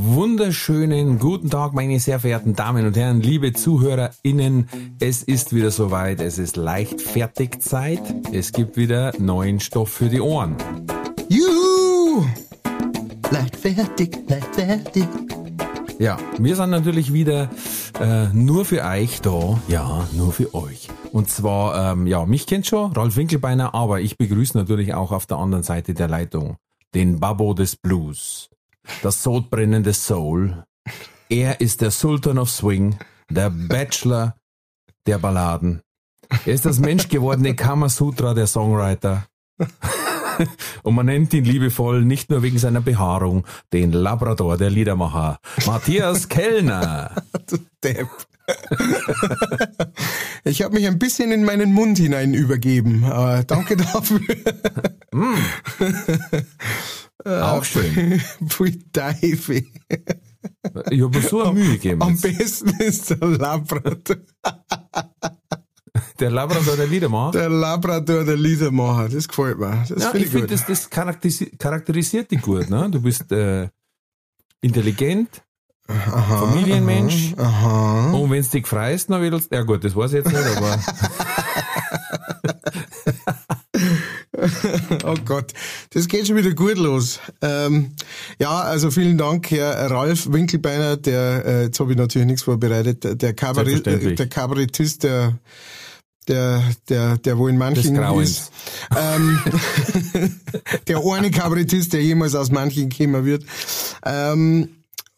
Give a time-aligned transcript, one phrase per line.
[0.00, 4.68] Wunderschönen guten Tag, meine sehr verehrten Damen und Herren, liebe ZuhörerInnen.
[5.00, 8.00] Es ist wieder soweit, es ist Leichtfertigzeit.
[8.32, 10.54] Es gibt wieder neuen Stoff für die Ohren.
[11.28, 12.24] Juhu!
[13.32, 15.08] Leichtfertig, leichtfertig.
[15.98, 17.50] Ja, wir sind natürlich wieder
[18.00, 19.60] äh, nur für euch da.
[19.66, 20.86] Ja, nur für euch.
[21.10, 25.26] Und zwar, ähm, ja, mich kennt schon, Ralf Winkelbeiner, aber ich begrüße natürlich auch auf
[25.26, 26.56] der anderen Seite der Leitung
[26.94, 28.48] den Babbo des Blues,
[29.02, 30.64] das sodbrennende Soul.
[31.28, 32.98] Er ist der Sultan of Swing,
[33.30, 34.36] der Bachelor
[35.06, 35.82] der Balladen.
[36.46, 39.26] Er ist das menschgewordene Kamasutra der Songwriter.
[40.82, 45.38] Und man nennt ihn liebevoll nicht nur wegen seiner Behaarung den Labrador der Liedermacher.
[45.66, 47.10] Matthias Kellner.
[47.48, 48.08] Du Depp.
[50.44, 53.02] Ich habe mich ein bisschen in meinen Mund hinein übergeben.
[53.46, 54.20] Danke dafür.
[57.28, 58.20] Auch schön.
[58.46, 59.64] Pfui Teufel.
[60.90, 62.02] Ich habe mir so eine Mühe gegeben.
[62.02, 64.16] Am besten ist der Labrador.
[66.20, 67.32] Der Labrador der Liedermacher.
[67.38, 69.08] Der Labrador der Liedermacher.
[69.08, 69.84] Das gefällt mir.
[69.88, 72.68] Das Ja, finde ich ich finde, das, das charakterisi charakterisiert dich gut.
[72.70, 72.88] Ne?
[72.90, 73.68] Du bist äh,
[74.60, 75.42] intelligent,
[75.86, 77.34] Aha, Familienmensch.
[77.36, 78.10] Aha.
[78.12, 80.78] und wenn du dich freust, dann willst ja gut, das weiß ich jetzt nicht, aber
[85.08, 85.52] Oh Gott,
[85.90, 87.18] das geht schon wieder gut los.
[87.40, 87.92] Ähm,
[88.38, 93.04] ja, also vielen Dank, Herr Ralf Winkelbeiner, der, äh, jetzt habe ich natürlich nichts vorbereitet,
[93.22, 93.86] der- Kabarett,
[94.18, 95.38] der Kabarettist, der,
[96.28, 98.52] der, der, der wo in manchen ist.
[98.96, 99.38] Ähm,
[100.88, 103.44] der eine Kabarettist, der jemals aus manchen gekommen wird.
[104.04, 104.68] Ähm,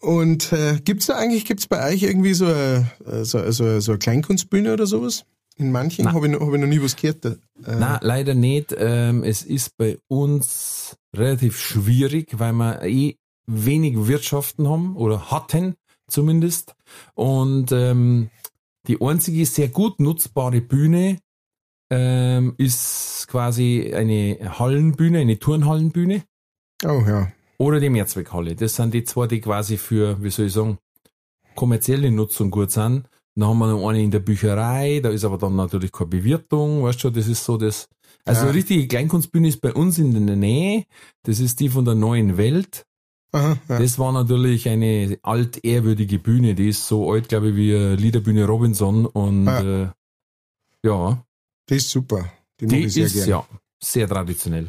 [0.01, 2.91] und äh, gibt's da eigentlich, gibt's bei euch irgendwie so eine,
[3.23, 5.25] so, so, so eine Kleinkunstbühne oder sowas?
[5.61, 7.25] In manchen habe ich, noch- hab ich noch nie was gehört.
[7.25, 8.75] Äh, na leider nicht.
[8.77, 13.17] Ähm, es ist bei uns relativ schwierig, weil wir eh
[13.47, 15.75] wenig Wirtschaften haben oder hatten
[16.09, 16.75] zumindest.
[17.15, 18.31] Und ähm,
[18.87, 21.19] die einzige sehr gut nutzbare Bühne
[21.91, 26.23] ähm, ist quasi eine Hallenbühne, eine Turnhallenbühne.
[26.85, 27.31] oh ja.
[27.59, 28.57] oder die Mehrzweckhalle.
[28.57, 30.79] Das sind die zwei, die quasi für, wie soll ich sagen,
[31.55, 33.10] kommerzielle Nutzung gut sind.
[33.37, 36.83] Dann haben wir noch eine in der Bücherei, da ist aber dann natürlich keine Bewirtung,
[36.83, 37.89] weißt du, das ist so das.
[38.25, 38.49] Also Ja.
[38.49, 40.85] eine richtige Kleinkunstbühne ist bei uns in der Nähe.
[41.23, 42.85] Das ist die von der neuen Welt.
[43.33, 43.79] Aha, ja.
[43.79, 49.07] Das war natürlich eine altehrwürdige Bühne, die ist so alt, glaube ich, wie Liederbühne Robinson
[49.07, 49.83] und Ja.
[49.85, 49.89] äh,
[50.85, 51.25] ja,
[51.67, 52.31] Das ist super.
[52.61, 53.29] Die, die ich sehr ist gern.
[53.29, 53.47] ja
[53.83, 54.67] sehr traditionell.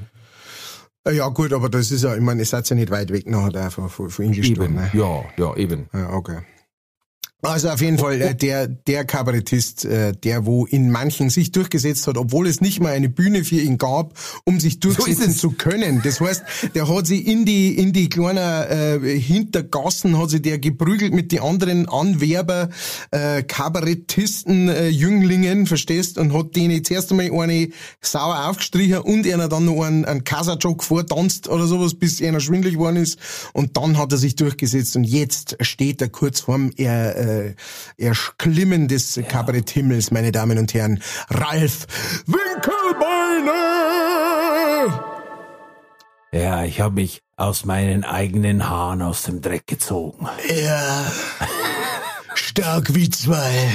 [1.06, 3.28] Äh, Ja, gut, aber das ist ja, ich meine, ihr seid ja nicht weit weg
[3.28, 4.92] nachher von, von, von Ingolstadt, ne?
[4.94, 5.90] ja, ja, eben.
[5.94, 6.40] Ja, okay.
[7.44, 12.06] Also auf jeden Fall äh, der der Kabarettist, äh, der wo in manchen sich durchgesetzt
[12.08, 14.14] hat, obwohl es nicht mal eine Bühne für ihn gab,
[14.46, 15.38] um sich durchsetzen es.
[15.38, 16.02] zu können.
[16.04, 16.44] Das heißt,
[16.76, 21.32] der hat sich in die in die kleinen äh, Hintergassen hat sich der geprügelt mit
[21.32, 22.70] den anderen Anwerber,
[23.10, 27.70] äh, Kabarettisten, äh, Jünglingen, verstehst, und hat denen zuerst einmal eine
[28.02, 32.76] sauer aufgestrichen und einer dann noch einen, einen Kasachok vortanzt oder sowas, bis einer schwindelig
[32.76, 33.18] geworden ist.
[33.54, 37.56] Und dann hat er sich durchgesetzt und jetzt steht er kurz vorm er, äh,
[37.98, 41.02] Erklimmen des Kabaretthimmels, meine Damen und Herren.
[41.30, 41.88] Ralf
[42.26, 43.72] Winkelbeiner!
[46.34, 50.30] Ja, ich habe mich aus meinen eigenen Haaren aus dem Dreck gezogen.
[50.48, 51.12] Ja.
[52.36, 53.70] Stark wie zwei.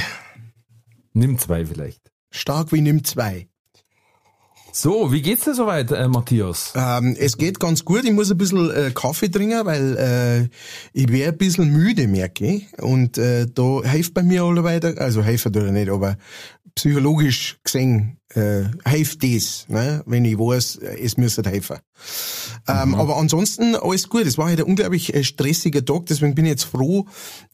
[1.12, 2.10] Nimm zwei vielleicht.
[2.30, 3.48] Stark wie nimm zwei.
[4.78, 6.74] So, wie geht's dir soweit, äh, Matthias?
[6.76, 8.04] Ähm, es geht ganz gut.
[8.04, 10.48] Ich muss ein bisschen äh, Kaffee trinken, weil äh,
[10.92, 12.78] ich wäre ein bisschen müde, merke ich.
[12.82, 16.18] Und äh, da hilft bei mir alle weiter, also helfen tut er nicht, aber
[16.74, 20.02] psychologisch gesehen äh, hilft das, ne?
[20.04, 21.78] wenn ich weiß, es müsste helfen.
[22.68, 24.26] Ähm, aber ansonsten alles gut.
[24.26, 27.06] Es war halt ein unglaublich äh, stressiger Tag, deswegen bin ich jetzt froh,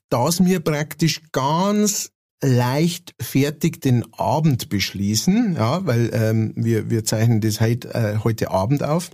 [0.09, 2.11] dass wir praktisch ganz
[2.43, 8.51] leicht fertig den Abend beschließen, ja, weil ähm, wir, wir zeichnen das heute, äh, heute
[8.51, 9.11] Abend auf.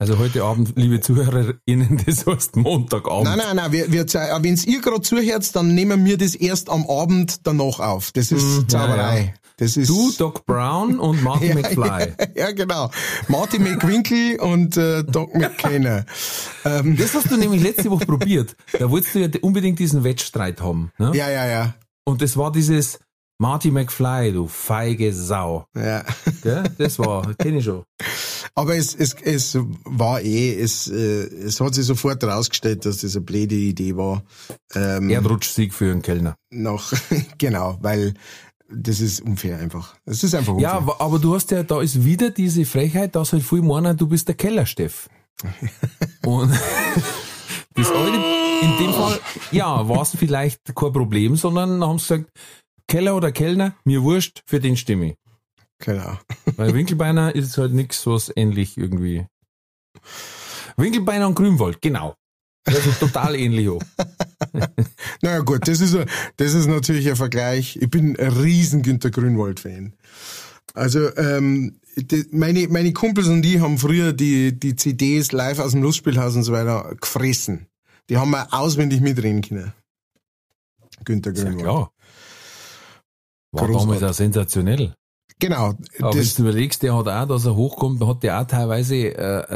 [0.00, 3.24] Also heute Abend, liebe ZuhörerInnen, das heißt Montagabend.
[3.24, 6.88] Nein, nein, nein, wir, wir, wenn ihr gerade zuhört, dann nehmen wir das erst am
[6.88, 8.12] Abend danach auf.
[8.12, 9.34] Das ist Mhm, ja, Zauberei.
[9.56, 11.82] Das ist Du, Doc Brown und Marty ja, McFly.
[11.82, 12.92] Ja, ja, genau.
[13.26, 16.06] Marty McWinkel und äh, Doc McKenna.
[16.64, 18.54] ähm, Das hast du nämlich letzte Woche probiert.
[18.78, 20.92] Da wolltest du ja unbedingt diesen Wettstreit haben.
[20.98, 21.10] Ne?
[21.12, 21.74] ja, ja, ja.
[22.08, 22.98] Und das war dieses
[23.40, 25.66] Marty McFly, du feige Sau.
[25.76, 26.02] ja.
[26.42, 26.64] Gell?
[26.78, 27.84] Das war, kenne ich schon.
[28.54, 30.94] Aber es, es, es war eh, es, äh,
[31.48, 34.22] es hat sich sofort herausgestellt, dass das eine blöde Idee war.
[34.74, 36.34] Ähm, Erdrutschsieg für einen Kellner.
[36.50, 36.92] noch,
[37.38, 38.14] genau, weil
[38.70, 39.94] das ist unfair einfach.
[40.04, 40.70] Es ist einfach unfair.
[40.70, 43.96] Ja, aber- aber du hast ja, da ist wieder diese Frechheit, dass halt viel meinen,
[43.96, 45.08] du bist der Kellersteff.
[46.26, 46.50] Und
[47.78, 48.16] das alte,
[48.62, 49.20] in dem Fall,
[49.52, 52.30] ja, war es vielleicht kein Problem, sondern haben sie gesagt,
[52.88, 55.14] Keller oder Kellner, mir wurscht, für den stimme ich.
[55.78, 56.18] Genau.
[56.56, 59.26] Weil Winkelbeiner ist halt nix, was ähnlich irgendwie.
[60.76, 62.14] Winkelbeiner und Grünwald, genau.
[62.66, 63.82] Also total ähnlich auch.
[65.20, 67.76] Naja gut, das ist, ein- das ist natürlich ein Vergleich.
[67.80, 69.94] Ich bin ein riesen Günter Grünwald-Fan.
[70.78, 75.72] Also ähm, die, meine, meine Kumpels und die haben früher die, die CDs live aus
[75.72, 77.66] dem Lustspielhaus und so weiter gefressen.
[78.08, 79.72] Die haben wir auswendig mitreden können.
[81.04, 81.58] Günter Ja Grünwald.
[81.62, 81.92] klar.
[83.52, 83.78] War Großartig.
[83.98, 84.94] damals auch sensationell.
[85.40, 85.74] Genau.
[86.00, 89.12] Aber wenn du überlegst, der hat auch, dass er hochkommt, hat der auch teilweise äh,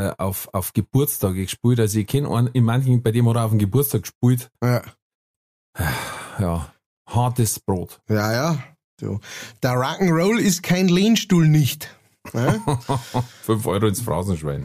[0.09, 1.81] äh, auf, auf Geburtstage gespielt.
[1.81, 4.49] Also ich kenne einen, in manchen, bei dem hat er auf dem Geburtstag gespielt.
[4.63, 4.83] ja,
[6.39, 6.73] Ja,
[7.09, 8.01] hartes Brot.
[8.09, 8.65] ja, ja.
[9.03, 9.19] So.
[9.63, 11.89] Der Rock'n'Roll ist kein Lehnstuhl nicht.
[12.33, 12.61] Ja?
[13.43, 14.63] Fünf Euro ins Phrasenschwein.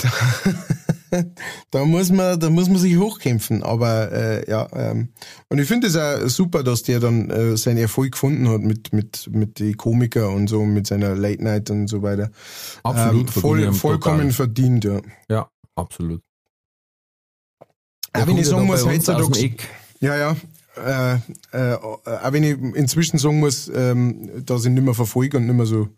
[1.72, 3.64] da muss man, da muss man sich hochkämpfen.
[3.64, 5.10] Aber äh, ja, ähm,
[5.50, 8.94] und ich finde es auch super, dass der dann äh, seinen Erfolg gefunden hat mit
[8.94, 12.30] mit mit die Komiker und so, mit seiner Late Night und so weiter.
[12.84, 13.28] Absolut.
[13.28, 14.34] ähm, voll, vollkommen total.
[14.34, 14.84] verdient.
[14.84, 15.02] Ja.
[15.28, 16.22] Ja, absolut.
[18.16, 19.56] Der wenn ich sagen ja muss, heutzutage,
[20.00, 20.36] ja ja.
[20.86, 21.16] Äh,
[21.52, 22.02] äh, auch
[22.32, 25.90] wenn ich inzwischen sagen muss, ähm, dass ich nicht mehr verfolge und nicht mehr so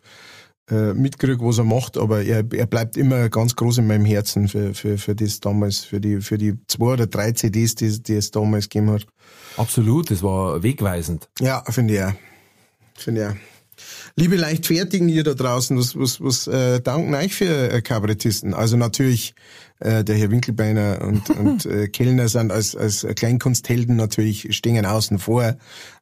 [0.70, 4.48] äh, mitkriege, was er macht, aber er, er bleibt immer ganz groß in meinem Herzen
[4.48, 8.14] für, für, für das damals, für die, für die zwei oder drei CDs, die, die
[8.14, 9.08] es damals gegeben hat.
[9.58, 11.28] Absolut, das war wegweisend.
[11.40, 12.14] Ja, finde ich auch.
[12.96, 13.36] Finde ich auch.
[14.16, 18.54] Liebe Leichtfertigen ihr da draußen, was, was, was äh, danken euch für äh, Kabarettisten?
[18.54, 19.34] Also natürlich
[19.80, 25.20] äh, der Herr Winkelbeiner und, und äh, Kellner sind als, als Kleinkunsthelden natürlich stehen außen
[25.20, 25.56] vor,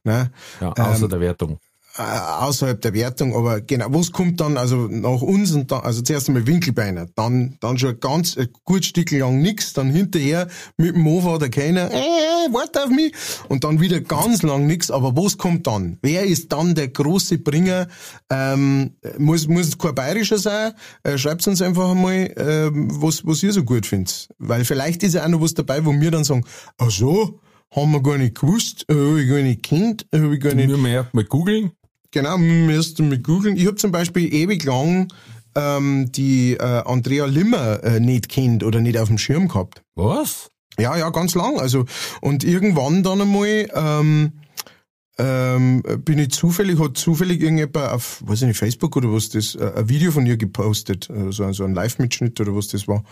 [0.03, 0.31] ne?
[0.61, 1.59] Ja, außer Ähm, der Wertung.
[1.97, 6.01] Äh, außerhalb der Wertung, aber genau, was kommt dann, also nach uns und dann, also
[6.01, 10.47] zuerst einmal Winkelbeiner, dann, dann schon ganz ein gut Stück lang nix, dann hinterher
[10.77, 11.97] mit dem Mofa der Keiner, äh,
[12.51, 13.13] warte auf mich,
[13.49, 15.97] und dann wieder ganz lang nix, aber was kommt dann?
[16.01, 17.87] Wer ist dann der große Bringer?
[18.29, 20.73] Ähm, muss, muss kein bayerischer sein?
[21.03, 24.29] Äh, schreibt uns einfach einmal, ähm, was, was ihr so gut findet.
[24.37, 26.45] Weil vielleicht ist ja auch noch was dabei, wo wir dann sagen,
[26.77, 27.39] ach so,
[27.75, 30.53] haben wir gar nicht gewusst, äh, hab ich gar nicht kennt, äh, hab ich gar
[30.53, 31.71] nicht Wir müssen mal googeln.
[32.11, 33.57] Genau, müsst ihr mit googeln.
[33.57, 35.11] Ich habe zum Beispiel ewig lang
[35.55, 39.81] ähm, die äh, Andrea Limmer äh, nicht kennt oder nicht auf dem Schirm gehabt.
[39.95, 40.49] Was?
[40.79, 41.59] Ja, ja, ganz lang.
[41.59, 41.85] Also
[42.21, 44.33] und irgendwann dann einmal ähm,
[45.19, 49.55] ähm, bin ich zufällig, hat zufällig irgendjemand auf, weiß ich nicht, Facebook oder was das,
[49.55, 53.03] äh, ein Video von ihr gepostet, äh, so, so ein Live-Mitschnitt oder was das war.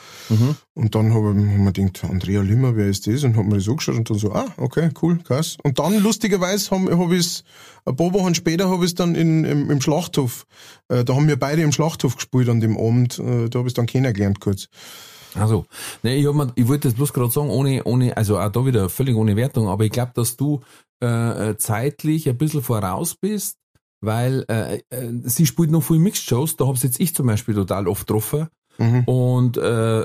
[0.75, 3.23] Und dann habe ich hab mir gedacht, Andrea Limmer, wer ist das?
[3.23, 5.57] Und hab mir das angeschaut und dann so, ah, okay, cool, krass.
[5.63, 7.43] Und dann lustigerweise habe hab ich es,
[7.85, 10.45] ein paar Wochen später habe ich es dann in, im, im Schlachthof,
[10.89, 13.71] äh, da haben wir beide im Schlachthof gespielt an dem Abend, äh, da habe ich
[13.71, 14.67] es dann kennengelernt kurz.
[15.35, 15.65] Also,
[16.01, 18.65] ne, ich, hab mir, ich wollte das bloß gerade sagen, ohne, ohne, also auch da
[18.65, 20.61] wieder völlig ohne Wertung, aber ich glaube, dass du
[21.01, 23.57] äh, äh, zeitlich ein bisschen voraus bist,
[24.01, 27.87] weil äh, äh, sie spielt noch viel Mixed-Shows, da hab's jetzt ich zum Beispiel total
[27.87, 28.47] oft getroffen.
[28.77, 29.03] Mhm.
[29.05, 29.61] Und äh,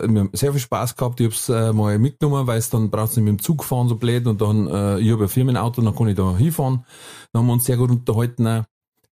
[0.09, 1.19] wir haben sehr viel Spaß gehabt.
[1.21, 3.97] Ich hab's äh, mal mitgenommen, weil es dann braucht's nicht mit dem Zug fahren so
[3.97, 6.85] blöd und dann äh, ich habe ein Firmenauto, dann kann ich da hinfahren.
[7.33, 8.65] Dann haben wir uns sehr gut unterhalten.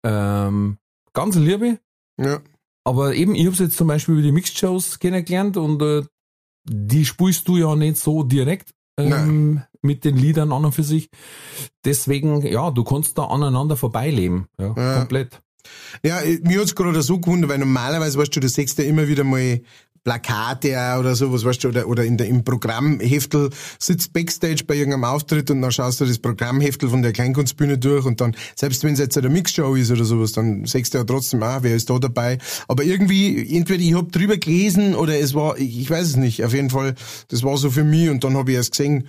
[0.04, 0.76] Ähm,
[1.14, 1.78] ganz Liebe,
[2.20, 2.40] Ja.
[2.84, 6.02] aber eben, ich habe jetzt zum Beispiel über die Mixed-Shows kennengelernt und äh,
[6.68, 11.10] die spielst du ja nicht so direkt ähm, mit den Liedern an und für sich.
[11.84, 14.46] Deswegen, ja, du kannst da aneinander vorbeileben.
[14.58, 14.98] Ja, Ja.
[14.98, 15.40] komplett.
[16.04, 19.24] Ja, mir hat's gerade so gewundert, weil normalerweise, weißt du, du siehst ja immer wieder
[19.24, 19.60] mal
[20.06, 24.76] Plakate auch oder sowas, weißt du, oder, oder in der, im Programmheftel sitzt Backstage bei
[24.76, 28.84] irgendeinem Auftritt und dann schaust du das Programmheftel von der Kleinkunstbühne durch und dann, selbst
[28.84, 31.74] wenn es jetzt eine Mixshow ist oder sowas, dann siehst du ja trotzdem, ah, wer
[31.74, 32.38] ist da dabei.
[32.68, 36.44] Aber irgendwie, entweder ich hab drüber gelesen oder es war, ich, ich weiß es nicht,
[36.44, 36.94] auf jeden Fall,
[37.26, 39.08] das war so für mich und dann habe ich erst gesehen,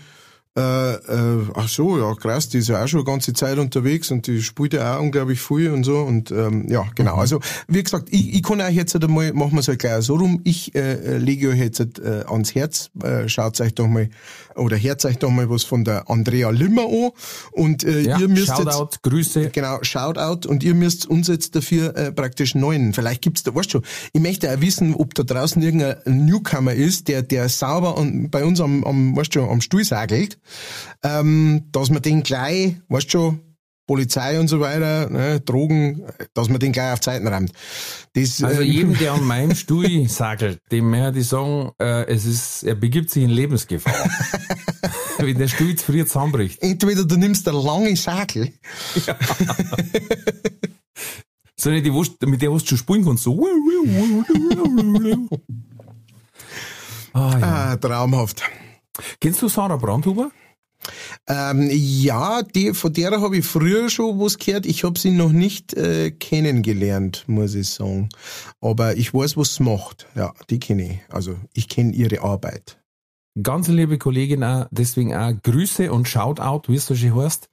[0.58, 4.10] Äh, äh, ach so, ja, krass, die ist ja auch schon eine ganze Zeit unterwegs
[4.10, 6.00] und die spielt ja auch unglaublich viel und so.
[6.00, 7.14] Und ähm, ja, genau.
[7.14, 7.20] Mhm.
[7.20, 10.16] Also, wie gesagt, ich, ich kann euch jetzt einmal, machen wir es halt gleich so
[10.16, 14.10] rum, ich äh, lege euch jetzt äh, ans Herz, äh, schaut euch doch mal,
[14.56, 17.12] oder hört euch doch mal was von der Andrea Limmer an.
[17.52, 19.50] Und äh, ja, ihr müsst Shoutout, jetzt, Grüße.
[19.52, 20.48] Genau, Shoutout.
[20.48, 22.94] Und ihr müsst uns jetzt dafür äh, praktisch neuen.
[22.94, 27.10] Vielleicht gibt's da, weißt du, ich möchte auch wissen, ob da draußen irgendein Newcomer ist,
[27.10, 30.40] der, der sauber an, bei uns am, am, weißt du, am Stuhl sagelt
[31.04, 33.42] ähm, dass man den gleich, weißt schon,
[33.88, 37.54] Polizei und so weiter, ne, Drogen, dass man den gleich auf Zeiten rammt.
[38.14, 42.26] Das, also ähm, jedem, der an meinem Stuhl sagelt, dem mehr die sagen, äh, es
[42.26, 43.94] ist, er begibt sich in Lebensgefahr.
[45.20, 46.62] Wenn der Stuhl zu früh zusammenbricht.
[46.62, 48.52] Entweder du nimmst eine lange Sagel.
[49.08, 49.16] Ja.
[51.56, 53.48] so nicht die, mit der was du spulen kannst, so.
[57.14, 57.72] ah, ja.
[57.72, 58.44] ah, traumhaft.
[59.20, 60.32] Kennst du Sarah Brandhuber?
[61.28, 64.66] Ähm, ja, die, von der habe ich früher schon was gehört.
[64.66, 68.10] Ich habe sie noch nicht äh, kennengelernt, muss ich sagen.
[68.62, 70.08] Aber ich weiß, was sie macht.
[70.16, 71.00] Ja, die kenne ich.
[71.10, 72.80] Also ich kenne ihre Arbeit.
[73.42, 77.50] Ganz liebe Kollegin, auch, deswegen auch Grüße und Shoutout, wie es so schön heißt.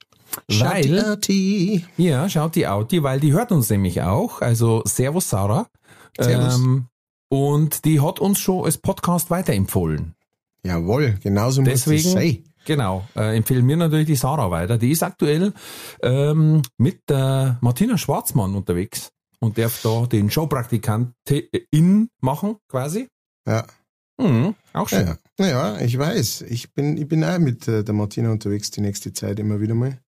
[0.47, 1.85] Weil, Shouty.
[1.97, 4.41] Ja, schaut die Auti, weil die hört uns nämlich auch.
[4.41, 5.67] Also Servus Sarah.
[6.19, 6.55] Servus.
[6.55, 6.87] Ähm,
[7.29, 10.14] und die hat uns schon als Podcast weiterempfohlen.
[10.65, 12.43] Jawohl, genauso Deswegen, muss es sein.
[12.65, 14.77] Genau, äh, empfehlen mir natürlich die Sarah weiter.
[14.79, 15.53] Die ist aktuell
[16.01, 23.07] ähm, mit der Martina Schwarzmann unterwegs und darf da den Showpraktikantin machen, quasi.
[23.47, 23.65] Ja.
[24.17, 25.05] Mhm, auch schön.
[25.05, 26.43] Ja, naja, ich weiß.
[26.43, 29.75] Ich bin, ich bin auch mit äh, der Martina unterwegs die nächste Zeit immer wieder
[29.75, 29.99] mal.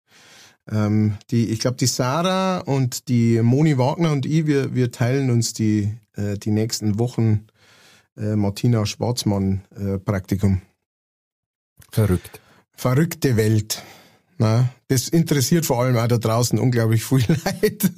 [0.69, 5.29] Ähm, die, ich glaube, die Sarah und die Moni Wagner und ich, wir, wir teilen
[5.29, 7.47] uns die, äh, die nächsten Wochen
[8.17, 10.61] äh, Martina Schwarzmann äh, Praktikum.
[11.91, 12.41] Verrückt.
[12.73, 13.81] Verrückte Welt.
[14.39, 17.91] Na, das interessiert vor allem auch da draußen unglaublich viel Leid.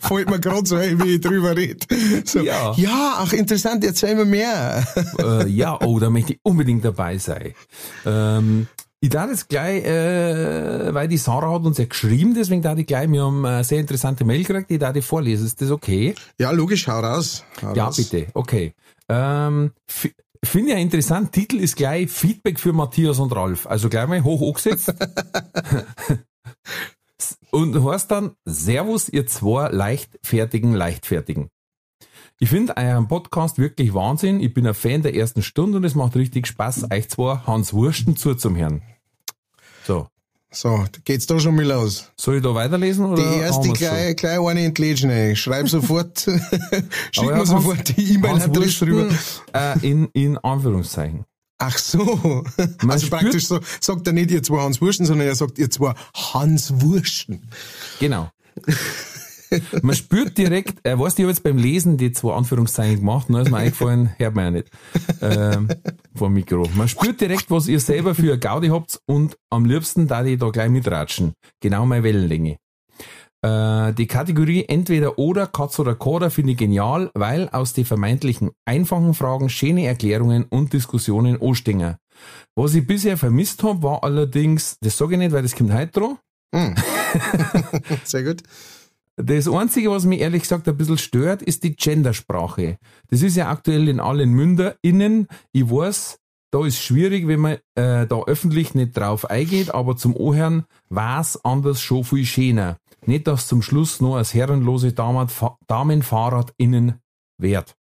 [0.00, 1.86] Fällt mir gerade so wie ich drüber rede.
[2.24, 2.74] So, ja.
[2.76, 4.86] ja, ach interessant, erzähl mir mehr.
[5.18, 7.54] Äh, ja, oh, da möchte ich unbedingt dabei sein.
[8.04, 8.68] Ähm,
[9.02, 12.86] ich darf jetzt gleich, äh, weil die Sarah hat uns ja geschrieben, deswegen darf ich
[12.86, 15.44] gleich, wir haben eine sehr interessante Mail gekriegt, die darf ich vorlesen.
[15.44, 16.14] Ist das okay?
[16.38, 17.44] Ja, logisch, hau raus.
[17.62, 17.96] Hau ja, raus.
[17.96, 18.74] bitte, okay.
[19.08, 19.72] Ähm,
[20.44, 23.66] Finde ich ja interessant, Titel ist gleich Feedback für Matthias und Ralf.
[23.66, 24.94] Also gleich mal hoch angesetzt.
[27.50, 31.48] und heißt dann, Servus, ihr zwei leichtfertigen Leichtfertigen.
[32.38, 34.40] Ich finde euren Podcast wirklich Wahnsinn.
[34.40, 37.72] Ich bin ein Fan der ersten Stunde und es macht richtig Spaß, euch zwei Hans
[37.72, 38.82] Wursten zuzuhören.
[39.86, 40.08] So.
[40.54, 42.10] So, geht's da schon mal los?
[42.14, 43.06] Soll ich da weiterlesen?
[43.06, 45.34] Oder die erste gleich, gleich eine entlegen, ey.
[45.34, 46.18] Schreib sofort,
[47.10, 49.08] schick mir sofort die E-Mail-Adresse drüber.
[49.54, 51.24] Äh, in, in Anführungszeichen.
[51.56, 52.44] Ach so.
[52.80, 55.70] Man also praktisch so, sagt er nicht ihr zwei Hans Wursten, sondern er sagt ihr
[55.70, 57.48] zwei Hans Wursten.
[57.98, 58.30] Genau.
[59.82, 63.40] Man spürt direkt, er weiß, ich habe jetzt beim Lesen die zwei Anführungszeichen gemacht, nur
[63.40, 64.70] ist mir eingefallen, hört man ja nicht,
[65.20, 65.68] ähm,
[66.14, 66.68] vor dem Mikro.
[66.74, 70.36] Man spürt direkt, was ihr selber für eine Gaudi habt und am liebsten da die
[70.36, 71.32] da gleich mitratschen.
[71.60, 72.58] Genau meine Wellenlänge.
[73.44, 78.50] Äh, die Kategorie entweder oder, Katz oder Koda finde ich genial, weil aus den vermeintlichen
[78.64, 81.96] einfachen Fragen schöne Erklärungen und Diskussionen anstehen.
[82.54, 85.90] Was ich bisher vermisst habe, war allerdings, das sage ich nicht, weil das kommt heute
[85.90, 86.18] dran.
[86.54, 86.74] Mm.
[88.04, 88.42] Sehr gut.
[89.16, 92.78] Das Einzige, was mich ehrlich gesagt ein bisschen stört, ist die Gendersprache.
[93.08, 95.28] Das ist ja aktuell in allen MünderInnen.
[95.52, 96.18] Ich weiß,
[96.50, 101.42] da ist schwierig, wenn man äh, da öffentlich nicht drauf eingeht, aber zum Ohren war's
[101.44, 102.78] anders schon viel schöner.
[103.04, 107.00] Nicht, dass zum Schluss nur als herrenlose DamenfahrradInnen
[107.38, 107.76] wert.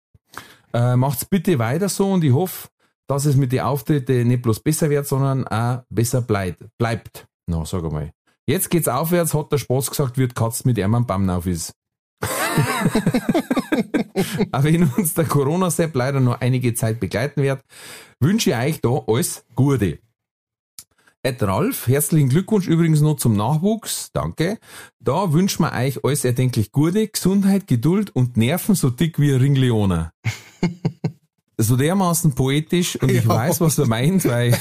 [0.73, 2.69] Äh, macht's bitte weiter so und ich hoffe,
[3.09, 6.65] dass es mit den Auftritten nicht bloß besser wird, sondern auch besser bleibt.
[6.79, 7.27] bleibt.
[7.49, 8.13] Na, no, sag mal.
[8.51, 11.73] Jetzt geht's aufwärts, hat der Spaß gesagt, wird Katz mit am Baum auf ist.
[14.51, 17.63] Aber wenn uns der Corona-Sepp leider noch einige Zeit begleiten wird,
[18.19, 20.01] wünsche ich euch da alles Gute.
[21.23, 24.59] Ed Ralf, herzlichen Glückwunsch übrigens noch zum Nachwuchs, danke.
[24.99, 29.41] Da wünschen wir euch alles erdenklich Gute, Gesundheit, Geduld und Nerven so dick wie ein
[29.41, 30.13] Ringleoner.
[31.63, 34.55] so dermaßen poetisch und ich weiß, was er meint, weil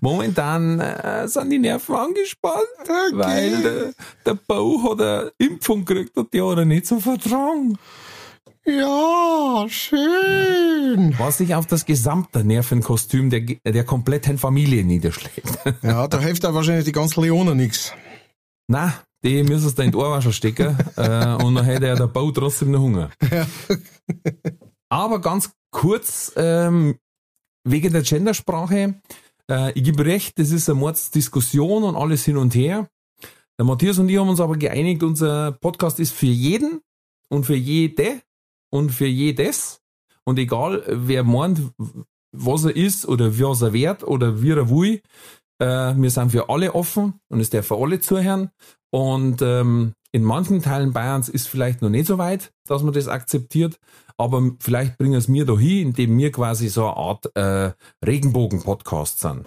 [0.00, 3.10] momentan äh, sind die Nerven angespannt, okay.
[3.12, 3.92] weil der,
[4.24, 7.78] der Bau hat eine Impfung gekriegt und die hat er nicht so vertragen.
[8.68, 11.14] Ja, schön.
[11.18, 15.56] Was sich auf das gesamte Nervenkostüm der, der kompletten Familie niederschlägt.
[15.82, 17.92] Ja, da hilft da wahrscheinlich die ganzen Leone nichts.
[18.66, 18.92] Na,
[19.26, 22.30] die müssen es da in die Ohrwaschel stecken äh, und dann hätte er der Bau
[22.30, 23.10] trotzdem noch Hunger.
[23.30, 23.46] Ja.
[24.88, 26.96] Aber ganz kurz, ähm,
[27.64, 29.00] wegen der Gendersprache,
[29.50, 32.88] äh, ich gebe recht, das ist eine Mordsdiskussion und alles hin und her.
[33.58, 36.80] Der Matthias und ich haben uns aber geeinigt, unser Podcast ist für jeden
[37.28, 38.20] und für jede
[38.70, 39.80] und für jedes.
[40.24, 41.62] Und egal, wer meint,
[42.32, 45.00] was er ist oder was er wert oder wie er will,
[45.58, 48.50] äh, wir sind für alle offen und es darf für alle zuhören.
[48.90, 53.08] Und ähm, in manchen Teilen Bayerns ist vielleicht noch nicht so weit, dass man das
[53.08, 53.78] akzeptiert,
[54.16, 57.72] aber vielleicht bringen es mir da hin, indem wir quasi so eine Art äh,
[58.06, 59.46] Regenbogen-Podcast sind.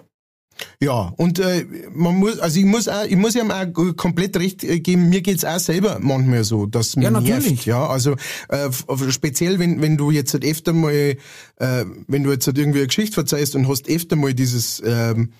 [0.80, 4.62] Ja, und äh, man muss, also ich muss auch, ich muss ihm auch komplett recht
[4.62, 7.46] äh, geben, mir geht's auch selber manchmal so, dass mir Ja, natürlich.
[7.46, 8.14] nervt, ja, also
[8.48, 8.70] äh,
[9.10, 11.16] speziell wenn wenn du jetzt halt öfter mal, äh,
[12.06, 15.32] wenn du jetzt halt irgendwie eine Geschichte verzeihst und hast öfter mal dieses ähm,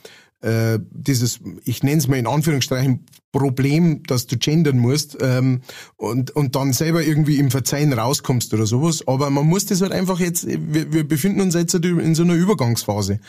[0.42, 5.60] äh, dieses, ich nenne es mal in Anführungsstrichen, Problem, dass du gendern musst ähm,
[5.96, 9.06] und, und dann selber irgendwie im Verzeihen rauskommst oder sowas.
[9.06, 12.24] Aber man muss das halt einfach jetzt, wir, wir befinden uns jetzt halt in so
[12.24, 13.20] einer Übergangsphase.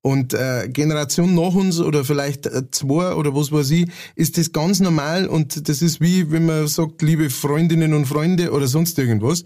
[0.00, 4.52] Und äh, Generation nach uns oder vielleicht äh, zwei oder was weiß ich, ist das
[4.52, 8.98] ganz normal und das ist wie, wenn man sagt, liebe Freundinnen und Freunde oder sonst
[8.98, 9.44] irgendwas.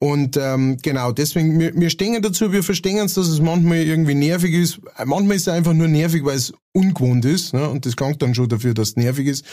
[0.00, 4.14] Und ähm, genau, deswegen, wir, wir stehen dazu, wir verstehen uns, dass es manchmal irgendwie
[4.14, 4.80] nervig ist.
[5.04, 7.68] Manchmal ist es einfach nur nervig, weil es ungewohnt ist, ne?
[7.68, 9.44] und das klingt dann schon dafür, dass es nervig ist.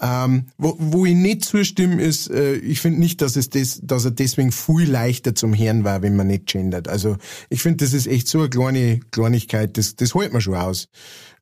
[0.00, 4.04] Ähm, wo, wo ich nicht zustimme, ist, äh, ich finde nicht, dass es das, dass
[4.04, 6.88] er deswegen viel leichter zum Herrn war, wenn man nicht gendert.
[6.88, 7.16] Also
[7.48, 10.88] ich finde, das ist echt so eine kleine Kleinigkeit, das, das hält man schon aus.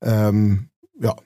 [0.03, 0.69] Ähm,
[1.01, 1.17] ja.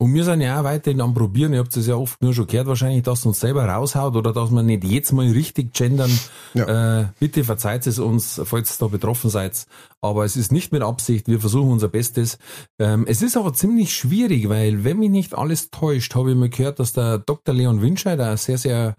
[0.00, 1.52] Und wir sind ja auch weiterhin am Probieren.
[1.52, 4.32] Ihr habt es ja oft nur schon gehört, wahrscheinlich, dass es uns selber raushaut oder
[4.32, 6.10] dass wir nicht jetzt mal richtig gendern.
[6.54, 7.00] Ja.
[7.00, 9.66] Äh, bitte verzeiht es uns, falls ihr da betroffen seid.
[10.00, 11.26] Aber es ist nicht mit Absicht.
[11.26, 12.38] Wir versuchen unser Bestes.
[12.78, 16.48] Ähm, es ist aber ziemlich schwierig, weil, wenn mich nicht alles täuscht, habe ich mal
[16.48, 17.52] gehört, dass der Dr.
[17.52, 18.94] Leon Winscheid, ein sehr, sehr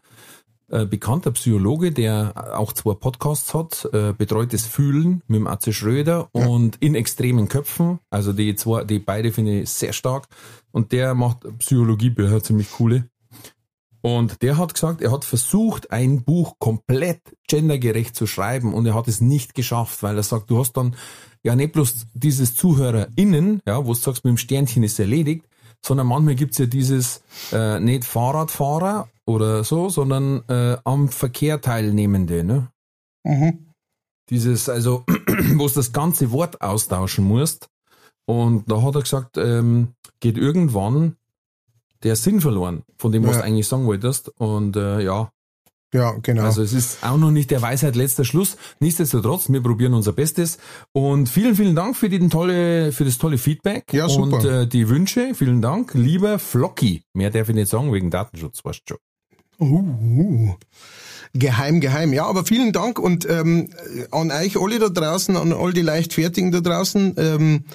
[0.72, 6.30] äh, bekannter Psychologe, der auch zwei Podcasts hat, äh, betreutes Fühlen mit dem Atze Schröder
[6.32, 8.00] und in extremen Köpfen.
[8.12, 10.28] Also die zwei, die beide finde ich sehr stark.
[10.72, 13.10] Und der macht Psychologiebücher, ziemlich coole.
[14.02, 18.94] Und der hat gesagt, er hat versucht, ein Buch komplett gendergerecht zu schreiben und er
[18.94, 20.96] hat es nicht geschafft, weil er sagt, du hast dann
[21.44, 25.46] ja nicht bloß dieses ZuhörerInnen, ja, wo du sagst, mit dem Sternchen ist erledigt,
[25.86, 27.22] sondern manchmal gibt's ja dieses
[27.52, 32.70] äh, nicht Fahrradfahrer oder so, sondern äh, am Verkehr Teilnehmende, ne?
[33.24, 33.66] Mhm.
[34.30, 35.04] Dieses, also,
[35.56, 37.70] wo du das ganze Wort austauschen musst.
[38.30, 41.16] Und da hat er gesagt, ähm, geht irgendwann
[42.04, 43.42] der Sinn verloren von dem, was Ja.
[43.42, 44.30] du eigentlich sagen wolltest.
[44.38, 45.32] Und äh, ja,
[45.92, 46.44] Ja, genau.
[46.44, 48.56] also es ist auch noch nicht der Weisheit letzter Schluss.
[48.80, 50.60] Nichtsdestotrotz, wir probieren unser Bestes.
[50.92, 54.38] Und vielen, vielen Dank für, den tolle, für das tolle Feedback Ja, super.
[54.38, 55.34] und äh, die Wünsche.
[55.34, 57.02] Vielen Dank, lieber Flocky.
[57.14, 58.98] Mehr darf ich nicht sagen wegen Datenschutz, weißt du schon.
[59.68, 59.80] Uh,
[60.22, 60.56] uh.
[61.34, 62.14] Geheim, geheim.
[62.14, 63.70] Ja, aber vielen Dank und ähm,
[64.12, 67.16] an euch alle da draußen, an all die Leichtfertigen da draußen.
[67.18, 67.66] Ähm,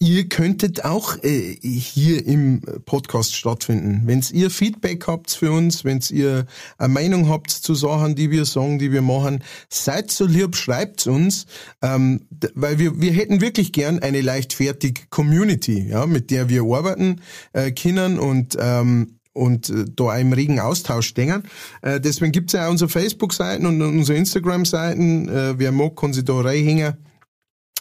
[0.00, 4.02] ihr könntet auch äh, hier im Podcast stattfinden.
[4.06, 6.46] Wenn's ihr Feedback habt für uns, wenn's ihr
[6.78, 11.06] eine Meinung habt zu Sachen, die wir sagen, die wir machen, seid so lieb, schreibt's
[11.06, 11.46] uns,
[11.82, 12.22] ähm,
[12.54, 17.20] weil wir, wir hätten wirklich gern eine leichtfertig Community, ja, mit der wir arbeiten
[17.52, 21.44] äh, können und ähm, und äh, da im regen Austausch stehen.
[21.82, 25.28] Äh, deswegen gibt's ja auch unsere Facebook-Seiten und unsere Instagram-Seiten.
[25.28, 26.94] Äh, wer mag, kann sich da reinhängen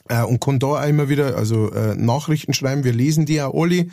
[0.09, 2.83] äh, und kann da auch immer wieder also äh, Nachrichten schreiben.
[2.83, 3.87] Wir lesen die auch alle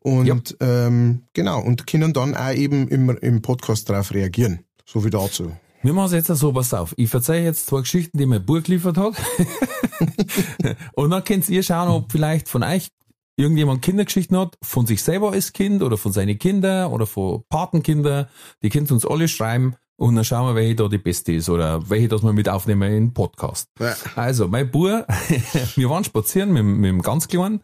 [0.00, 4.60] und ähm, genau und können dann auch eben im, im Podcast drauf reagieren.
[4.84, 5.52] So wie dazu.
[5.82, 6.92] Wir machen jetzt so, pass auf.
[6.98, 9.14] Ich verzeihe jetzt zwei Geschichten, die mein Bub geliefert hat.
[10.92, 12.88] und dann könnt ihr schauen, ob vielleicht von euch
[13.36, 18.28] irgendjemand Kindergeschichten hat, von sich selber als Kind oder von seinen Kindern oder von Patenkinder.
[18.62, 21.90] Die könnt uns alle schreiben und dann schauen wir, welche da die beste ist oder
[21.90, 23.68] welche, das wir mit aufnehmen in Podcast.
[23.78, 23.94] Ja.
[24.16, 25.06] Also, mein Bub,
[25.76, 27.60] wir waren spazieren mit, mit dem ganz Kleinen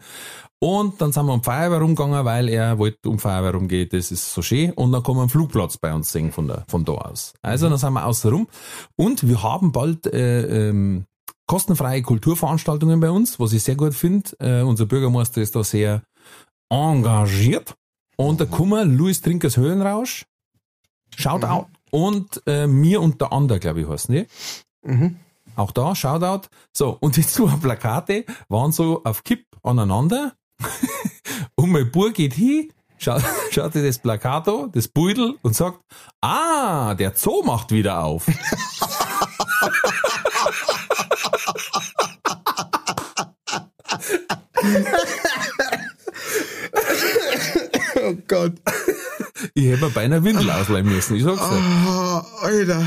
[0.59, 4.35] und dann sind wir um Feuerwehr rumgegangen, weil er wollte um Feuerwehr rumgehen, das ist
[4.35, 4.73] so schön.
[4.73, 7.33] Und dann kann man einen Flugplatz bei uns sehen von, der, von da aus.
[7.41, 8.49] Also dann sind wir außen rum
[8.97, 11.07] und wir haben bald äh, ähm,
[11.47, 14.31] kostenfreie Kulturveranstaltungen bei uns, was ich sehr gut finde.
[14.41, 16.03] Äh, unser Bürgermeister ist da sehr
[16.69, 17.75] engagiert.
[18.19, 20.27] Und da kommen Louis Trinkers Höhenrausch,
[21.17, 24.27] Shoutout und äh, mir unter anderem, glaube ich, heißt ne?
[24.83, 25.17] Mhm.
[25.57, 26.49] Auch da, Shoutout.
[26.73, 30.35] So, und die zwei Plakate waren so auf Kipp aneinander.
[31.55, 35.81] und mein Bub geht hin, schaut, schaut sich das Plakat an, das Beutel und sagt,
[36.21, 38.27] ah, der Zoo macht wieder auf.
[47.99, 48.53] Oh Gott.
[49.55, 51.63] Ich hätte mir beinahe Windel ausleihen müssen, ich sag's dir.
[51.89, 52.87] Oh, Alter.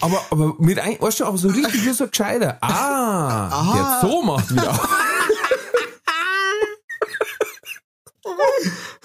[0.00, 2.58] Aber, aber mit ein, weißt du, aber so richtig wie so gescheiter.
[2.60, 4.00] Ah, Aha.
[4.00, 4.88] der so macht wieder auf.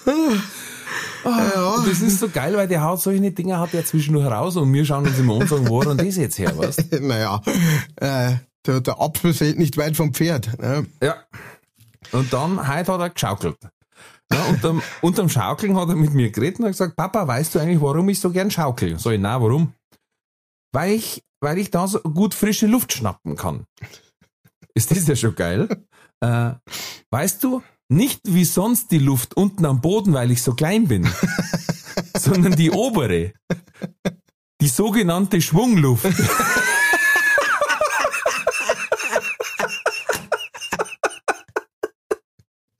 [0.06, 0.10] oh,
[1.24, 1.84] ah, ja.
[1.86, 4.84] Das ist so geil, weil der haut solche Dinge hat ja zwischendurch raus und wir
[4.84, 7.00] schauen uns immer an und sagen, wo und das jetzt her, weißt du?
[7.06, 7.40] Naja,
[7.96, 8.34] äh,
[8.66, 10.58] der, der Apfel fällt nicht weit vom Pferd.
[10.60, 10.86] Ne?
[11.02, 11.16] Ja.
[12.12, 13.56] Und dann, heute hat er geschaukelt.
[14.32, 17.58] Ja, unterm, unterm Schaukeln hat er mit mir geredet und hat gesagt, Papa, weißt du
[17.58, 18.98] eigentlich, warum ich so gern schaukel?
[18.98, 19.72] Sag ich, na, warum?
[20.72, 23.64] Weil ich, weil ich da so gut frische Luft schnappen kann.
[24.74, 25.68] Ist das ja schon geil?
[26.20, 26.52] Äh,
[27.10, 31.08] weißt du, nicht wie sonst die Luft unten am Boden, weil ich so klein bin,
[32.16, 33.32] sondern die obere.
[34.60, 36.06] Die sogenannte Schwungluft.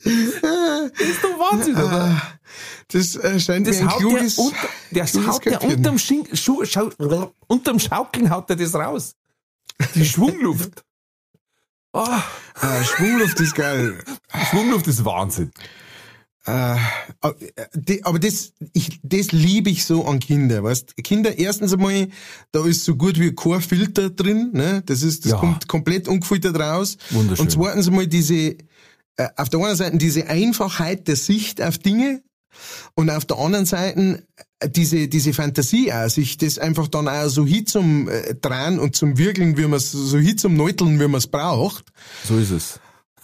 [0.04, 0.42] Ist
[1.22, 2.20] doch Wahnsinn, oder?
[2.88, 4.56] Das äh, scheint Das mir ein haut der, kluges, unter,
[4.90, 6.90] das kluges haut der unterm, Schink, Schu, Schau,
[7.46, 9.14] unterm Schaukeln haut er das raus.
[9.94, 10.84] Die Schwungluft.
[11.92, 12.06] Oh,
[12.54, 14.02] Ah, Schwungluft ist geil.
[14.50, 15.50] Schwungluft ist Wahnsinn.
[16.46, 16.76] Äh,
[18.02, 20.96] aber das, ich, das liebe ich so an Kinder, weißt?
[21.04, 22.08] Kinder, erstens einmal,
[22.52, 24.82] da ist so gut wie kein Filter drin, ne?
[24.86, 25.38] Das ist, das Ja.
[25.38, 26.96] kommt komplett ungefiltert raus.
[27.10, 27.44] Wunderschön.
[27.44, 28.56] Und zweitens einmal diese,
[29.36, 32.22] auf der einen Seite diese Einfachheit der Sicht auf Dinge
[32.94, 34.22] und auf der anderen Seite
[34.60, 38.78] äh, diese, diese Fantasie auch, sich das einfach dann auch so hin zum äh, Drehen
[38.78, 41.86] und zum Wirkeln, wie man es, so hin zum Neuteln, wie man es braucht.
[42.26, 42.80] So ist es.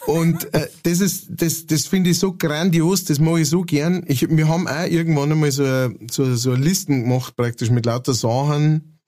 [0.07, 4.05] Und äh, das ist, das, das finde ich so grandios, das mache ich so gern.
[4.07, 8.99] Ich, wir haben auch irgendwann einmal so, so, so Listen gemacht, praktisch mit lauter Sachen,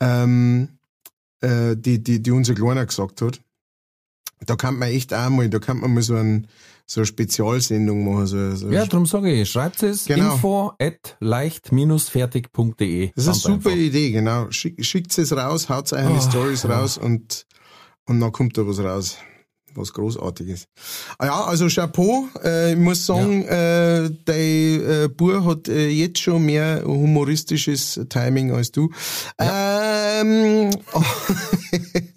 [0.00, 0.68] ähm,
[1.40, 3.40] äh, die, die, die unser Kleiner gesagt hat.
[4.46, 6.46] Da kann man echt auch mal, da kann man mal so, ein,
[6.86, 8.26] so eine Spezialsendung machen.
[8.26, 10.34] So, so Ja, darum sage ich, schreibt es Genau.
[10.34, 13.12] info at leicht-fertig.de.
[13.14, 13.82] das ist eine super einfach.
[13.82, 14.50] Idee, genau.
[14.50, 17.46] Schick, schickt es raus, haut eigene Oh, Stories raus und,
[18.06, 19.16] und dann kommt da was raus.
[19.74, 20.66] Was Großartiges.
[21.18, 22.26] Ah ja, also Chapeau.
[22.42, 28.52] Äh, ich muss sagen, äh, dein äh, Bur hat äh, jetzt schon mehr humoristisches Timing
[28.52, 28.90] als du.
[29.38, 31.02] Ähm, oh,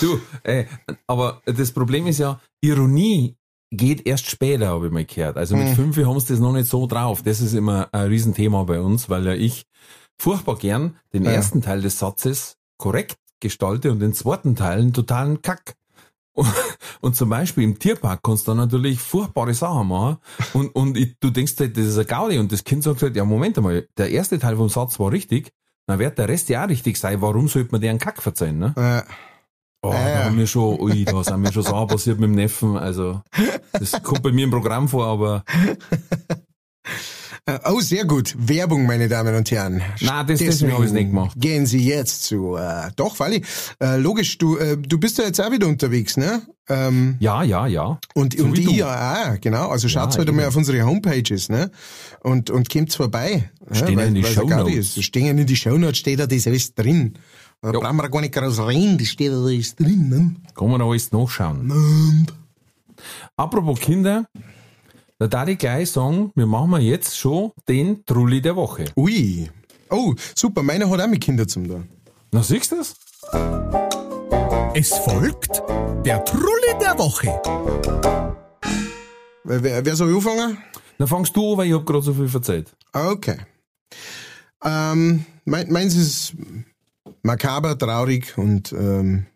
[0.00, 0.64] Du, äh,
[1.06, 3.36] aber das Problem ist ja, Ironie
[3.70, 5.36] geht erst später, habe ich mal gehört.
[5.36, 5.76] Also mit Hm.
[5.76, 7.22] fünf haben sie das noch nicht so drauf.
[7.22, 9.64] Das ist immer ein Riesenthema bei uns, weil ja ich
[10.18, 11.30] furchtbar gern den Ja.
[11.32, 15.74] ersten Teil des Satzes korrekt gestalte und den zweiten Teil einen totalen Kack.
[17.00, 20.16] Und, zum Beispiel im Tierpark kannst du dann natürlich furchtbare Sachen machen.
[20.54, 22.38] Und, und ich, du denkst halt, das ist ein Gaudi.
[22.38, 25.52] Und das Kind sagt halt, ja, Moment einmal, der erste Teil vom Satz war richtig,
[25.86, 27.20] dann wird der Rest ja auch richtig sein.
[27.20, 28.74] Warum sollte man dir einen Kack verzeihen, ne?
[28.76, 29.12] äh,
[29.84, 32.36] Oh, Ja, da haben wir schon, ui, da sind mir schon Sachen passiert mit dem
[32.36, 32.76] Neffen.
[32.76, 33.20] Also,
[33.72, 36.36] das kommt bei mir im Programm vor, aber äh,
[37.64, 38.34] oh, sehr gut.
[38.38, 39.82] Werbung, meine Damen und Herren.
[40.00, 41.36] Na, das- deswegen hab ich's nicht gemacht.
[41.38, 42.56] Gehen Sie jetzt zu.
[42.56, 43.42] Äh, doch, Wally.
[43.80, 46.42] Äh, logisch, du, äh, du bist ja jetzt auch wieder unterwegs, ne?
[46.68, 47.98] Ähm, ja, ja, ja.
[48.14, 49.68] Und, So und ich ja auch, genau.
[49.68, 50.48] Also schaut Ja, halt einmal eben.
[50.50, 51.70] auf unsere Homepages, ne?
[52.20, 53.50] Und, und kommt's vorbei.
[53.72, 54.96] Stehen ja in die Shownotes.
[54.96, 55.04] ist.
[55.04, 57.14] Stehen in die Shownotes, steht da das alles drin.
[57.60, 57.80] Da Jo.
[57.80, 60.34] brauchen wir gar nicht groß reden, das steht da alles drin, ne?
[60.56, 62.26] Kann man alles nachschauen.
[63.36, 64.26] Apropos Kinder,
[65.22, 68.86] da darf ich gleich sagen, wir machen jetzt schon den Trulli der Woche.
[68.96, 69.48] Ui.
[69.88, 71.88] Oh, super, meiner hat auch mit Kindern zum tun.
[72.32, 72.96] Na, siehst du das?
[74.74, 75.62] Es folgt
[76.04, 77.40] der Trulli der Woche.
[79.44, 80.58] Wer, wer, soll anfangen?
[80.98, 82.74] Dann fangst du an, weil ich hab gerade so viel verzeiht.
[82.92, 83.36] Okay.
[84.64, 86.32] Ähm, mein, meins ist
[87.22, 89.26] makaber, traurig und, ähm,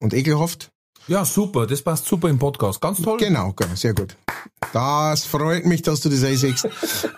[0.00, 0.72] und ekelhaft.
[1.06, 2.80] Ja, super, das passt super im Podcast.
[2.80, 3.18] Ganz toll.
[3.18, 4.16] Genau, genau, sehr gut.
[4.72, 6.68] Das freut mich, dass du das einsiehst.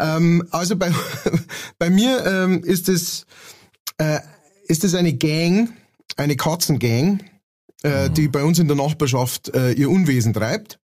[0.00, 0.92] ähm, also bei,
[1.78, 3.26] bei mir ähm, ist es
[3.98, 4.20] äh,
[4.68, 5.70] ist es eine Gang,
[6.16, 7.22] eine Katzengang,
[7.82, 10.78] äh, die bei uns in der Nachbarschaft äh, ihr Unwesen treibt.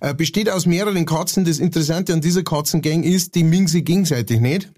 [0.00, 1.44] Äh, besteht aus mehreren Katzen.
[1.44, 4.72] Das Interessante an dieser Katzengang ist, die mögen sie gegenseitig nicht.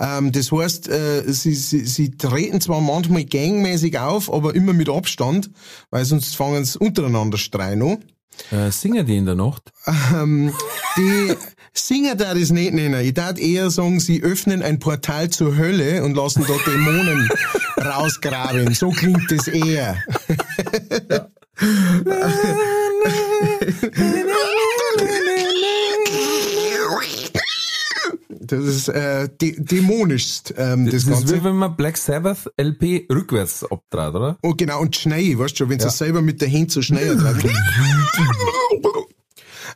[0.00, 4.88] Ähm, das heißt, äh, sie, sie, sie treten zwar manchmal gangmäßig auf, aber immer mit
[4.88, 5.50] Abstand,
[5.90, 8.04] weil sonst fangen sie untereinander streien an.
[8.50, 9.72] Äh, singen die in der Nacht?
[10.14, 10.52] Ähm,
[10.96, 11.34] die
[11.76, 13.00] Singer da das nicht nennen.
[13.04, 17.28] Ich darf eher sagen, sie öffnen ein Portal zur Hölle und lassen dort Dämonen
[17.76, 18.72] rausgraben.
[18.74, 19.96] So klingt es eher.
[28.46, 31.36] Das ist äh, de dämonischst, ähm, das, Das, ist Ganze.
[31.36, 34.38] wie wenn man Black Sabbath LP rückwärts abtrat, oder?
[34.42, 37.44] Und genau, und Schnee, weißt du, wenn sie selber mit der Hand so treibt.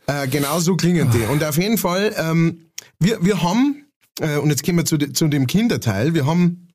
[0.07, 1.23] äh, genau so klingen die.
[1.31, 3.85] Und auf jeden Fall, ähm, wir, wir haben,
[4.19, 6.68] äh, und jetzt kommen wir zu, de, zu dem Kinderteil, wir haben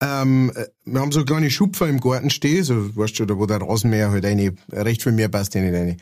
[0.00, 3.46] Ähm, äh, wir haben so kleine Schupfer im Garten stehen, so, weißt du, da wo
[3.46, 5.96] der Rasenmäher halt eine, recht viel mehr passt nicht rein.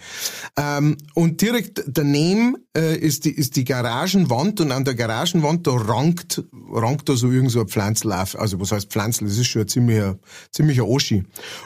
[0.57, 5.73] Ähm, und direkt daneben äh, ist, die, ist die Garagenwand und an der Garagenwand da
[5.73, 8.39] rankt, rankt da so irgend so ein Pflanzl auf.
[8.39, 9.25] Also was heißt Pflanzl?
[9.25, 10.19] Das ist schon ein ziemlicher,
[10.53, 11.25] ziemlicher Oschi.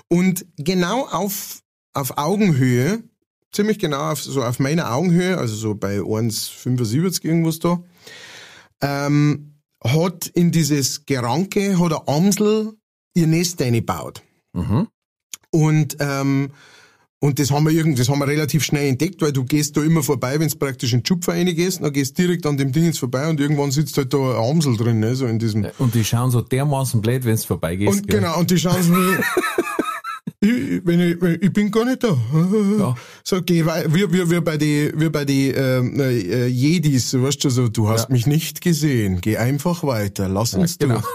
[0.08, 1.60] Und genau auf,
[1.92, 3.02] auf Augenhöhe,
[3.52, 7.82] ziemlich genau auf, so auf meiner Augenhöhe, also so bei 1,75 irgendwas da,
[8.80, 9.49] ähm,
[9.84, 12.74] hat in dieses Geranke, hat eine Amsel
[13.14, 14.22] ihr Nest eingebaut.
[14.52, 14.88] Mhm.
[15.50, 16.50] Und, ähm,
[17.22, 19.82] und das haben wir irgendwie, das haben wir relativ schnell entdeckt, weil du gehst da
[19.82, 22.84] immer vorbei, wenn du praktisch in den Schupfer reingehst, dann gehst direkt an dem Ding
[22.84, 25.66] jetzt vorbei und irgendwann sitzt halt da eine Amsel drin, ne, so in diesem.
[25.78, 28.00] Und die schauen so dermaßen blöd, wenn du vorbeigehst.
[28.00, 28.20] Und gell?
[28.20, 28.94] genau, und die schauen so,
[30.40, 32.16] ich, wenn ich, ich bin gar nicht da.
[32.78, 32.94] Ja.
[33.24, 37.44] So, geh weiter, wie, wie, wie bei die, wie bei die, ähm, äh, Jedis, weißt
[37.44, 38.12] du, so, du hast Ja.
[38.12, 40.94] mich nicht gesehen, geh einfach weiter, lass uns genau.
[40.94, 41.06] durch.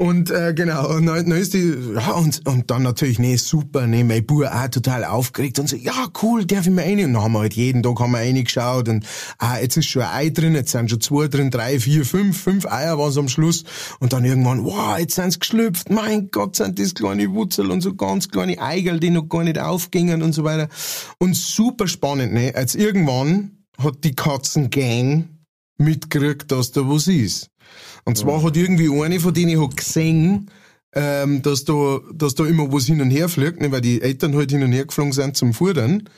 [0.00, 3.86] Und äh, genau, und dann, dann ist die, ja, und, und dann natürlich, nee, super,
[3.86, 7.04] nee, mein Bub auch total aufgeregt und so, ja, cool, darf ich mal rein?
[7.04, 9.04] Und dann haben wir halt jeden Tag haben wir reingeschaut und
[9.36, 12.40] ah, jetzt ist schon ein Ei drin, jetzt sind schon zwei drin, drei, vier, fünf,
[12.40, 13.64] fünf Eier waren am Schluss
[13.98, 17.94] und dann irgendwann, wow, jetzt sind's geschlüpft, mein Gott, sind das kleine Wurzel und so
[17.94, 20.70] ganz kleine Eigel, die noch gar nicht aufgingen und so weiter.
[21.18, 25.28] Und super spannend, ne, als irgendwann hat die Katzengang
[25.76, 27.50] mitgekriegt, dass da was ist.
[28.04, 30.50] Und zwar hat irgendwie eine von denen hat gesehen,
[30.94, 34.34] ähm, dass da, dass da immer was hin und her fliegt, ne, weil die Eltern
[34.34, 36.08] halt hin und her geflogen sind zum Futtern.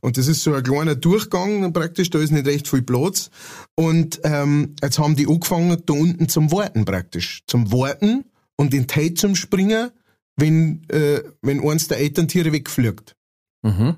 [0.00, 3.30] Und das ist so ein kleiner Durchgang praktisch, da ist nicht recht viel Platz.
[3.74, 7.42] Und ähm, jetzt haben die angefangen, da unten zum Warten praktisch.
[7.46, 9.90] Zum Warten und in Tate zum Springen,
[10.36, 13.16] wenn, äh, wenn eins der Elterntiere wegfliegt.
[13.62, 13.96] Mhm.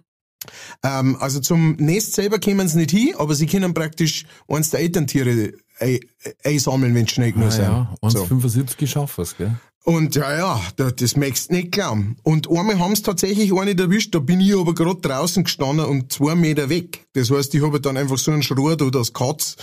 [0.82, 4.80] Ähm, also zum Nest selber kommen sie nicht hin, aber sie können praktisch eins der
[4.80, 6.00] Elterntiere ein-
[6.44, 7.62] einsammeln, wenn sie schnell genug Ah, sind.
[7.64, 8.24] ja, So.
[8.24, 9.52] 1,75 geschafft hast, gell?
[9.84, 12.16] Und ja, ja, da- das möchtest du nicht glauben.
[12.24, 16.12] Und einmal haben sie tatsächlich eine erwischt, da bin ich aber gerade draußen gestanden und
[16.12, 17.06] zwei Meter weg.
[17.12, 19.54] Das heißt, ich habe dann einfach so einen Schrot da, dass Katz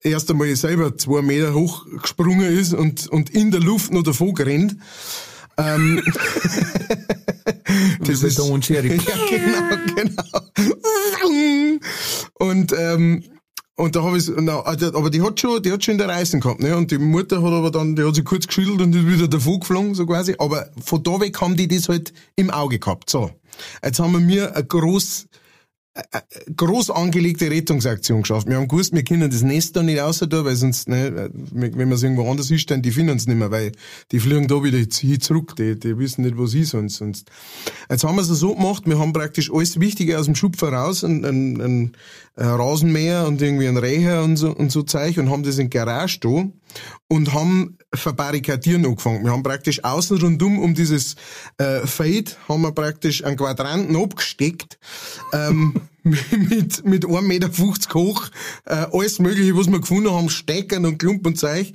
[0.00, 4.32] erst einmal selber zwei Meter hoch gesprungen ist und, und in der Luft noch davon
[4.34, 4.76] gerannt.
[5.58, 6.02] Ähm,
[8.00, 8.88] das bei Tom und Jerry.
[8.96, 10.22] ja, genau, genau.
[12.38, 13.22] Und, ähm,
[13.76, 16.60] und da habe ich, aber die hat schon, die hat schon in der Reißen gehabt,
[16.60, 16.74] ne?
[16.76, 19.60] Und die Mutter hat aber dann, die hat sich kurz geschüttelt und ist wieder davon
[19.60, 20.34] geflogen, so quasi.
[20.38, 23.10] Aber von da weg haben die das halt im Auge gehabt.
[23.10, 23.30] So.
[23.84, 25.26] Jetzt haben wir mir ein groß,
[26.54, 28.46] groß angelegte Rettungsaktion geschafft.
[28.48, 31.88] Wir haben gewusst, wir können das Nest da nicht raus tun, weil sonst, ne, wenn
[31.88, 33.72] wir es irgendwo anders hinstellen, die finden es nicht mehr, weil
[34.12, 37.30] die fliegen da wieder hin zurück, die, die wissen nicht, was ist sonst, sonst.
[37.88, 41.02] Jetzt haben wir es so gemacht, wir haben praktisch alles Wichtige aus dem Schupfer raus,
[41.04, 41.92] ein, ein, ein
[42.36, 45.76] Rasenmäher und irgendwie ein Reher und so, und so Zeug und haben das in die
[45.76, 46.44] Garage da
[47.08, 49.24] und haben verbarrikadieren angefangen.
[49.24, 51.16] Wir haben praktisch außen rundum um dieses
[51.58, 54.78] äh, Fade haben wir praktisch einen Quadranten abgesteckt,
[55.32, 57.50] ähm, mit, mit 1,50 Meter
[57.94, 58.28] hoch,
[58.64, 61.72] äh, alles mögliche, was wir gefunden haben, Steckern und Klumpen und Zeug.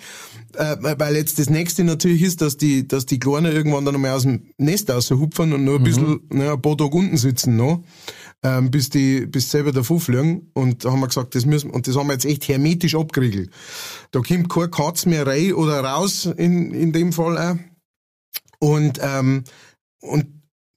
[0.55, 4.11] Äh, weil jetzt das nächste natürlich ist, dass die, dass die Kleinen irgendwann dann einmal
[4.11, 7.83] aus dem Nest raushupfen und noch ein bisschen, ne, ein paar Tage unten sitzen noch,
[8.43, 10.51] ähm, bis die, bis selber davon fliegen.
[10.53, 13.51] Und da haben wir gesagt, das müssen, und das haben wir jetzt echt hermetisch abgeriegelt.
[14.11, 17.55] Da kommt keine Katz mehr rein oder raus, in, in dem Fall auch.
[18.59, 19.43] Und, ähm,
[20.01, 20.27] und,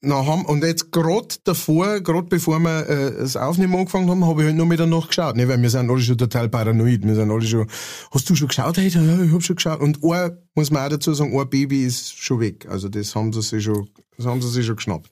[0.07, 4.49] haben, und jetzt gerade davor, gerade bevor wir äh, das Aufnehmen angefangen haben, habe ich
[4.49, 7.07] halt noch wieder nachgeschaut, ne, weil wir sind alle schon total paranoid.
[7.07, 7.67] Wir sind alle schon,
[8.11, 8.99] hast du schon geschaut heute?
[8.99, 9.81] Ja, ich hab schon geschaut.
[9.81, 12.67] Und ein, muss man auch dazu sagen, ein Baby ist schon weg.
[12.69, 15.11] Also das haben sie sich schon, das haben sie sich schon geschnappt.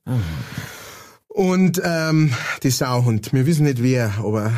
[1.33, 4.53] Und ähm, die Sauhund, wir wissen nicht wer, aber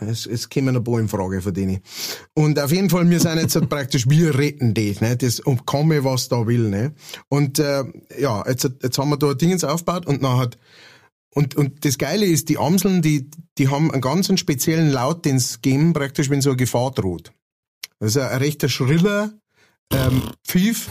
[0.00, 1.80] es, es kommen ein paar in Frage von denen.
[2.34, 5.16] Und auf jeden Fall, wir sind jetzt praktisch, wir retten die, ne?
[5.16, 6.92] Das und komme, was da will, ne?
[7.28, 7.84] Und äh,
[8.18, 10.58] ja, jetzt, jetzt haben wir da Dingens aufgebaut und dann hat
[11.34, 15.38] und, und das Geile ist, die Amseln, die, die haben einen ganz speziellen Laut, den
[15.38, 17.32] sie geben, praktisch, wenn so eine Gefahr droht.
[18.00, 19.32] Ein, ein rechter schriller
[19.92, 20.90] ähm, Pfiff.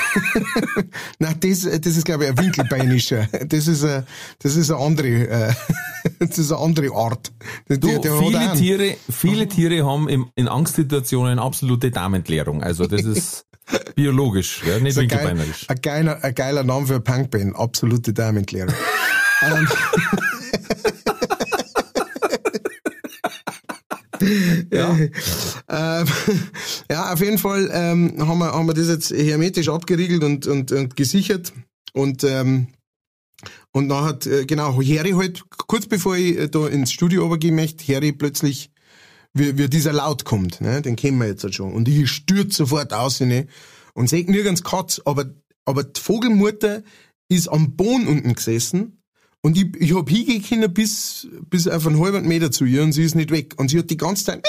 [1.18, 3.28] Nein, das, das ist, glaube ich, ein Winkelbeinischer.
[3.46, 4.04] Das ist, ein,
[4.38, 5.52] das ist eine andere, äh,
[6.18, 7.32] das ist eine andere Art.
[7.68, 8.52] Du, der, viele.
[8.54, 12.62] Tiere, viele Tiere haben im, in Angstsituationen absolute Darmentleerung.
[12.62, 13.46] Also das ist
[13.94, 15.68] biologisch, ja, nicht winkelbeinerisch.
[15.68, 17.56] ein, geiler, ein geiler Name für eine Punkband.
[17.56, 18.74] Absolute Damenklärung.
[24.72, 24.96] Ja.
[25.68, 26.06] Ähm,
[26.90, 30.72] ja, auf jeden Fall ähm, haben, wir, haben wir das jetzt hermetisch abgeriegelt und, und,
[30.72, 31.52] und gesichert.
[31.92, 32.68] Und, ähm,
[33.72, 37.54] und dann hat, äh, genau, Harry halt, kurz bevor ich äh, da ins Studio übergehen
[37.54, 38.70] möchte, Harry plötzlich,
[39.34, 41.72] wie, wie dieser Laut kommt, ne, den kennen wir jetzt halt schon.
[41.72, 43.46] Und ich stürze sofort aus, ne,
[43.94, 46.82] und sehe nirgends Katz, aber, aber die Vogelmutter
[47.28, 49.01] ist am Boden unten gesessen
[49.42, 53.02] und ich, ich hab hingehen bis, bis auf einen halben Meter zu ihr und sie
[53.02, 53.54] ist nicht weg.
[53.56, 54.46] Und sie hat die ganze Zeit.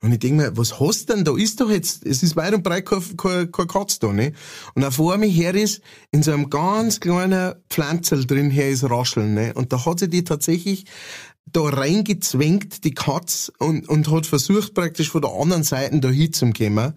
[0.00, 1.36] Und ich denk mir, was hast denn da?
[1.36, 4.32] Ist doch jetzt, es ist weit und breit kein, kein, kein Katz da, ne?
[4.74, 8.82] Und auch vor mir her ist, in so einem ganz kleinen Pflanzel drin her ist
[8.82, 9.52] Rascheln, ne?
[9.54, 10.86] Und da hat sie die tatsächlich
[11.46, 16.94] da reingezwängt, die Katz, und, und hat versucht praktisch von der anderen Seite da hinzukommen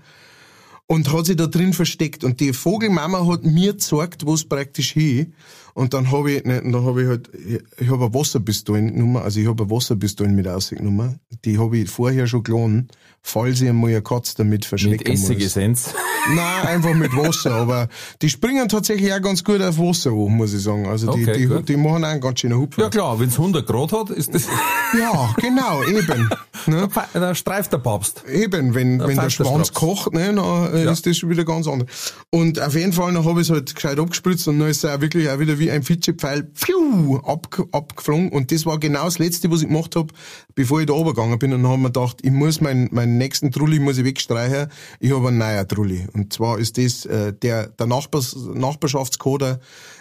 [0.87, 2.23] und hat sie da drin versteckt.
[2.23, 5.33] Und die Vogelmama hat mir gezeigt, wo es praktisch hin.
[5.77, 7.29] Und dann habe ich, ne, dann habe ich halt,
[7.77, 11.19] ich habe eine Wasserpistole genommen, also ich habe eine Wasserpistole mit rausgenommen.
[11.43, 12.87] Die habe ich vorher schon geladen,
[13.21, 15.93] falls ich einmal eine Katze damit verstecken Mit Essigessenz.
[16.33, 17.89] Nein, einfach mit Wasser, aber
[18.21, 20.87] die springen tatsächlich auch ganz gut auf Wasser an, muss ich sagen.
[20.87, 22.83] Also die, Okay, die, die machen auch einen ganz schönen Hupfer.
[22.83, 24.47] Ja klar, wenn's 100 Grad hat, ist das,
[24.97, 26.29] Ja, genau, eben.
[26.67, 26.87] Ne?
[27.13, 28.23] da streift der Papst.
[28.27, 29.73] Eben, wenn, wenn der der Schwanz Schnaps.
[29.73, 30.91] kocht, ne, dann äh, Ja.
[30.93, 32.13] ist das schon wieder ganz anders.
[32.31, 34.89] Und auf jeden Fall, dann habe ich es halt gescheit abgespritzt und dann ist es
[34.89, 38.29] auch wirklich auch wieder wie ein Fitschepfeil pfiuh, ab, abgeflogen.
[38.29, 40.13] Und das war genau das Letzte, was ich gemacht habe,
[40.55, 41.53] bevor ich da runtergegangen bin.
[41.53, 44.71] Und dann habe ich mir gedacht, ich muss meinen, meinen nächsten Trulli muss ich wegstreichen.
[44.99, 46.07] Ich habe einen neuen Trulli.
[46.13, 49.59] Und zwar ist das äh, der, der Nachbars, Nachbarschaftskoder,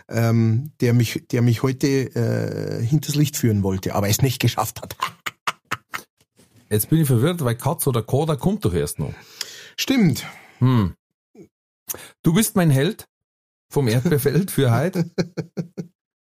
[0.08, 4.82] ähm, der mich, der mich heute äh, hinters Licht führen wollte, aber es nicht geschafft
[4.82, 4.96] hat.
[6.70, 9.12] Jetzt bin ich verwirrt, weil Katz oder Koda kommt doch erst noch.
[9.76, 10.26] Stimmt.
[10.58, 10.94] Hm.
[12.22, 13.06] Du bist mein Held
[13.74, 15.10] vom Erdbeerfeld für heute.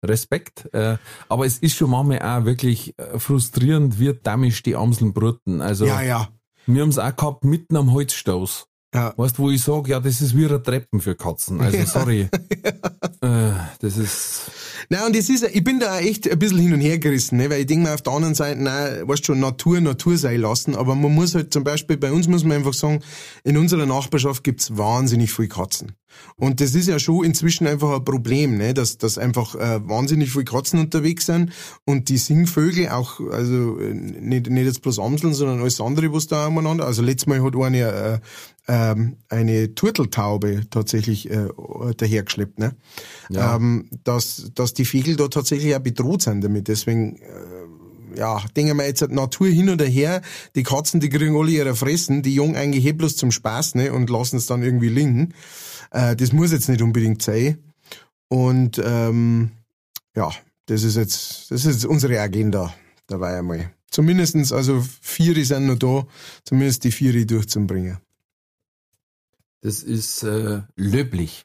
[0.04, 0.74] Respekt.
[0.74, 0.98] Äh,
[1.30, 5.62] aber es ist schon manchmal auch wirklich äh, frustrierend, wie damisch die Amseln brüten.
[5.62, 6.30] Also, Ja, ja.
[6.66, 8.68] wir haben's auch gehabt mitten am Holzstoß.
[8.94, 9.14] Ja.
[9.18, 11.60] Weißt wo ich sage, ja, das ist wie ein Treppen für Katzen.
[11.60, 12.30] Also, sorry.
[13.22, 14.52] äh, das ist,
[14.88, 17.50] Na und das ist, ich bin da echt ein bisschen hin und her gerissen, ne?
[17.50, 20.76] weil ich denke mir auf der anderen Seite, nein, weißt schon, Natur, Natur sein lassen,
[20.76, 23.02] aber man muss halt zum Beispiel, bei uns muss man einfach sagen,
[23.44, 25.92] in unserer Nachbarschaft gibt's wahnsinnig viele Katzen.
[26.38, 28.74] Und das ist ja schon inzwischen einfach ein Problem, ne?
[28.74, 31.52] dass, dass einfach äh, wahnsinnig viele Katzen unterwegs sind
[31.86, 36.28] und die Singvögel auch, also äh, nicht, nicht jetzt bloß Amseln, sondern alles andere, was
[36.28, 38.20] da umeinander, also letztes Mal hat eine äh,
[38.68, 41.48] ähm, eine Turteltaube tatsächlich äh,
[41.98, 42.76] dahergeschleppt, ne?
[43.30, 43.56] Ja.
[43.56, 46.68] Ähm, dass, dass die Vögel da tatsächlich auch bedroht sind damit.
[46.68, 50.22] Deswegen, äh, ja, denken wir jetzt Natur hin oder her,
[50.56, 53.94] die Katzen, die kriegen alle ihre Fressen, die Jungen eigentlich eh bloß zum Spaß, ne?
[53.94, 55.34] Und lassen es dann irgendwie liegen.
[55.92, 57.58] Äh, das muss jetzt nicht unbedingt sein.
[58.28, 59.52] Und ähm,
[60.16, 60.32] ja,
[60.66, 62.74] das ist jetzt, das ist jetzt unsere Agenda
[63.08, 63.72] dabei einmal.
[63.92, 66.06] Zumindestens, also vier sind noch da,
[66.44, 68.00] zumindest die vier durchzubringen.
[69.62, 71.44] das ist äh, löblich.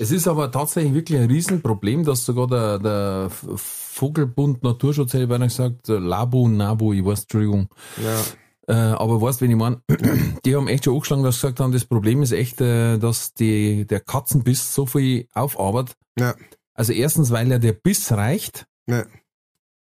[0.00, 5.28] Es ist aber tatsächlich wirklich ein Riesenproblem, dass sogar der, der Vogelbund Naturschutz, hätte ich
[5.28, 7.68] beinahe gesagt, äh, Labu, Nabu, ich weiß, Entschuldigung,
[8.02, 8.22] Ja.
[8.68, 9.80] Äh, aber weißt, wenn ich mein,
[10.44, 13.32] die haben echt schon angeschlagen, dass sie gesagt haben, das Problem ist echt, äh, dass
[13.32, 15.96] die, der Katzenbiss so viel aufarbeitet.
[16.18, 16.34] Ja.
[16.74, 18.66] Also erstens, weil ja der Biss reicht.
[18.86, 19.04] Ja.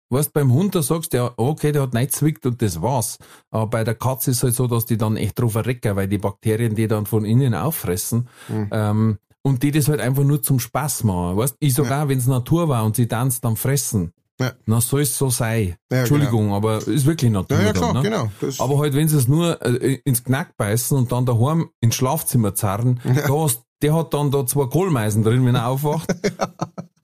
[0.10, 3.18] Weißt, beim Hund, da sagst du ja, okay, der hat nicht zwickt und das war's.
[3.52, 6.18] Aber bei der Katze ist halt so, dass die dann echt drauf verrecken, weil die
[6.20, 8.28] Bakterien die dann von innen auffressen.
[8.48, 8.70] Mhm.
[8.72, 11.38] Ähm, und die das halt einfach nur zum Spaß machen.
[11.38, 12.04] Weißt, ich sag Ja.
[12.04, 14.52] auch, wenn's Natur war und sie dann dann fressen, Ja.
[14.66, 15.76] dann soll es so sein.
[15.92, 17.58] Ja, Entschuldigung, aber ist wirklich Natur.
[17.58, 18.02] Ja, ja, dann, klar, ne?
[18.02, 18.32] genau.
[18.42, 21.96] Das, Aber halt, wenn sie es nur äh, ins Knack beißen und dann daheim ins
[21.96, 26.14] Schlafzimmer zerren, da hast, der hat dann da zwei Kohlmeisen drin, wenn er aufwacht.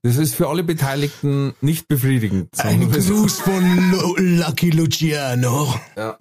[0.01, 2.57] Das ist für alle Beteiligten nicht befriedigend.
[2.59, 2.89] ein.
[2.89, 5.75] Gruß von Lu Lucky Luciano.
[5.97, 6.17] Ja.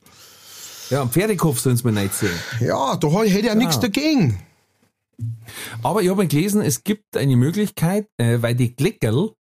[0.90, 2.32] Ja, einen Pferdekopf sollen sie mir nicht sehen.
[2.60, 4.38] Ja, da hätte ich ja nichts dagegen.
[5.82, 9.32] Aber ich habe gelesen, es gibt eine Möglichkeit, äh, weil die Klickerl,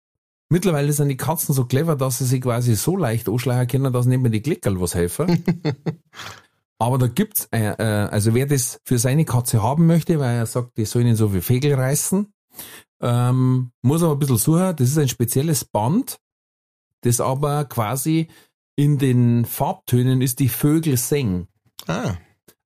[0.49, 4.07] mittlerweile sind die Katzen so clever, dass sie sich quasi so leicht anschleichen können, dass
[4.07, 5.45] nicht mehr die Klickerl was helfen.
[6.79, 10.47] Aber da gibt's, äh, äh, also wer das für seine Katze haben möchte, weil er
[10.47, 12.33] sagt, die sollen nicht so viel Fegel reißen,
[13.01, 14.77] ähm, muss aber ein bisschen suchen.
[14.77, 16.19] Das ist ein spezielles Band,
[17.03, 18.29] das aber quasi
[18.77, 21.49] in den Farbtönen ist die Vögel singen.
[21.87, 22.17] Ah,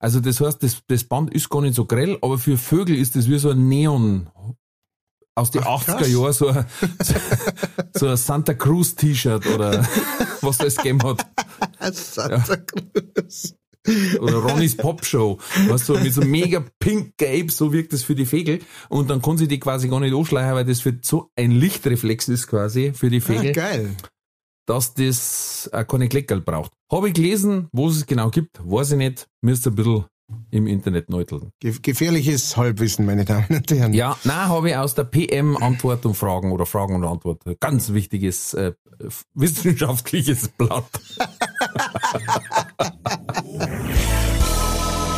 [0.00, 3.14] Also das heißt, das, das Band ist gar nicht so grell, aber für Vögel ist
[3.14, 4.28] das wie so ein Neon
[5.40, 6.12] aus den Ach, 80er krass.
[6.12, 6.64] Jahren, so ein,
[7.94, 9.86] so ein Santa Cruz T-Shirt oder
[10.42, 11.26] was das gegeben hat.
[11.94, 13.54] Santa Cruz.
[14.20, 15.38] Oder Ronnys Pop Show.
[15.68, 18.60] Weißt du, mit so mega pink-gelb, so wirkt das für die Vögel.
[18.90, 22.28] Und dann kann sie die quasi gar nicht anschleichen, weil das für so ein Lichtreflex
[22.28, 23.96] ist quasi für die Ah, Vögel, geil.
[24.66, 26.72] dass das auch keine Kleckerl braucht.
[26.92, 29.26] Habe ich gelesen, wo es es genau gibt, weiß ich nicht.
[29.40, 30.04] Müsst ein bisschen
[30.50, 31.52] im Internet neuteln.
[31.60, 33.92] Ge gefährliches Halbwissen, meine Damen und Herren.
[33.92, 37.42] Ja, na habe ich aus der PM Antwort und Fragen oder Fragen und Antwort.
[37.60, 38.72] Ganz wichtiges äh,
[39.34, 40.84] wissenschaftliches Blatt.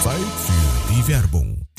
[0.03, 1.41] Zeit für die Werbung.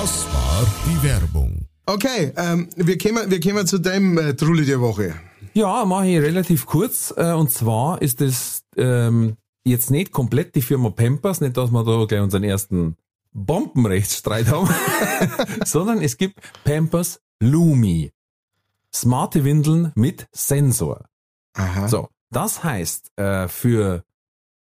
[0.00, 1.66] Das war die Werbung.
[1.84, 5.16] Okay, ähm, wir, kommen, wir kommen zu deinem äh, Trulli der Woche.
[5.54, 7.12] Ja, mache ich relativ kurz.
[7.16, 11.82] Äh, und zwar ist es ähm, jetzt nicht komplett die Firma Pampers, nicht, dass wir
[11.82, 12.96] da gleich unseren ersten
[13.32, 14.72] Bombenrechtsstreit haben,
[15.64, 18.12] sondern es gibt Pampers Lumi.
[18.94, 21.08] Smarte Windeln mit Sensor.
[21.54, 21.88] Aha.
[21.88, 24.04] So, das heißt, äh, für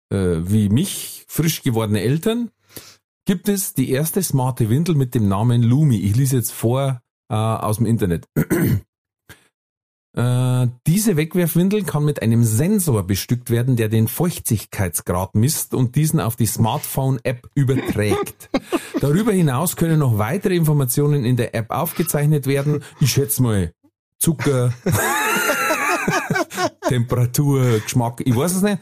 [0.09, 2.49] äh, wie mich frisch gewordene Eltern
[3.27, 5.97] gibt es die erste smarte Windel mit dem Namen Lumi.
[5.97, 8.25] Ich lese jetzt vor äh, aus dem Internet.
[10.15, 16.19] Äh, diese Wegwerfwindel kann mit einem Sensor bestückt werden, der den Feuchtigkeitsgrad misst und diesen
[16.19, 18.49] auf die Smartphone-App überträgt.
[18.99, 22.83] Darüber hinaus können noch weitere Informationen in der App aufgezeichnet werden.
[22.99, 23.73] Ich schätze mal
[24.17, 24.73] Zucker,
[26.87, 28.79] Temperatur, Geschmack, ich weiß es nicht.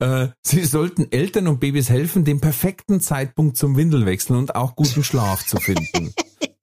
[0.00, 5.04] Äh, Sie sollten Eltern und Babys helfen, den perfekten Zeitpunkt zum Windelwechseln und auch guten
[5.04, 6.14] Schlaf zu finden.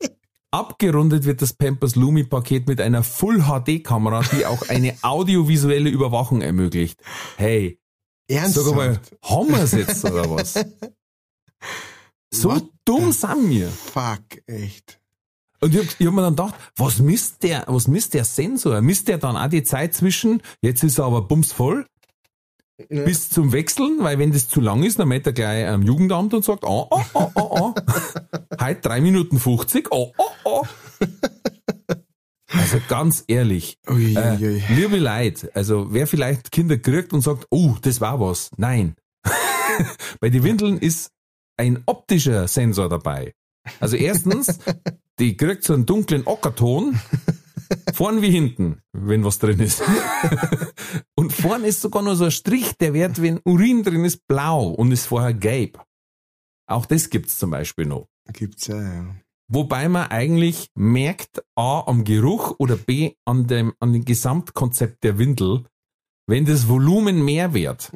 [0.52, 5.90] Abgerundet wird das Pampers Lumi Paket mit einer Full HD Kamera, die auch eine audiovisuelle
[5.90, 7.00] Überwachung ermöglicht.
[7.38, 7.80] Hey,
[8.28, 8.68] Ernsthaft?
[8.68, 10.56] sag mal, haben wir's jetzt oder was?
[12.34, 13.70] So What dumm sind wir.
[13.70, 15.00] Fuck, echt.
[15.62, 18.82] Und ich hab, ich hab mir dann gedacht, was misst der, was misst der Sensor?
[18.82, 21.88] Misst der dann auch die Zeit zwischen, jetzt ist er aber bumsvoll,
[22.90, 23.04] Ja.
[23.06, 26.36] bis zum Wechseln, weil wenn das zu lang ist, dann meldet er gleich am Jugendamt
[26.36, 27.74] und sagt, oh, oh, oh, oh, oh.
[28.62, 30.64] Heute drei Minuten 50, oh, oh, oh.
[32.50, 34.64] Also ganz ehrlich, Ui, äh, ui, ui.
[34.70, 38.52] liebe Leid, also wer vielleicht Kinder kriegt und sagt, oh, das war was.
[38.58, 38.96] Nein.
[40.20, 41.10] Bei den Windeln ist
[41.58, 43.34] ein optischer Sensor dabei.
[43.80, 44.60] Also erstens,
[45.20, 47.00] die kriegt so einen dunklen Ockerton,
[47.94, 49.82] vorn wie hinten, wenn was drin ist.
[51.16, 54.68] und vorn ist sogar nur so ein Strich, der wird, wenn Urin drin ist, blau
[54.68, 55.84] und ist vorher gelb.
[56.68, 58.08] Auch das gibt's zum Beispiel noch.
[58.34, 59.16] Gibt's ja, ja.
[59.50, 65.18] Wobei man eigentlich merkt, A, am Geruch oder B, an dem, an dem Gesamtkonzept der
[65.18, 65.64] Windel,
[66.28, 67.92] wenn das Volumen mehr wird.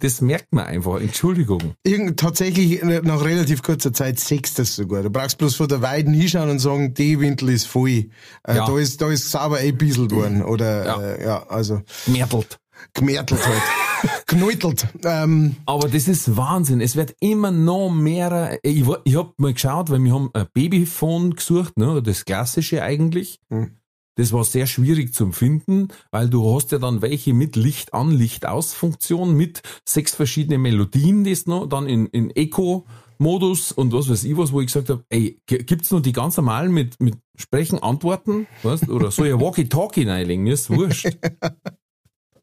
[0.00, 1.00] Das merkt man einfach.
[1.00, 1.74] Entschuldigung.
[1.84, 5.02] Irgend, tatsächlich äh, nach relativ kurzer Zeit sechst das sogar.
[5.02, 7.88] Du brauchst bloß von der Weiden hinschauen und sagen, die Windel ist voll.
[7.90, 8.08] Äh,
[8.56, 8.66] Ja.
[8.66, 10.42] Da ist, da ist sauber einbieselt worden.
[10.42, 11.00] Oder, Ja.
[11.02, 12.58] Äh, ja, also, Mertelt.
[12.94, 13.62] gemärtelt halt.
[14.26, 14.86] Kneutelt.
[15.04, 16.80] Ähm, Aber das ist Wahnsinn.
[16.80, 18.58] Es wird immer noch mehr.
[18.62, 22.82] Ich, wa- ich hab mal geschaut, weil wir haben ein Babyphone gesucht, ne, das klassische
[22.82, 23.38] eigentlich.
[23.50, 23.70] Hm.
[24.16, 28.10] Das war sehr schwierig zum finden, weil du hast ja dann welche mit Licht an,
[28.10, 34.08] Licht aus Funktion, mit sechs verschiedene Melodien, das noch, dann in, in Eco-Modus und was
[34.08, 37.16] weiß ich was, wo ich gesagt habe, ey, gibt's noch die ganz normalen mit, mit
[37.36, 41.10] Sprechen, Antworten, weißt, oder soll ja Walkie-Talkie reinlegen, ist wurscht.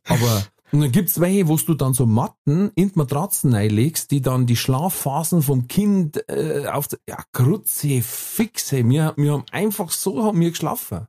[0.05, 4.21] Aber und dann gibt's welche, wo du dann so Matten in die Matratzen reinlegst, die
[4.21, 8.89] dann die Schlafphasen vom Kind äh, auf ja Krutze, Fixe.
[8.89, 11.07] Wir, wir haben einfach so haben wir geschlafen.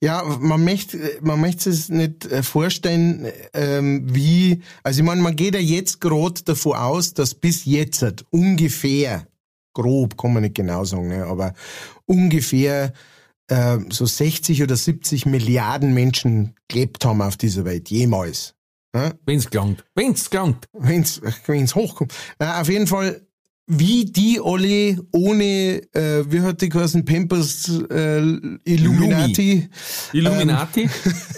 [0.00, 5.36] Ja, man möchte, man möchte es nicht äh, vorstellen, ähm, wie, also ich meine, man
[5.36, 9.26] geht ja jetzt gerade davon aus, dass bis jetzt ungefähr,
[9.74, 11.54] grob kann man nicht genau sagen, ne, aber
[12.06, 12.92] ungefähr
[13.48, 18.54] äh, so 60 oder 70 Milliarden Menschen gelebt haben auf dieser Welt, jemals.
[18.94, 19.18] Ne?
[19.26, 19.84] Wenn's gelangt.
[19.94, 20.68] Wenn's gelangt.
[20.72, 22.14] wenn's, wenn's hochkommt.
[22.38, 23.26] Na, auf jeden Fall,
[23.66, 28.20] wie die alle ohne, äh, wie hat die geheißen, Pampers äh,
[28.64, 29.68] Illuminati
[30.12, 30.88] Illuminati.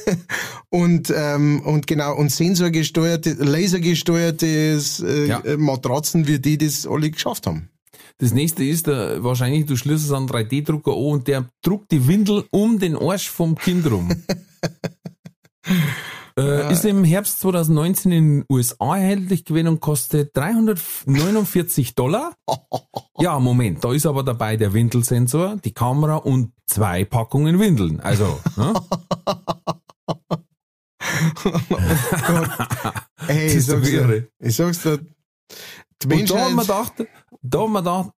[0.70, 5.42] und, ähm, und genau, und sensorgesteuerte, lasergesteuertes äh, Ja.
[5.56, 7.70] Matratzen, wie die das alle geschafft haben.
[8.18, 12.08] Das nächste ist, äh, wahrscheinlich, du schließt es an 3D-Drucker an und der druckt die
[12.08, 14.08] Windel um den Arsch vom Kind rum.
[16.38, 22.34] äh, ist im Herbst 2019 in den USA erhältlich gewesen und kostet 349 Dollar.
[23.18, 27.98] Ja, Moment, da ist aber dabei der Windelsensor, die Kamera und zwei Packungen Windeln.
[28.00, 28.74] Also, ne?
[33.26, 34.98] Hey, Das ich sag's dir, ich sag's dir,
[36.02, 36.92] die Und da haben wir gedacht,
[37.42, 38.10] da haben wir gedacht,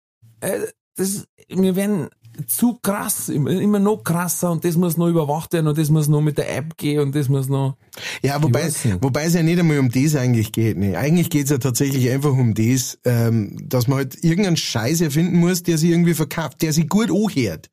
[0.41, 2.09] äh, das, wir werden
[2.45, 6.21] zu krass, immer, noch krasser und das muss noch überwacht werden und das muss noch
[6.21, 7.77] mit der App gehen und das muss noch.
[8.21, 8.69] Ja, wobei,
[9.01, 10.77] wobei es ja nicht einmal um das eigentlich geht.
[10.77, 10.97] Ne?
[10.97, 15.63] Eigentlich geht's ja tatsächlich einfach um das, ähm, dass man halt irgendeinen Scheiß erfinden muss,
[15.63, 17.69] der sich irgendwie verkauft, der sich gut anhört.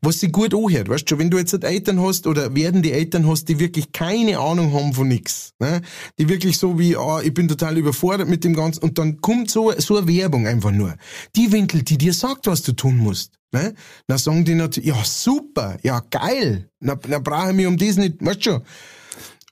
[0.00, 0.88] Was sich gut anhört.
[0.88, 3.58] Weißt du, schon, wenn du jetzt halt Eltern hast oder werden die Eltern hast, die
[3.58, 5.52] wirklich keine Ahnung haben von nix.
[5.58, 5.82] Ne?
[6.18, 9.50] Die wirklich so wie, ah, ich bin total überfordert mit dem Ganzen und dann kommt
[9.50, 10.94] so, so eine Werbung einfach nur.
[11.34, 13.32] Die Winkel, die dir sagt, was du tun musst.
[13.56, 13.74] Ne?
[14.06, 17.96] Dann sagen die natürlich, ja super, ja geil, dann, dann brauche ich mich um das
[17.96, 18.62] nicht, weißt du schon.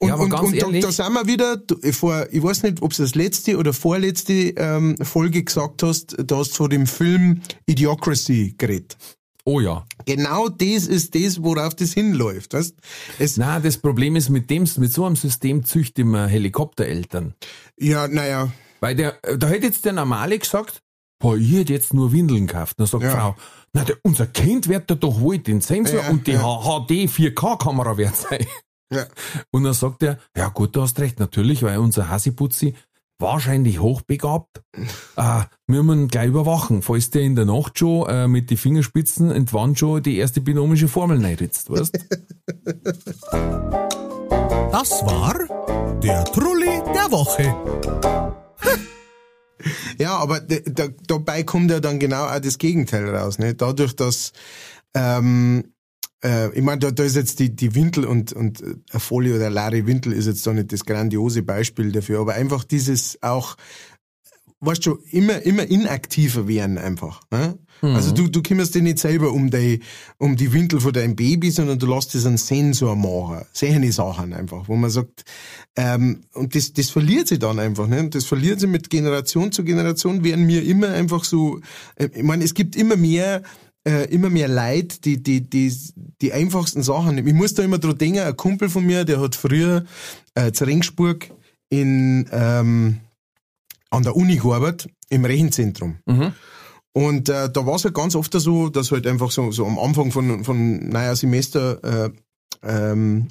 [0.00, 2.82] Und, Ja, und, und da, ehrlich- da sind wir wieder, du, vor, ich weiß nicht,
[2.82, 6.86] ob es das letzte oder vorletzte ähm, Folge gesagt hast, da hast du von dem
[6.86, 8.96] Film Idiocracy geredet.
[9.46, 9.84] Oh ja.
[10.07, 12.55] Genau das ist das, worauf das hinläuft.
[12.55, 12.74] Weißt?
[13.18, 17.34] Es, Na, das Problem ist, mit dem, mit so einem System züchten wir Helikoptereltern.
[17.78, 18.50] ja, naja,
[18.80, 20.82] Weil der, da hätte jetzt der Normale gesagt,
[21.20, 22.80] boah, ich hätte jetzt nur Windeln gekauft.
[22.80, 23.11] Dann sagt Ja.
[23.11, 23.36] Frau,
[23.75, 26.41] na, der, unser Kind wird da doch wohl den Sensor Ja, und die ja.
[26.41, 28.47] HD 4K-Kamera wert sein.
[28.91, 29.05] ja.
[29.51, 32.75] Und dann sagt er, ja gut, du hast recht, natürlich, weil unser Hasiputzi
[33.18, 34.62] wahrscheinlich hochbegabt.
[35.16, 38.57] äh, wir müssen ihn gleich überwachen, falls der in der Nacht schon äh, mit die
[38.57, 41.99] Fingerspitzen Wand schon die erste binomische Formel reinritzt, weißt?
[44.70, 45.35] Das war
[46.01, 47.55] der Trulli der Woche.
[49.98, 53.38] Ja, aber da, dabei kommt ja dann genau auch das Gegenteil raus.
[53.38, 53.54] Ne?
[53.54, 54.32] Dadurch, dass
[54.94, 55.74] ähm,
[56.24, 59.50] äh, ich meine, da, da ist jetzt die, die Wintel und, und äh, Folie oder
[59.50, 63.56] Larry Wintel ist jetzt da nicht das grandiose Beispiel dafür, aber einfach dieses auch,
[64.60, 67.20] weißt du, immer, immer inaktiver werden einfach.
[67.30, 67.58] Ne?
[67.83, 69.81] Also du, du kümmerst dich nicht selber um die,
[70.18, 73.45] um die Wintel von deinem Baby, sondern du lässt es einen Sensor machen.
[73.53, 75.25] Solche Sachen einfach, wo man sagt,
[75.77, 78.01] ähm, und das, das verliert sich dann einfach, ne?
[78.01, 81.61] Und das verliert sich mit Generation zu Generation, werden mir immer einfach so,
[81.97, 83.43] äh, ich meine, es gibt immer mehr,
[83.87, 85.72] äh, immer mehr Leid, die, die, die,
[86.22, 87.18] die einfachsten Sachen.
[87.27, 89.85] Ich muss da immer dran denken, ein Kumpel von mir, der hat früher
[90.35, 91.31] äh, zu Ringsburg
[91.68, 93.01] in, ähm,
[93.91, 95.97] an der Uni gearbeitet, im Rechenzentrum.
[96.95, 99.78] Und äh, da war es halt ganz oft so, dass halt einfach so, so am
[99.78, 102.11] Anfang von, von neuer Semester äh,
[102.62, 103.28] ähm,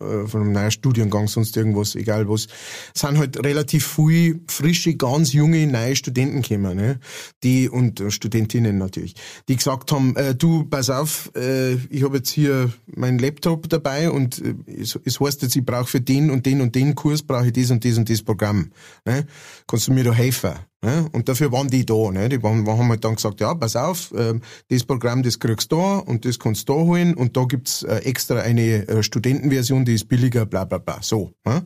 [0.00, 2.48] äh, von einem neuen Studiengang, sonst irgendwas, egal was,
[2.94, 7.00] sind halt relativ viel frische, ganz junge, neue Studenten gekommen, ne?
[7.42, 9.14] Die, und äh, Studentinnen natürlich,
[9.48, 14.10] die gesagt haben, äh, du, pass auf, äh, ich habe jetzt hier meinen Laptop dabei
[14.10, 17.22] und äh, es, es heißt jetzt, ich brauche für den und den und den Kurs,
[17.22, 18.72] brauche ich das und das und das Programm.
[19.04, 19.26] Ne?
[19.66, 20.54] Kannst du mir da helfen?
[20.84, 21.08] Ne?
[21.12, 22.10] Und dafür waren die da.
[22.10, 22.28] Ne?
[22.28, 25.76] Die waren, haben halt dann gesagt, ja, pass auf, ähm, das Programm, das kriegst du
[25.76, 29.86] da und das kannst du da holen und da gibt's äh, extra eine äh, Studentenversion,
[29.86, 30.98] die ist billiger, bla bla bla.
[31.00, 31.32] So.
[31.46, 31.64] Ne?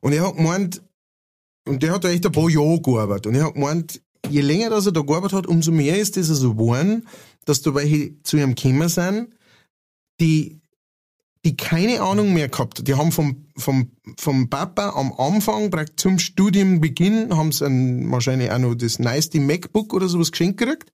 [0.00, 0.82] Und er hat gemeint,
[1.68, 3.26] und der hat da echt ein paar Jahre gearbeitet.
[3.26, 6.28] Und er hat gemeint, je länger dass er da gearbeitet hat, umso mehr ist das
[6.28, 7.06] so geworden,
[7.44, 9.28] dass da welche zu ihm gekommen sind,
[10.20, 10.61] die
[11.44, 12.86] die keine Ahnung mehr gehabt.
[12.86, 18.50] Die haben vom, vom, vom Papa am Anfang, praktisch zum Studienbeginn, haben sie ein, wahrscheinlich
[18.50, 20.92] auch noch das neueste MacBook oder sowas geschenkt gekriegt.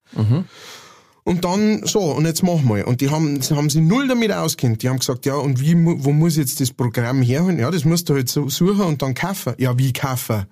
[1.24, 2.88] Und dann, so, und jetzt machen wir.
[2.88, 4.82] Und die haben, sie haben sich null damit auskennt.
[4.82, 7.58] Die haben gesagt, ja, und wie, wo muss jetzt das Programm herholen?
[7.58, 9.52] Ja, das musst du halt so suchen und dann kaufen.
[9.58, 10.46] Ja, wie kaufen?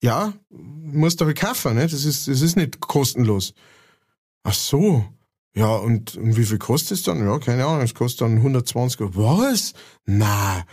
[0.00, 1.82] Ja, musst du halt kaufen, ne?
[1.88, 3.54] Das ist, das ist nicht kostenlos.
[4.44, 5.04] Ach so.
[5.56, 7.24] Ja, und, und wie viel kostet es dann?
[7.24, 9.12] Ja, keine Ahnung, es kostet dann 120 Euro.
[9.16, 9.72] Was?
[10.04, 10.64] Na,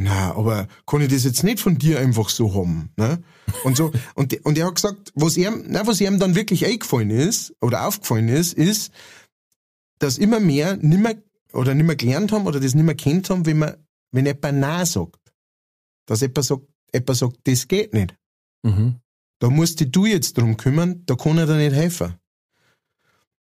[0.00, 3.20] na, aber kann ich das jetzt nicht von dir einfach so haben, ne?
[3.64, 7.10] Und so, und, und er hat gesagt, was ihm, na, was ihm dann wirklich eingefallen
[7.10, 8.92] ist, oder aufgefallen ist, ist,
[9.98, 11.14] dass immer mehr nimmer,
[11.52, 13.74] oder nimmer gelernt haben, oder das nimmer kennt haben, wenn man,
[14.12, 15.32] wenn jemand Nein sagt.
[16.06, 16.62] Dass jemand sagt,
[16.94, 18.14] jemand sagt, das geht nicht.
[18.62, 19.00] Mhm.
[19.40, 22.14] Da musst du jetzt drum kümmern, da kann er dir nicht helfen.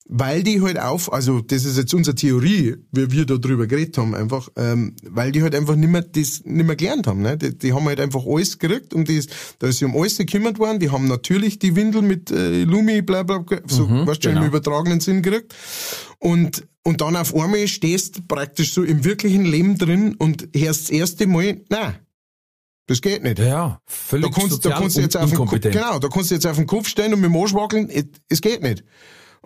[0.08, 3.98] Weil die halt auf, also das ist jetzt unsere Theorie, wie wir da drüber geredet
[3.98, 7.22] haben, einfach, ähm, weil die halt einfach nimmer das nimmer gelernt haben.
[7.22, 7.36] Ne?
[7.36, 9.26] Die, die haben halt einfach alles gekriegt und das,
[9.58, 10.78] da ist sie um alles gekümmert worden.
[10.78, 14.42] Die haben natürlich die Windel mit äh, Lumi, bla bla, so, Mhm, weißt du, genau.
[14.42, 15.52] im übertragenen Sinn gekriegt.
[16.20, 20.90] Und, und dann auf einmal stehst praktisch so im wirklichen Leben drin und hörst das
[20.90, 21.94] erste Mal, na,
[22.86, 23.40] das geht nicht.
[23.40, 26.34] Ja, völlig Da kannst, da kannst du jetzt auf den Kopf, genau, da kannst du
[26.36, 27.90] jetzt auf den Kopf stehen und mit dem Arsch wackeln,
[28.28, 28.84] es geht nicht.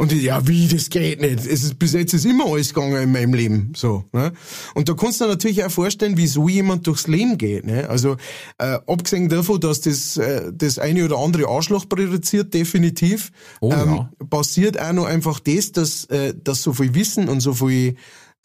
[0.01, 1.41] Und ich, ja, wie, das geht nicht.
[1.41, 4.33] Es ist, bis jetzt ist immer alles gegangen in meinem Leben, so, ne?
[4.75, 7.87] Und da kannst du dir natürlich auch vorstellen, wieso jemand durchs Leben geht, ne?
[7.87, 8.17] Also,
[8.57, 13.31] äh, abgesehen davon, dass das, äh, das eine oder andere Arschloch produziert, definitiv,
[13.61, 14.11] Oh, ähm, ja.
[14.31, 17.97] passiert auch noch einfach das, dass, äh, dass so viel Wissen und so viel,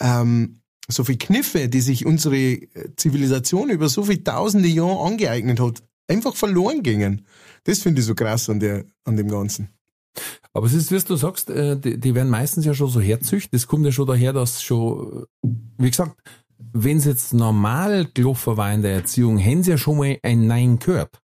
[0.02, 5.62] ähm, so viel Kniffe, die sich unsere äh, Zivilisation über so viele tausende Jahre angeeignet
[5.62, 7.26] hat, einfach verloren gingen.
[7.64, 9.70] Das finde ich so krass an der, an dem Ganzen.
[10.54, 13.54] Aber es ist, wie du sagst, äh, die, die werden meistens ja schon so herzücht.
[13.54, 15.26] Das kommt ja schon daher, dass schon,
[15.78, 16.18] wie gesagt,
[16.58, 20.48] wenn es jetzt normal gelaufen war in der Erziehung, hätten sie ja schon mal ein
[20.48, 21.20] Nein gehört.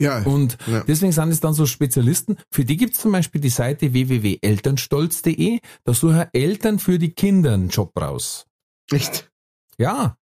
[0.00, 0.22] Ja.
[0.24, 0.84] Und Ja.
[0.84, 2.36] deswegen sind es dann so Spezialisten.
[2.50, 5.60] Für die gibt's zum Beispiel die Seite www.elternstolz.de.
[5.84, 8.46] Da suchen Eltern für die Kinder einen Job raus.
[8.90, 9.30] Echt?
[9.78, 10.16] Ja,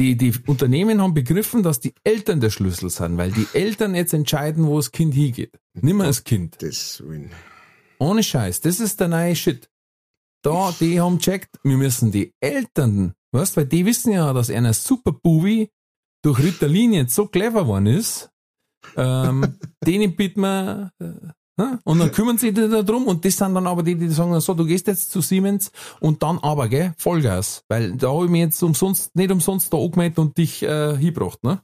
[0.00, 4.14] die, die Unternehmen haben begriffen, dass die Eltern der Schlüssel sind, weil die Eltern jetzt
[4.14, 5.60] entscheiden, wo das Kind hingeht.
[5.74, 6.62] Nimmer das Kind.
[6.62, 7.02] Das.
[7.98, 8.62] Ohne Scheiß.
[8.62, 9.68] Das ist der neue Shit.
[10.42, 14.72] Da, die haben checkt, wir müssen die Eltern, weißt, weil die wissen ja, dass einer
[14.72, 15.70] super Bubi
[16.22, 18.30] durch Ritalin jetzt so clever geworden ist,
[18.96, 21.32] ähm, denen bieten wir, äh?
[21.84, 24.54] Und dann kümmern sie sich darum und das sind dann aber die, die sagen, so,
[24.54, 28.40] du gehst jetzt zu Siemens und dann aber, gell, Vollgas, weil da habe ich mich
[28.40, 31.60] jetzt umsonst, nicht umsonst da angemeldet und dich äh, hingebracht, ne?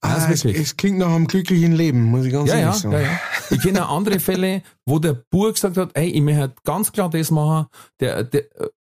[0.00, 2.80] Ah, Das es, es klingt nach einem glücklichen Leben, muss ich ganz Ja, ehrlich ja,
[2.80, 2.92] sagen.
[2.94, 3.20] ja, ja.
[3.50, 6.92] Ich kenne auch andere Fälle, wo der Bub gesagt hat, hey, ich möchte halt ganz
[6.92, 7.66] klar das machen.
[8.00, 8.42] Der, der,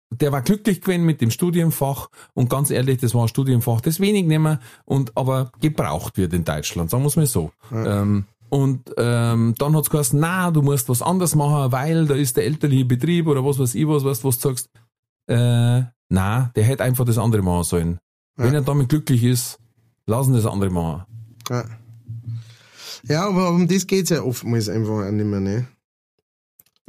[0.09, 3.99] der war glücklich gewesen mit dem Studienfach und ganz ehrlich, das war ein Studienfach, das
[3.99, 7.51] wenig nehmen und aber gebraucht wird in Deutschland, sagen wir es mal so.
[7.71, 12.37] Ähm, und ähm, dann hat's geheißen, na, du musst was anderes machen, weil da ist
[12.37, 14.69] der elterliche Betrieb oder was weiß ich was, weißt, was du sagst.
[15.27, 17.99] Äh, na, der hätte einfach das andere machen sollen.
[18.37, 19.57] Wenn er damit glücklich ist,
[20.05, 21.05] lassen das andere machen.
[21.49, 21.65] Ja.
[23.07, 25.67] ja, aber um das geht's ja oftmals einfach auch nicht mehr, ne?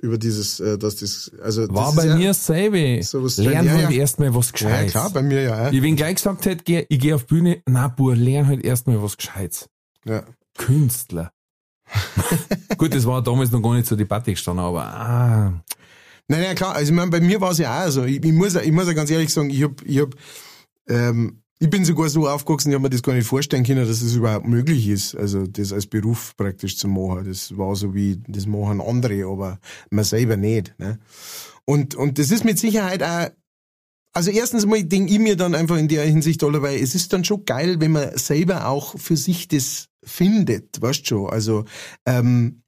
[0.02, 3.02] Über dieses, äh, dass das, also War das bei ja, mir dasselbe.
[3.02, 3.96] sowas- Lern ja, halt ja.
[4.00, 4.92] erstmal was Ja, Gescheites.
[4.92, 5.70] klar, bei mir ja.
[5.70, 9.16] Ich wenn gleich gesagt hätte, ich gehe auf Bühne, na Bur, lern halt erstmal was
[9.16, 9.68] Gescheites.
[10.04, 10.22] ja.
[10.58, 11.32] Künstler.
[12.78, 15.62] Gut, das war damals noch gar nicht zur Debatte gestanden, aber ah,
[16.28, 16.74] Nein, nein, klar.
[16.74, 18.04] Also ich meine, bei mir war es ja auch so.
[18.04, 20.14] Ich, ich muss, ich muss ja ganz ehrlich sagen, ich hab, ich hab,
[20.88, 24.02] ähm, ich bin sogar so aufgewachsen, ich habe mir das gar nicht vorstellen können, dass
[24.02, 27.26] es überhaupt möglich ist, also das als Beruf praktisch zu machen.
[27.26, 29.58] Das war so wie, das machen andere, aber
[29.90, 30.74] man selber nicht.
[30.78, 30.98] Ne?
[31.64, 33.30] Und, und das ist mit Sicherheit auch,
[34.12, 37.24] also erstens mal denke ich mir dann einfach in der Hinsicht allerweil, es ist dann
[37.24, 41.28] schon geil, wenn man selber auch für sich das findet, weißt schon.
[41.28, 41.64] Also
[42.06, 42.62] ähm,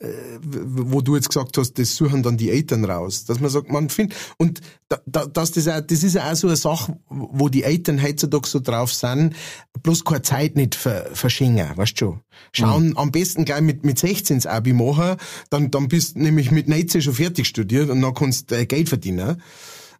[0.00, 3.24] wo du jetzt gesagt hast, das suchen dann die Eltern raus.
[3.24, 6.36] Dass man sagt, man findet, und da, da, dass das, auch, das ist ja auch
[6.36, 9.34] so eine Sache, wo die Eltern heutzutage so drauf sind,
[9.82, 12.20] bloß keine Zeit nicht ver, verschenken, weißt du schon.
[12.52, 15.16] Schauen am besten gleich mit, mit 16 ins Abi machen,
[15.50, 18.66] dann, dann bist du nämlich mit 19 schon fertig studiert und dann kannst du äh,
[18.66, 19.42] Geld verdienen.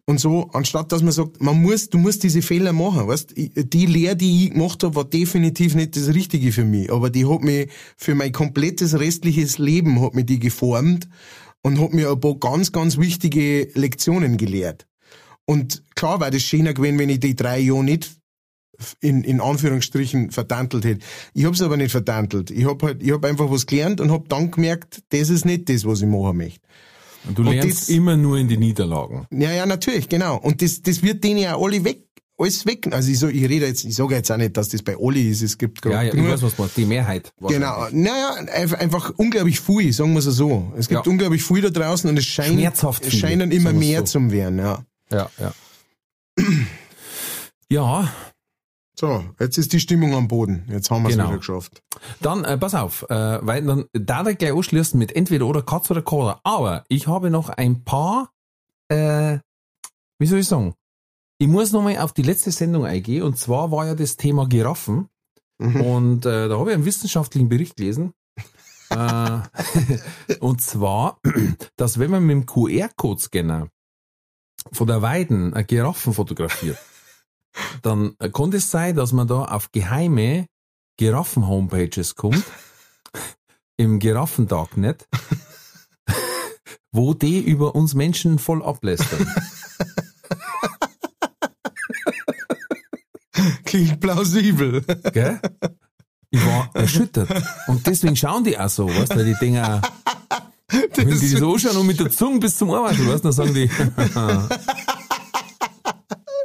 [0.09, 3.85] Und so, anstatt dass man sagt, man muss, du musst diese Fehler machen, weißt, die
[3.85, 7.43] Lehre, die ich gemacht habe, war definitiv nicht das Richtige für mich, aber die hat
[7.43, 11.11] mich für mein komplettes restliches Leben hat mich die geformt
[11.61, 14.87] und hat mir ein paar ganz, ganz wichtige Lektionen gelehrt.
[15.45, 18.11] Und klar war das schöner gewesen, wenn ich die drei Jahre nicht
[19.01, 21.05] in, in Anführungsstrichen verdantelt hätte.
[21.35, 22.51] Ich hab's aber nicht verdantelt.
[22.51, 25.69] Ich hab halt, ich hab einfach was gelernt und hab dann gemerkt, das ist nicht
[25.69, 26.67] das, was ich machen möchte.
[27.29, 29.27] Und du Und lernst das- immer nur in die Niederlagen.
[29.31, 30.37] Ja, ja, natürlich, genau.
[30.39, 32.05] Und das, das wird denen ja alle weg,
[32.39, 32.89] alles weg.
[32.93, 35.21] Also ich, so, ich rede jetzt, ich sage jetzt auch nicht, dass das bei alle
[35.21, 35.43] ist.
[35.43, 37.33] Es gibt Ja, gerade ja, ich weiß, was man, die Mehrheit.
[37.47, 37.87] genau.
[37.93, 40.73] Naja, einfach, unglaublich viel, sagen wir es so.
[40.77, 41.11] Es gibt Ja.
[41.13, 44.05] unglaublich viel da draußen und es scheint, es scheinen immer mehr so.
[44.07, 44.85] zum werden, ja.
[45.11, 45.53] Ja, ja.
[47.71, 48.13] Ja,
[48.99, 50.65] So, jetzt ist die Stimmung am Boden.
[50.69, 51.29] Jetzt haben wir es Genau.
[51.29, 51.83] wieder geschafft.
[52.21, 55.89] Dann, äh, pass auf, äh, weil dann da ich gleich anschließen mit entweder oder Katz
[55.93, 56.41] oder Cola.
[56.43, 58.33] Aber ich habe noch ein paar,
[58.89, 59.39] äh,
[60.19, 60.75] wie soll ich sagen?
[61.39, 65.09] Ich muss nochmal auf die letzte Sendung eingehen und zwar war ja das Thema Giraffen
[65.61, 65.81] Mhm.
[65.81, 68.15] und äh, da habe ich einen wissenschaftlichen Bericht gelesen.
[68.91, 69.39] äh,
[70.41, 71.21] und zwar,
[71.77, 73.69] dass wenn man mit dem QR-Code-Scanner
[74.73, 76.79] von der Weiden eine Giraffen fotografiert,
[77.83, 80.47] dann äh, kann es sein, dass man da auf geheime
[80.99, 82.45] Giraffen-Homepages kommt,
[83.77, 85.07] im Giraffen-Darknet,
[86.93, 89.27] wo die über uns Menschen voll ablästern.
[93.65, 94.83] Klingt plausibel.
[95.13, 95.41] Gell?
[96.31, 97.31] Ich war erschüttert.
[97.67, 99.81] Und deswegen schauen die auch so, weißt du, weil die Dinger,
[100.95, 103.55] wenn die so anschauen und mit der Zunge bis zum Ohrwaschel, weißt du, dann sagen
[103.55, 103.71] die,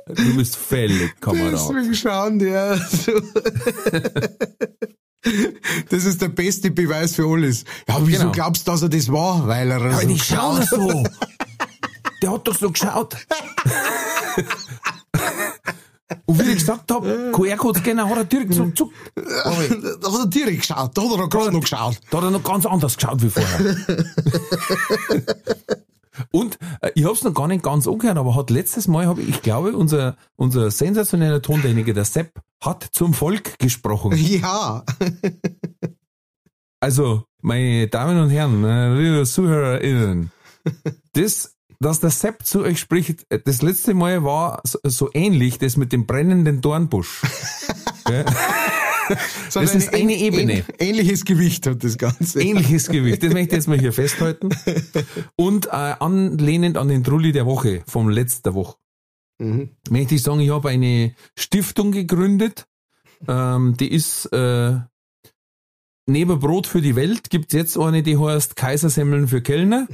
[0.07, 1.53] du bist fällig, Kamerad.
[1.53, 3.11] Deswegen schauen die ja so.
[5.89, 7.63] Das ist der beste Beweis für alles.
[7.87, 8.31] Ja, wieso Genau.
[8.33, 9.47] glaubst du, dass er das war?
[9.47, 11.03] Weil er Aber so schauen geschaut so.
[12.21, 13.15] Der hat doch so geschaut.
[16.25, 18.93] Und wie ich gesagt habe, QR-Code-Scanner hat er direkt so zuckt.
[19.45, 19.63] Aber
[20.01, 21.99] Da hat er direkt geschaut, da hat er gerade noch geschaut.
[22.11, 23.75] Da hat er noch ganz anders geschaut wie vorher.
[26.35, 29.19] Und äh, ich habe es noch gar nicht ganz angehört, aber hat letztes Mal, hab
[29.19, 34.17] ich, ich glaube, unser, unser sensationeller Tontechniker, der Sepp, hat zum Volk gesprochen.
[34.23, 34.83] Ja.
[36.79, 40.31] Also, meine Damen und Herren, meine liebe ZuhörerInnen,
[41.13, 45.77] das, dass der Sepp zu euch spricht, das letzte Mal war so, so ähnlich, das
[45.77, 47.21] mit dem brennenden Dornbusch.
[49.15, 49.23] Gell?
[49.49, 50.59] So Das ist eine Ebene.
[50.61, 52.41] ähn- ähnliches Gewicht hat das Ganze.
[52.41, 53.23] Ähnliches Gewicht.
[53.23, 54.49] Das möchte ich jetzt mal hier festhalten.
[55.35, 58.77] Und äh, anlehnend an den Trulli der Woche, vom letzter Woche,
[59.39, 59.69] Mhm.
[59.89, 62.67] möchte ich sagen, ich habe eine Stiftung gegründet.
[63.27, 64.77] Ähm, die ist äh,
[66.05, 69.87] neben Brot für die Welt gibt's jetzt eine, die heißt Kaisersemmeln für Kellner.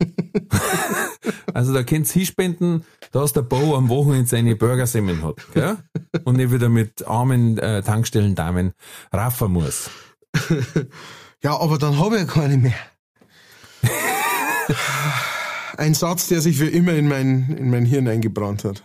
[1.54, 5.36] also da könnt's hinspenden, dass der Bo am Wochenende seine Burgersemmeln hat.
[5.54, 5.76] Gell?
[6.24, 8.72] Und nicht wieder mit armen äh, Tankstellendamen
[9.12, 9.90] raffen muss.
[11.42, 12.74] Ja, aber dann habe ich ja keine mehr.
[15.78, 18.84] Ein Satz, der sich für immer in mein, in mein Hirn eingebrannt hat.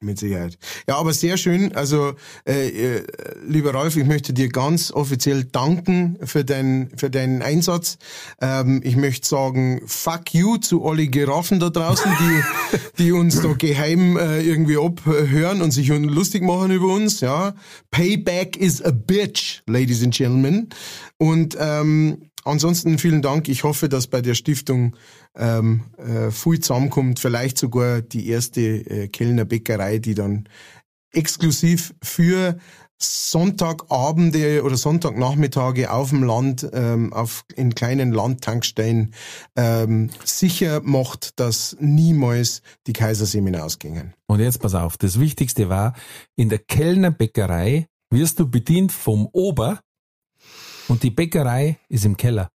[0.00, 0.58] Mit Sicherheit.
[0.86, 1.74] Ja, aber sehr schön.
[1.74, 2.14] Also,
[2.46, 3.02] äh, äh,
[3.44, 7.98] lieber Ralf, ich möchte dir ganz offiziell danken für, dein, für deinen Einsatz.
[8.40, 13.52] Ähm, ich möchte sagen, fuck you zu alle Giraffen da draußen, die, die uns da
[13.54, 17.20] geheim äh, irgendwie abhören und sich lustig machen über uns.
[17.20, 17.54] Ja,
[17.90, 20.68] Payback is a bitch, ladies and gentlemen.
[21.16, 23.48] Und ähm, ansonsten vielen Dank.
[23.48, 24.96] Ich hoffe, dass bei der Stiftung
[25.36, 27.20] ähm, äh, viel zusammenkommt.
[27.20, 30.48] Vielleicht sogar die erste äh, Kellner Bäckerei, die dann
[31.12, 32.58] exklusiv für
[33.00, 39.14] Sonntagabende oder Sonntagnachmittage auf dem Land, ähm, auf, in kleinen Landtankstellen
[39.56, 44.14] ähm, sicher macht, dass niemals die Kaisersemen ausgingen.
[44.26, 45.94] Und jetzt pass auf, das Wichtigste war,
[46.36, 49.80] in der Kellnerbäckerei wirst du bedient vom Ober
[50.88, 52.50] und die Bäckerei ist im Keller.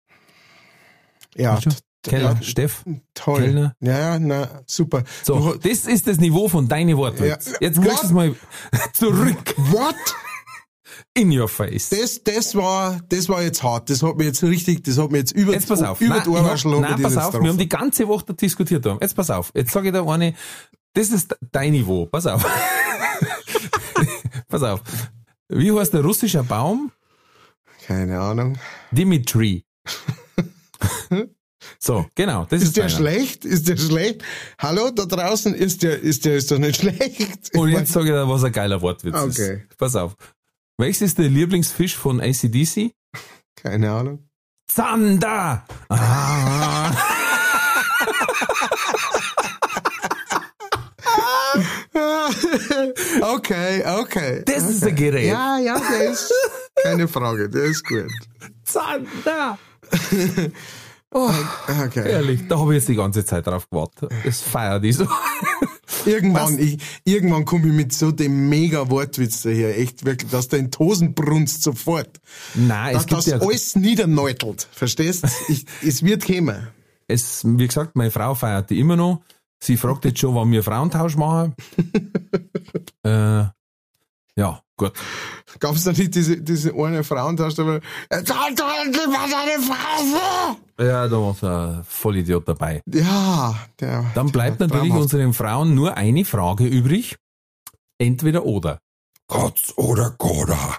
[1.37, 1.59] Ja,
[2.03, 2.85] Keller, ja, Steff.
[3.15, 3.43] toll.
[3.43, 3.75] Kellner.
[3.81, 5.03] Ja, ja, na, super.
[5.25, 7.25] So, Du- das ist das Niveau von deinen Worten.
[7.25, 7.39] Ja.
[7.61, 8.35] Jetzt kriegst du es mal
[8.93, 9.95] zurück What?
[11.15, 11.89] in your face.
[11.91, 13.91] Das, das war, das war jetzt hart.
[13.91, 16.01] Das hat mir jetzt richtig, das hat mir jetzt über, Jetzt pass auf.
[16.01, 18.87] über Nein, die hab, hat nein pass auf, jetzt wir haben die ganze Woche diskutiert.
[18.87, 18.99] Haben.
[19.01, 19.51] Jetzt pass auf.
[19.55, 20.35] Jetzt sage ich da eine,
[20.95, 22.07] das ist dein Niveau.
[22.07, 22.45] Pass auf.
[24.49, 24.83] pass auf.
[25.49, 26.91] Wie heißt der russische Baum?
[27.89, 28.59] Keine Ahnung.
[28.91, 29.65] Dimitri.
[31.79, 32.45] so, genau.
[32.51, 32.97] Das ist, Ist der deiner.
[32.97, 33.45] schlecht?
[33.47, 34.23] Ist der schlecht?
[34.59, 37.57] Hallo, da draußen ist der, ist der, ist doch nicht schlecht.
[37.57, 39.63] Und jetzt sage ich dir, was ein geiler Wortwitz Okay.
[39.71, 39.79] ist.
[39.79, 40.17] Pass auf.
[40.77, 42.93] Welches ist der Lieblingsfisch von ACDC?
[43.57, 44.29] Keine Ahnung.
[44.67, 45.65] Zander!
[45.89, 46.93] Ah.
[53.35, 54.43] okay, okay.
[54.47, 55.29] Das ist ein Gerät.
[55.29, 56.33] Ja, ja, der ist,
[56.83, 58.11] keine Frage, der ist gut.
[58.65, 59.59] Zander!
[61.11, 61.31] Oh,
[61.87, 62.11] Okay.
[62.11, 64.11] ehrlich, da habe ich jetzt die ganze Zeit drauf gewartet.
[64.25, 65.07] Das feiert ich so.
[66.05, 70.59] Irgendwann, ich, irgendwann komme ich mit so dem mega Wortwitz daher, echt wirklich, dass der
[70.61, 72.21] in die Hosen brunst sofort.
[72.55, 75.25] Nein, Dass es gibt das ja, alles niederneutelt, verstehst?
[75.49, 76.69] Ich, es wird kommen.
[77.09, 79.23] es, wie gesagt, meine Frau feiert die immer noch.
[79.61, 81.55] Sie fragt jetzt schon, wann wir Frauentausch machen.
[83.03, 83.45] äh,
[84.37, 84.93] ja, gut.
[85.59, 87.81] Gab es da nicht diese, diese eine Frauentausch, aber,
[88.13, 90.57] jetzt halt doch endlich mal deine Fresse!
[90.81, 92.81] Ja, da war ein Vollidiot dabei.
[92.87, 94.05] Ja, der.
[94.15, 95.15] Dann bleibt der natürlich traumhaft.
[95.15, 97.17] unseren Frauen nur eine Frage übrig.
[97.99, 98.79] Entweder oder.
[99.27, 100.79] Kotz oder Koda.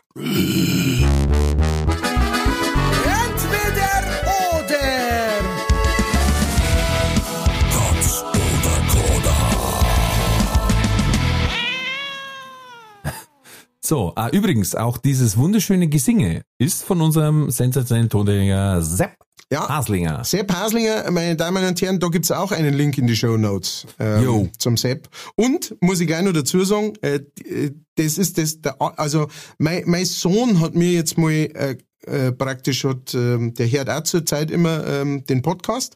[13.84, 19.16] So, äh, übrigens, auch dieses wunderschöne Gesinge ist von unserem sensationellen Tonträger Sepp
[19.52, 19.68] Ja.
[19.70, 20.24] Haslinger.
[20.26, 23.88] Sepp Haslinger, meine Damen und Herren, da gibt's auch einen Link in die Show Notes
[24.00, 25.08] ähm, zum Sepp.
[25.36, 29.28] Und muss ich gleich noch dazu sagen, äh, äh, das ist das, der, also
[29.58, 34.04] mein, mein Sohn hat mir jetzt mal äh, äh, praktisch hat, ähm, der hört auch
[34.04, 35.96] zur Zeit immer ähm, den Podcast.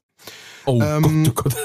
[0.66, 1.56] Oh Ähm, Gott, oh Gott.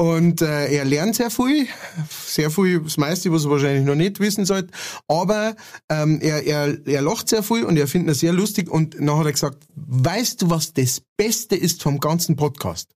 [0.00, 1.68] Und äh, er lernt sehr viel,
[2.08, 4.72] sehr viel, das meiste, was er wahrscheinlich noch nicht wissen sollte.
[5.08, 5.54] Aber
[5.90, 8.70] ähm, er, er, er lacht sehr viel und er findet es sehr lustig.
[8.70, 12.88] Und dann hat er gesagt, weißt du, was das Beste ist vom ganzen Podcast?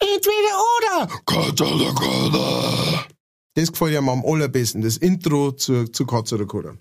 [0.00, 1.20] Entweder oder.
[1.26, 3.06] Kotz oder Koda.
[3.54, 6.74] Das gefällt ihm am allerbesten, das Intro zu, zu Katz oder Koda.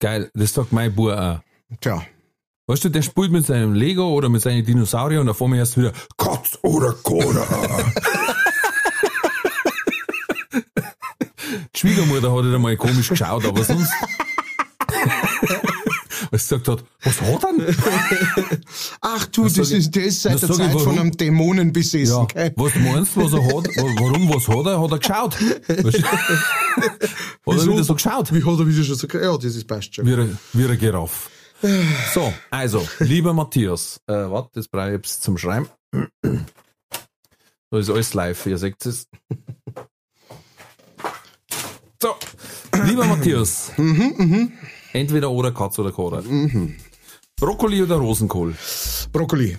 [0.00, 1.40] Geil, das sagt mein Bub auch.
[1.82, 2.02] Tja,
[2.66, 5.58] Weißt du, der spielt mit seinem Lego oder mit seinen Dinosauriern und da vor mir
[5.58, 7.46] erst wieder Kotz oder Koda.
[11.74, 13.90] Die Schwiegermutter hat halt einmal komisch geschaut, aber sonst.
[16.30, 17.76] Als sie gesagt hat, was hat er denn?
[19.00, 22.06] ach du, das, ich- ist, das seit der sag ich, Zeit von einem Dämonen besessen.
[22.16, 22.52] Ja, gell?
[22.56, 23.52] was meinst du, was er hat?
[23.76, 24.80] Wa- Warum, was hat er?
[24.80, 25.36] Hat er geschaut?
[27.46, 28.32] Hat er wieder so geschaut?
[28.32, 30.06] Wie hat er wieder schon so Ja, das ist passt schon.
[30.06, 31.28] Wie ein, wie ein Giraffe.
[32.12, 35.68] So, also, lieber Matthias, äh, warte, das brauche ich jetzt zum Schreiben.
[37.70, 39.08] Da ist alles live, ihr seht es.
[42.04, 42.16] So,
[42.84, 43.72] lieber Matthias.
[44.92, 46.22] Entweder oder Katz oder Koda.
[47.36, 48.54] Brokkoli oder Rosenkohl?
[49.10, 49.56] Brokkoli.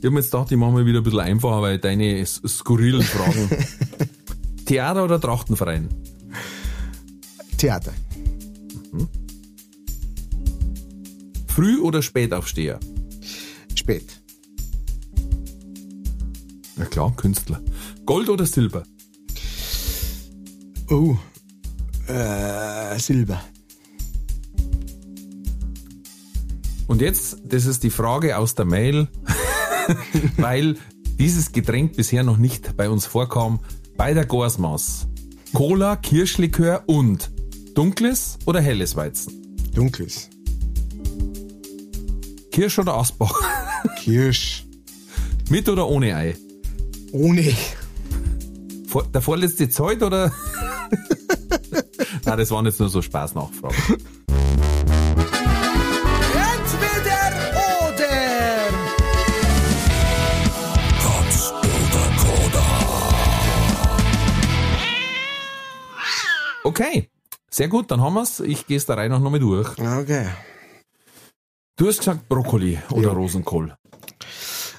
[0.00, 3.02] Ich habe mir jetzt gedacht, ich mache mal wieder ein bisschen einfacher, weil deine skurrilen
[3.02, 3.50] Fragen.
[4.66, 5.88] Theater oder Trachtenverein?
[7.56, 7.92] Theater.
[11.46, 12.80] Früh- oder Spätaufsteher?
[13.76, 14.20] Spät.
[16.76, 17.62] Ja klar, Künstler.
[18.04, 18.82] Gold oder Silber?
[20.92, 21.16] Oh.
[22.06, 23.42] Äh, Silber.
[26.86, 29.08] Und jetzt, das ist die Frage aus der Mail,
[30.36, 30.76] weil
[31.18, 33.60] dieses Getränk bisher noch nicht bei uns vorkam,
[33.96, 35.08] bei der Gorsmaß.
[35.54, 37.30] Cola, Kirschlikör und
[37.74, 39.56] dunkles oder helles Weizen?
[39.74, 40.28] Dunkles.
[42.50, 43.40] Kirsch oder Asbach?
[44.00, 44.66] Kirsch.
[45.48, 46.36] Mit oder ohne Ei?
[47.12, 47.54] Ohne.
[48.88, 50.30] Vor, der vorletzte Zeit oder?
[52.24, 53.76] Nein, das waren jetzt nur so Spaßnachfragen.
[66.64, 67.08] Okay,
[67.50, 68.40] sehr gut, dann haben wir's.
[68.40, 69.76] Ich gehe es da rein noch mal durch.
[69.78, 70.28] Okay.
[71.76, 73.12] Du hast gesagt Brokkoli oder Ja.
[73.12, 73.74] Rosenkohl.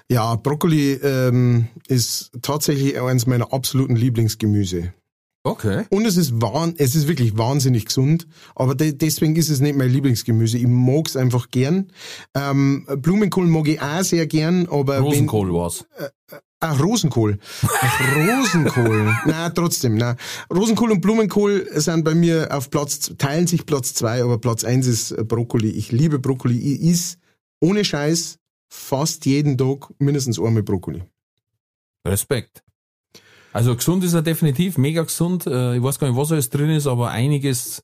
[0.09, 4.93] Ja, Brokkoli ähm, ist tatsächlich eines meiner absoluten Lieblingsgemüse.
[5.46, 5.84] Okay.
[5.89, 9.76] Und es ist wahn, es ist wirklich wahnsinnig gesund, aber de deswegen ist es nicht
[9.76, 10.58] mein Lieblingsgemüse.
[10.58, 11.91] Ich mag's einfach gern.
[12.34, 15.86] Ähm, Blumenkohl mag ich auch sehr gern, aber Rosenkohl war's.
[15.98, 17.39] Wenn, ach, Rosenkohl.
[17.62, 19.14] Ach, Rosenkohl.
[19.26, 20.16] na, trotzdem, na.
[20.50, 24.88] Rosenkohl und Blumenkohl sind bei mir auf Platz, teilen sich Platz zwei, aber Platz eins
[24.88, 25.72] ist äh, Brokkoli.
[25.72, 26.58] Ich liebe Brokkoli.
[26.58, 27.18] Ich is
[27.60, 28.38] ohne Scheiß
[28.70, 31.04] fast jeden Tag mindestens einmal Brokkoli.
[32.08, 32.64] Respekt.
[33.54, 35.47] Also gesund ist er definitiv, mega gesund.
[35.47, 37.84] Äh, Ich weiß gar nicht, was alles drin ist, aber einiges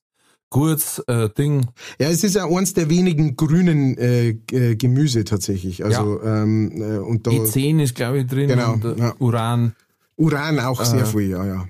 [0.50, 1.68] gutes äh, Ding.
[2.00, 5.84] Ja, es ist ja eins der wenigen grünen äh, äh, Gemüse tatsächlich.
[5.84, 8.48] Also ähm, äh, und da E10 ist, glaube ich, drin.
[8.48, 9.14] Genau, und, äh, ja.
[9.20, 9.74] Uran.
[10.16, 11.68] Uran auch sehr viel, ja, ja.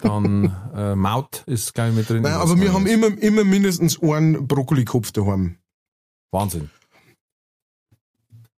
[0.00, 2.22] Dann äh, Maut ist, glaube ich, mit drin.
[2.22, 5.56] Nein, aber wir haben immer, immer mindestens einen Brokkolikopf daheim.
[6.30, 6.70] Wahnsinn.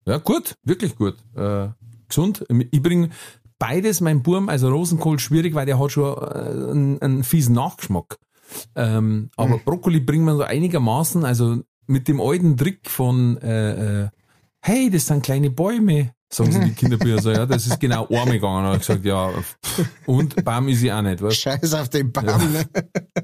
[0.04, 1.16] Ja, gut, wirklich gut.
[1.36, 1.68] Äh,
[2.08, 2.44] gesund.
[2.70, 3.10] Ich bringe
[3.58, 8.18] beides meinem Burm, also Rosenkohl schwierig, weil der hat schon äh, einen, einen fiesen Nachgeschmack.
[8.74, 9.62] Ähm, aber Mhm.
[9.64, 14.08] Brokkoli bringt man so einigermaßen, also mit dem alten Trick von äh, äh,
[14.60, 18.32] hey, das sind kleine Bäume, sagen sie die Kinderbücher so, ja, das ist genau Arme
[18.32, 18.66] gegangen.
[18.66, 19.30] Und ich gesagt, ja,
[20.06, 21.36] und Baum ist sie auch nicht, weißt?
[21.36, 22.52] Scheiß auf den Baum.
[22.52, 22.64] Ne?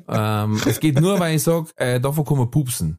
[0.08, 2.98] ähm, Es geht nur, weil ich sag, äh, davon kann man pupsen.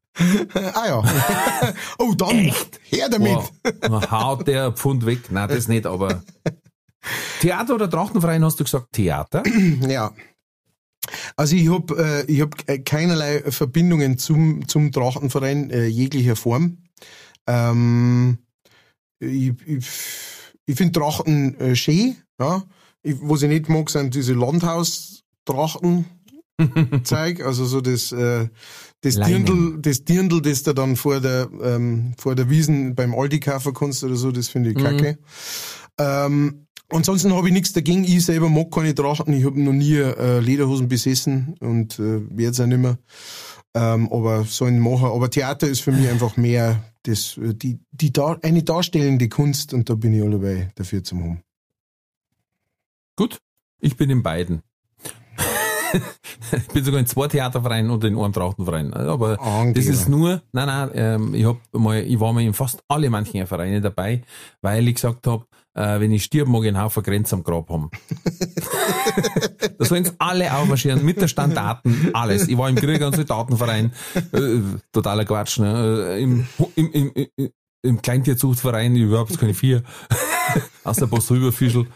[0.74, 1.04] ah ja.
[2.00, 2.52] oh, dann
[2.84, 3.32] her damit.
[3.36, 3.52] Wow.
[3.82, 5.32] Dann haut der Pfund weg.
[5.32, 6.24] Nein, das nicht, aber.
[7.40, 8.88] Theater oder Trachtenverein hast du gesagt?
[8.92, 9.44] Theater?
[9.88, 10.14] Ja.
[11.36, 16.80] Also ich habe äh, ich hab äh, keinerlei Verbindungen zum, zum Drachenverein äh, jeglicher Form.
[17.46, 18.40] Ähm,
[19.20, 19.88] ich ich,
[20.66, 22.16] ich finde Drachen äh, schön.
[22.40, 22.64] Ja?
[23.04, 26.06] Ich, was ich nicht mag, sind diese Landhaus-Drachen.
[27.04, 28.48] Zeig, also so das, äh,
[29.02, 29.46] das Leinen.
[29.46, 33.74] Dirndl, das Dirndl, das du dann vor der, ähm, vor der Wiesen beim Aldi kaufen
[33.74, 35.20] kannst oder so, das finde ich kacke.
[36.00, 38.04] Ähm, ansonsten habe ich nichts dagegen.
[38.04, 39.34] Ich selber mag keine Drachen.
[39.34, 42.98] Ich habe noch nie äh, Lederhosen besessen und äh, werde es auch nicht mehr.
[43.74, 45.08] Ähm, aber sollen machen.
[45.08, 49.74] Aber Theater ist für mich einfach mehr das, äh, die, die Dar eine darstellende Kunst
[49.74, 51.42] und da bin ich alle dafür zum haben.
[53.16, 53.40] Gut.
[53.80, 54.62] Ich bin in beiden.
[56.52, 58.94] ich bin sogar in zwei Theatervereinen und in einem Trachtenverein.
[58.94, 59.74] Aber Angeber.
[59.74, 63.10] das ist nur, nein, nein, ähm, ich hab mal, ich war mal in fast alle
[63.10, 64.22] manchen Vereine dabei,
[64.62, 65.46] weil ich gesagt habe,
[65.76, 67.92] äh, wenn ich stirb, mag ich einen Haufen Grenzen am Grab haben.
[69.78, 72.48] da sollen alle aufmarschieren, mit der Standarten, alles.
[72.48, 73.92] Ich war im Krieger- und Soldatenverein,
[74.32, 74.60] äh,
[74.92, 76.16] totaler Quatsch, ne?
[76.16, 77.50] Äh, Im, im, im, im,
[77.84, 79.84] im Kleintierzuchtverein überhaupt keine vier.
[80.84, 81.88] Aus der Post Rüberfischel.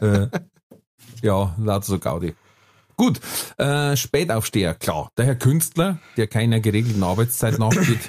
[0.00, 0.26] Äh,
[1.22, 2.34] ja, lauter so Gaudi.
[2.96, 3.20] Gut,
[3.58, 5.10] äh, Spätaufsteher, klar.
[5.16, 8.00] Der Herr Künstler, der keiner geregelten Arbeitszeit nachgeht,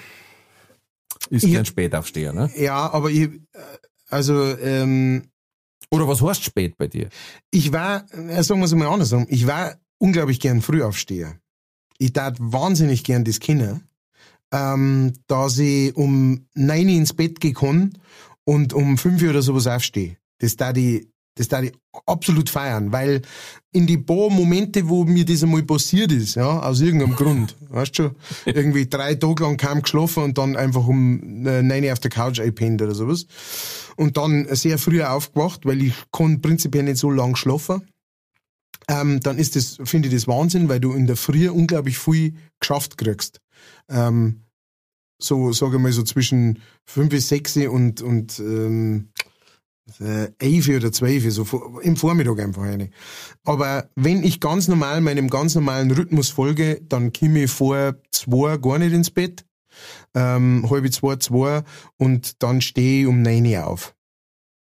[1.30, 2.50] ist Ich- kein Spätaufsteher, ne?
[2.56, 3.40] Ja, aber ich, äh,
[4.10, 5.24] also, ähm,
[5.91, 7.10] Oder was heißt spät bei dir?
[7.51, 11.36] ich war, äh, sagen wir es mal andersrum, ich war unglaublich gern Frühaufsteher.
[11.97, 13.82] Ich tat wahnsinnig gern das Kinder,
[14.51, 17.97] ähm, dass ich um neun ins Bett kann
[18.45, 20.18] und um fünf Uhr oder sowas aufstehe.
[20.39, 21.07] Das tat ich,
[21.40, 21.72] Das darf ich
[22.06, 23.22] absolut feiern, weil
[23.72, 27.98] in die paar Momente, wo mir das einmal passiert ist, ja, aus irgendeinem Grund, weißt
[27.98, 32.00] du schon, irgendwie drei Tage lang kaum geschlafen und dann einfach um äh, neun auf
[32.00, 33.26] der Couch einpennt oder sowas.
[33.96, 37.84] Und dann sehr früh aufgewacht, weil ich kann prinzipiell nicht so lang schlafen.
[38.90, 42.34] Ähm, dann ist das, finde ich das Wahnsinn, weil du in der Früh unglaublich viel
[42.60, 43.40] geschafft kriegst.
[43.88, 44.42] Ähm,
[45.22, 49.29] so, sage ich mal, so zwischen fünf bis sechs und, und ähm, äh,
[50.40, 51.46] elf oder zwölf, so
[51.82, 52.90] im Vormittag einfach eine.
[53.46, 58.58] Aber wenn ich ganz normal meinem ganz normalen Rhythmus folge, dann komme ich vor zwei
[58.58, 59.46] gar nicht ins Bett,
[60.14, 61.64] ähm, halb zwei, zwei
[61.98, 63.96] und dann stehe ich um neun Uhr auf.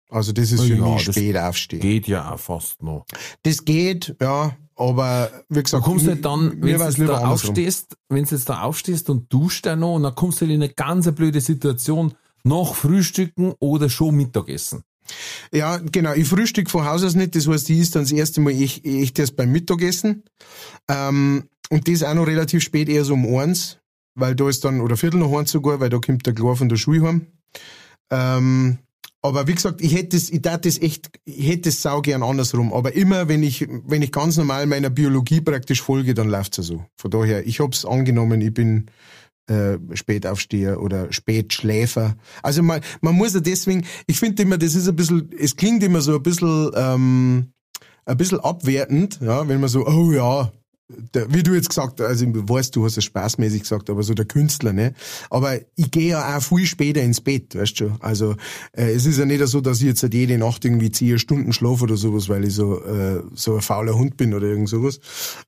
[0.09, 1.81] Also das ist für ja, mich das spät aufstehen.
[1.81, 3.05] Geht ja auch fast noch.
[3.43, 7.27] Das geht, ja, aber wie gesagt, kommst du mir- halt dann, wenn du jetzt da
[7.27, 10.53] aufstehst, wenn du jetzt da aufstehst und duschst dann noch und dann kommst du halt
[10.55, 12.13] in eine ganz blöde Situation,
[12.43, 14.83] noch Frühstücken oder schon Mittagessen.
[15.51, 16.13] Ja, genau.
[16.13, 17.35] Ich frühstück von Haus aus nicht.
[17.35, 20.23] Das heißt, ich ist dann das erste Mal echt, echt erst beim Mittagessen.
[20.89, 23.79] Ähm, und das auch noch relativ spät, eher so um eins.
[24.15, 26.69] Weil da ist dann, oder Viertel nach eins sogar, weil da kommt der Klar von
[26.69, 27.27] der Schule heim.
[28.09, 28.79] Ähm,
[29.21, 32.73] aber wie gesagt, ich hätte das, ich das echt, ich hätte das sau gern andersrum.
[32.73, 36.63] Aber immer, wenn ich, wenn ich ganz normal meiner Biologie praktisch folge, dann läuft's ja
[36.63, 36.85] so.
[36.95, 38.85] Von daher, ich hab's angenommen, ich bin,
[39.47, 42.15] äh, Spätaufsteher oder Spätschläfer.
[42.43, 45.83] Also man, man muss ja deswegen, ich finde immer, das ist ein bisschen, es klingt
[45.83, 47.47] immer so ein bisschen, ähm,
[48.05, 50.51] ein bisschen abwertend, ja, wenn man so, oh ja,
[51.13, 54.03] der, wie du jetzt gesagt hast, also ich weiß, du hast es spaßmäßig gesagt, aber
[54.03, 54.93] so der Künstler, ne?
[55.29, 57.97] Aber ich gehe ja auch viel später ins Bett, weißt du?
[57.99, 58.35] Also
[58.71, 61.51] äh, es ist ja nicht so, dass ich jetzt halt jede Nacht irgendwie zehn Stunden
[61.51, 64.99] schlafe oder sowas, weil ich so äh, so ein fauler Hund bin oder irgend sowas.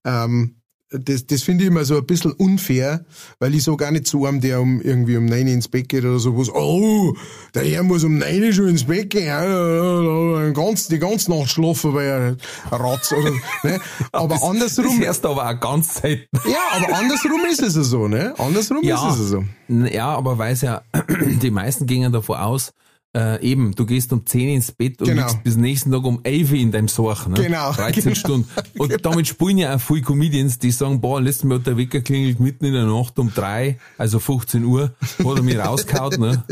[0.03, 0.55] Ähm,
[0.91, 3.05] das, das finde ich immer so ein bisschen unfair,
[3.39, 6.03] weil ich so gar nicht so einem, der um irgendwie um neun ins Bett geht
[6.03, 6.49] oder sowas.
[6.53, 7.13] Oh,
[7.53, 12.07] der Herr muss um neun schon ins Bett gehen, ganz, die ganze Nacht schlafen, weil
[12.07, 12.37] er
[12.71, 13.31] Ratz oder,
[13.63, 13.79] ne?
[14.11, 16.25] Aber Das andersrum, hörst du aber auch ganz selten.
[16.49, 18.33] ja, aber andersrum ist es ja so, ne?
[18.37, 18.95] Andersrum Ja.
[19.09, 19.85] ist es ja so.
[19.85, 20.81] Ja, aber weiß ja,
[21.41, 22.71] die meisten gingen davon aus,
[23.15, 25.23] äh, eben, du gehst um 10 ins Bett und Genau.
[25.23, 27.35] liegst bis nächsten Tag um 11 in deinem Sorch, ne?
[27.41, 28.49] Genau, 13 genau, Stunden.
[28.77, 32.01] Und damit spielen ja auch viele Comedians, die sagen, boah, letztes Mal hat der Wecker
[32.01, 36.43] klingelt mitten in der Nacht um 3, also 15 Uhr, hat er mich rausgehauen, ne?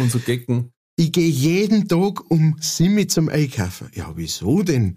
[0.00, 0.72] Und so Gecken.
[0.96, 3.88] Ich gehe jeden Tag um sieben zum Einkaufen.
[3.94, 4.96] Ja, wieso denn?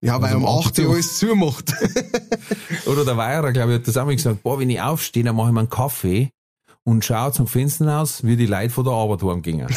[0.00, 0.94] Ja, weil Also um um acht acht Uhr Uhr.
[0.94, 1.72] alles zumacht.
[2.86, 5.34] Oder der Weierer, glaube ich, hat das auch mal gesagt, boah, wenn ich aufstehe, dann
[5.34, 6.30] mache ich mir einen Kaffee
[6.84, 9.68] und schaue zum Fenster raus, wie die Leute von der Arbeit heimgingen.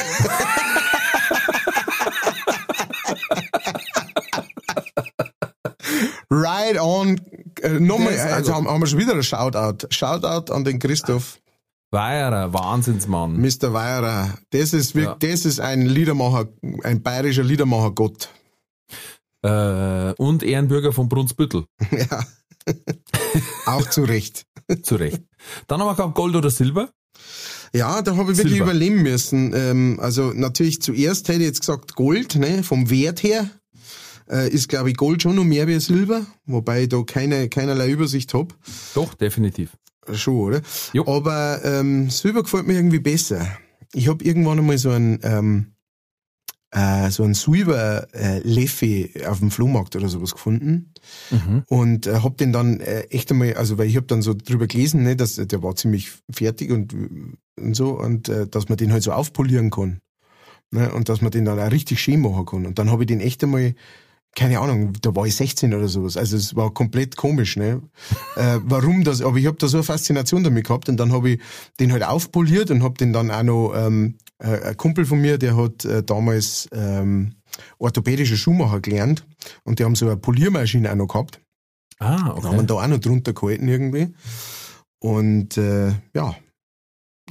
[6.30, 7.22] right on.
[7.62, 9.88] Äh, nochmal, ist also haben, haben wir schon wieder ein Shoutout.
[9.89, 11.39] Shoutout an den Christoph,
[11.91, 13.39] Weierer, Wahnsinnsmann.
[13.39, 13.72] Mr.
[13.74, 14.38] Weierer.
[14.49, 16.49] Das ist wirklich, das ist ein Liedermacher,
[16.84, 18.30] ein bayerischer Liedermacher-Gott.
[19.43, 21.66] Äh, und Ehrenbürger von Brunsbüttel.
[21.91, 22.26] ja.
[23.66, 24.45] Auch zu Recht.
[24.84, 25.22] Zu Recht.
[25.68, 26.89] Dann haben wir gehabt Gold oder Silber.
[27.74, 28.72] Ja, da habe ich wirklich Silber.
[28.72, 29.53] überleben müssen.
[29.53, 33.49] Ähm, also natürlich zuerst hätte ich jetzt gesagt Gold, ne, vom Wert her.
[34.30, 37.89] Äh, ist, glaube ich, Gold schon noch mehr wie Silber, wobei ich da keine, keinerlei
[37.89, 38.55] Übersicht hab.
[38.95, 39.78] Doch, definitiv.
[40.13, 40.61] Schon, oder?
[40.93, 41.05] Jo.
[41.07, 43.45] Aber ähm, Silber gefällt mir irgendwie besser.
[43.93, 45.74] Ich habe irgendwann einmal so ein ähm,
[46.76, 50.91] äh, so ein Silber äh, Leffe auf dem Flohmarkt oder sowas gefunden
[51.32, 51.63] Mhm.
[51.67, 54.67] und äh, hab den dann äh, echt einmal, also weil ich hab dann so drüber
[54.67, 56.93] gelesen, ne, dass der war ziemlich fertig und,
[57.59, 59.99] und so und äh, dass man den halt so aufpolieren kann.
[60.71, 62.65] Ne, und dass man den dann auch richtig schön machen kann.
[62.65, 63.76] Und dann habe ich den echt einmal,
[64.36, 66.17] keine Ahnung, da war ich 16 oder sowas.
[66.17, 67.82] Also es war komplett komisch, ne?
[68.36, 71.30] äh, warum das, aber ich habe da so eine Faszination damit gehabt und dann habe
[71.30, 71.39] ich
[71.80, 75.38] den halt aufpoliert und habe den dann auch noch, ähm, äh, ein Kumpel von mir,
[75.38, 77.36] der hat äh, damals ähm,
[77.77, 79.25] orthopädische Schuhmacher gelernt
[79.63, 81.39] und die haben so eine Poliermaschine auch noch gehabt.
[81.99, 82.65] Ah, Und haben okay.
[82.67, 84.13] da auch noch drunter gehalten irgendwie.
[84.99, 86.36] Und äh, ja,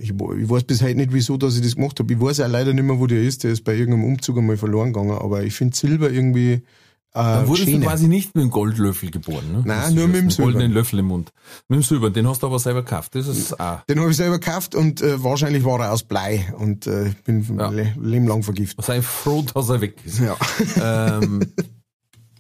[0.01, 2.13] ich, ich weiß bis heute nicht, wieso dass ich das gemacht habe.
[2.13, 3.45] Ich weiß auch leider nicht mehr, wo der ist.
[3.45, 5.19] Der ist bei irgendeinem Umzug einmal verloren gegangen.
[5.19, 6.63] Aber ich finde Silber irgendwie äh,
[7.15, 7.87] Dann wurdest du schöner.
[7.87, 9.63] quasi nicht mit dem Goldlöffel geboren, ne?
[9.65, 10.73] Nein, nur mit dem das, goldenen.
[10.73, 11.33] Löffel im Mund.
[11.69, 13.15] Mit dem Silber, den hast du aber selber gekauft.
[13.15, 13.83] Das ist auch.
[13.85, 17.45] Den habe ich selber gekauft und äh, wahrscheinlich war er aus Blei und äh, bin
[17.59, 17.69] Ja.
[17.71, 18.85] le vergiftet.
[18.85, 20.19] Sei froh, dass er weg ist.
[20.19, 20.37] Ja.
[21.19, 21.41] ähm,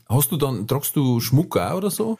[0.08, 2.18] hast du dann, tragst du Schmuck auch oder so?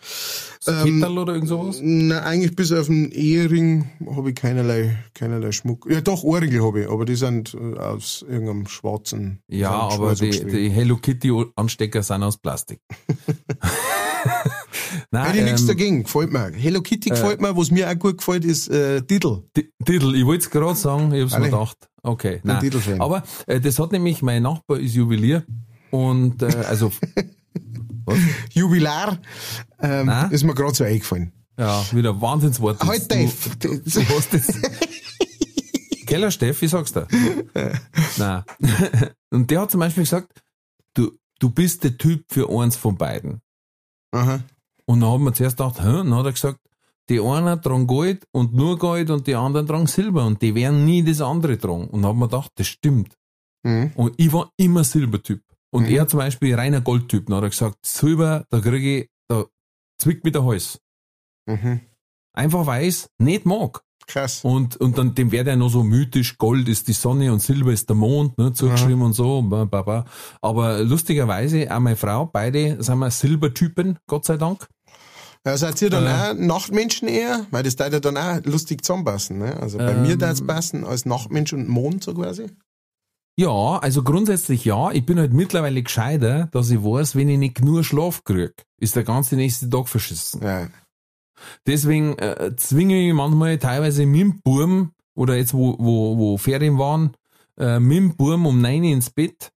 [0.65, 1.79] Das Ähm, Kettel oder irgend sowas?
[1.83, 5.87] Na, eigentlich bis auf den Ehering habe ich keinerlei, keinerlei Schmuck.
[5.91, 9.41] Ja, doch, Ohrringe habe ich, aber die sind äh, aus irgendeinem schwarzen.
[9.49, 12.81] Ja, aber die, die Hello Kitty Anstecker sind aus Plastik.
[15.11, 16.51] Nein, Hätte ich nichts ähm, dagegen, gefällt mir.
[16.55, 19.45] Hello Kitty gefällt mir, was mir auch gut gefällt, ist äh, Diddle.
[19.85, 21.51] Titel, ich wollte es gerade sagen, ich hab's mir Alle.
[21.51, 21.89] gedacht.
[22.03, 23.01] Okay, nein.
[23.01, 25.45] Aber äh, das hat nämlich, mein Nachbar ist Juwelier
[25.91, 26.93] und äh, also
[28.53, 29.19] Jubilar
[29.81, 30.31] ähm, Nein.
[30.31, 31.33] ist mir gerade so eingefallen.
[31.59, 32.81] ja, wieder Wahnsinnswort.
[32.81, 33.33] Das- Halt, Dave.
[33.59, 34.61] Du, du hast das.
[36.07, 37.07] Keller Steff, ich sag's dir.
[38.19, 38.45] Nein.
[39.31, 40.43] Und der hat zum Beispiel gesagt,
[40.95, 43.41] du, du bist der Typ für eins von beiden.
[44.13, 44.41] Aha.
[44.87, 45.85] Und dann haben wir zuerst gedacht, hä?
[45.85, 46.59] Dann hat er gesagt,
[47.09, 50.85] die einen tragen Gold und nur Gold und die anderen tragen Silber und die werden
[50.85, 51.87] nie das andere tragen.
[51.89, 53.17] Und dann haben wir gedacht, das stimmt.
[53.63, 53.93] Mhm.
[53.95, 55.43] Und ich war immer Silbertyp.
[55.75, 55.95] Und Mhm.
[55.97, 57.27] er zum Beispiel reiner Goldtyp.
[57.27, 59.45] Dann hat er gesagt, Silber, da kriege ich, da
[60.01, 60.79] zwickt mir der Hals.
[61.47, 61.81] Mhm.
[62.33, 63.83] Einfach ich's nicht mag.
[64.07, 64.45] Krass.
[64.45, 67.73] Und, und dann, dem wäre der noch so mythisch, Gold ist die Sonne und Silber
[67.73, 70.05] ist der Mond, ne, zugeschrieben und so, ba, ba, ba.
[70.43, 74.69] Aber lustigerweise, auch meine Frau, beide sind wir Silbertypen, Gott sei Dank.
[75.47, 76.09] Ja, seid ihr dann Äh.
[76.11, 77.47] auch Nachtmenschen eher?
[77.51, 79.39] Weil das da ja dann auch lustig zusammenpassen.
[79.39, 79.59] Ne?
[79.61, 80.03] Also bei Ähm.
[80.03, 82.47] mir da es passen als Nachtmensch und Mond so quasi.
[83.37, 84.93] Ja, also grundsätzlich ja.
[84.93, 88.95] Ich bin halt mittlerweile gescheiter, dass ich weiß, wenn ich nicht nur Schlaf krieg, ist
[88.97, 90.41] der ganze nächste Tag verschissen.
[90.43, 90.69] Ja.
[91.67, 96.79] Deswegen äh, zwinge ich manchmal teilweise mit dem Burm, oder jetzt wo, wo, wo Ferien
[96.79, 97.17] waren,
[97.59, 99.51] äh, mit dem Burm um 9 Uhr ins Bett,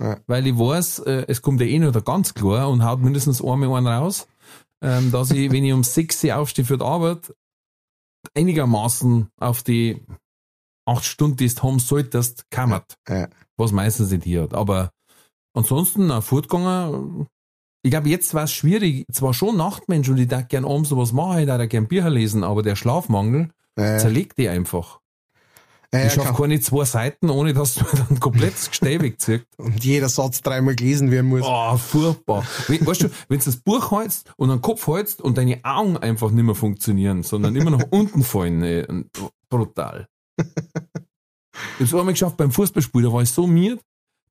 [0.00, 0.18] Ja.
[0.26, 3.42] weil ich weiß, äh, es kommt ja eh noch der ganz klar und haut mindestens
[3.42, 4.26] einmal einen raus,
[4.82, 7.32] ähm, dass ich, wenn ich um 6 Uhr aufstehe für die Arbeit,
[8.34, 10.02] einigermaßen auf die
[10.90, 12.94] acht Stunden, die du haben solltest, kammert.
[13.08, 13.28] Ja.
[13.56, 14.54] Was meistens nicht hier hat.
[14.54, 14.90] Aber
[15.54, 17.26] ansonsten, na, fortgegangen,
[17.82, 19.04] ich glaube, jetzt war es schwierig.
[19.12, 22.44] Zwar schon Nachtmensch und ich darf gern abends sowas machen, ich darf gern Bücher lesen,
[22.44, 25.00] aber der Schlafmangel Ja, zerlegt die einfach.
[25.92, 29.44] ja, ich schaffe keine zwei Seiten, ohne dass du dann komplett Gestell wegzieht.
[29.56, 31.42] und jeder Satz dreimal gelesen werden muss.
[31.44, 32.44] Oh, furchtbar.
[32.68, 35.96] We- Weißt du, wenn du das Buch hältst und den Kopf hältst und deine Augen
[35.96, 39.08] einfach nicht mehr funktionieren, sondern immer nach unten fallen, ey, und
[39.48, 40.06] brutal.
[41.78, 43.80] Ich hab's einmal geschafft beim Fußballspiel, da war ich so miert,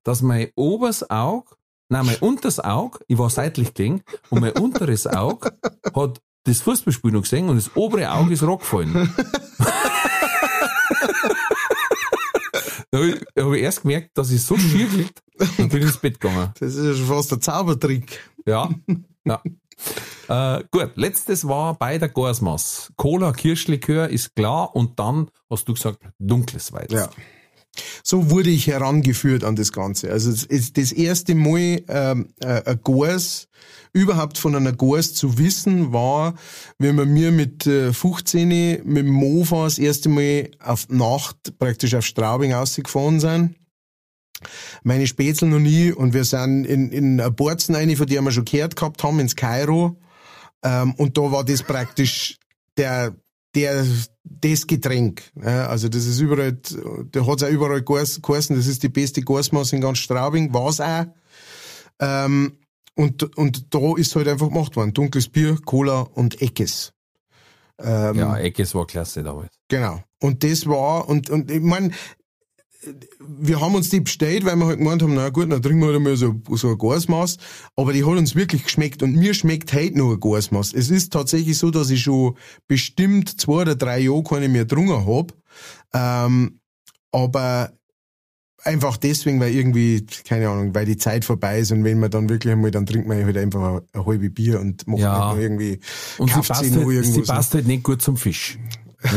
[0.04, 1.50] dass mein oberes Auge,
[1.88, 5.52] nein, mein unteres Auge, ich war seitlich gelegen, und mein unteres Auge
[5.94, 8.92] hat das Fußballspiel noch gesehen und das obere Auge ist rockgefallen.
[12.90, 14.88] da habe ich, hab ich erst gemerkt, dass ich so schier
[15.58, 16.52] und bin ins Bett gegangen.
[16.58, 18.20] Das ist ja schon fast ein Zaubertrick.
[18.46, 18.70] Ja.
[19.24, 19.42] ja.
[20.28, 22.92] Äh, gut, letztes war bei der Gorsmaß.
[22.96, 26.96] Cola, Kirschlikör ist klar und dann hast du gesagt, dunkles Weizen.
[26.96, 27.10] Ja.
[28.02, 30.10] So wurde ich herangeführt an das Ganze.
[30.10, 33.48] Also es ist das erste Mal ähm, äh, Gors,
[33.92, 36.34] überhaupt von einer Gors zu wissen, war,
[36.78, 41.94] wenn wir mir mit äh, 15 mit dem Mofa das erste Mal auf Nacht praktisch
[41.94, 43.56] auf Straubing ausgefahren sind.
[44.82, 48.44] Meine Spätzle noch nie und wir sind in, in Borzen eine, von der wir schon
[48.44, 50.00] gehört gehabt haben, ins Kairo.
[50.62, 52.38] Ähm, und da war das praktisch
[52.76, 53.16] der,
[53.54, 53.84] der,
[54.24, 55.22] das Getränk.
[55.34, 56.58] Ja, also das ist überall,
[57.10, 60.80] da hat's auch überall geheiß- geheißen, das ist die beste Gasmaß in ganz Straubing, war's
[60.80, 61.06] auch.
[61.98, 62.58] Ähm,
[62.94, 64.92] und, und da ist halt einfach gemacht worden.
[64.92, 66.92] Dunkles Bier, Cola und Eckes.
[67.78, 69.50] Ähm, Ja, Eckes war klasse damals.
[69.68, 70.02] Genau.
[70.20, 71.94] Und das war, und, und ich mein,
[73.20, 75.92] wir haben uns die bestellt, weil wir halt gemeint haben, na gut, dann trinken wir
[75.92, 77.36] halt mal so, so ein Gasmaß.
[77.76, 80.72] Aber die hat uns wirklich geschmeckt und mir schmeckt heute noch ein Gasmaß.
[80.72, 82.36] Es ist tatsächlich so, dass ich schon
[82.68, 85.34] bestimmt zwei oder drei Jahre keine mehr getrunken hab.
[85.92, 86.60] Ähm,
[87.12, 87.72] aber
[88.62, 92.28] einfach deswegen, weil irgendwie, keine Ahnung, weil die Zeit vorbei ist und wenn man dann
[92.28, 95.12] wirklich einmal, dann trinkt man halt einfach ein, ein halbe Bier und macht Ja.
[95.28, 95.80] halt noch irgendwie,
[96.18, 98.58] Und sie passt, halt, sie passt halt nicht gut zum Fisch.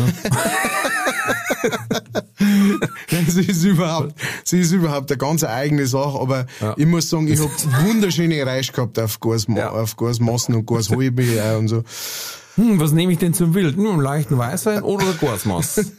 [3.27, 6.45] sie ist überhaupt, sie ist überhaupt eine ganz eigene Sache, aber
[6.77, 7.49] ich muss sagen, ich hab
[7.85, 9.69] wunderschöne Reis gehabt auf Gasma Ja.
[9.71, 9.95] auf
[10.55, 10.65] und
[11.41, 11.83] auch und so.
[12.55, 13.75] Hm, was nehme ich denn zum Wild?
[13.75, 15.85] Hm, einen leichten Weißwein oder Gorsmaß?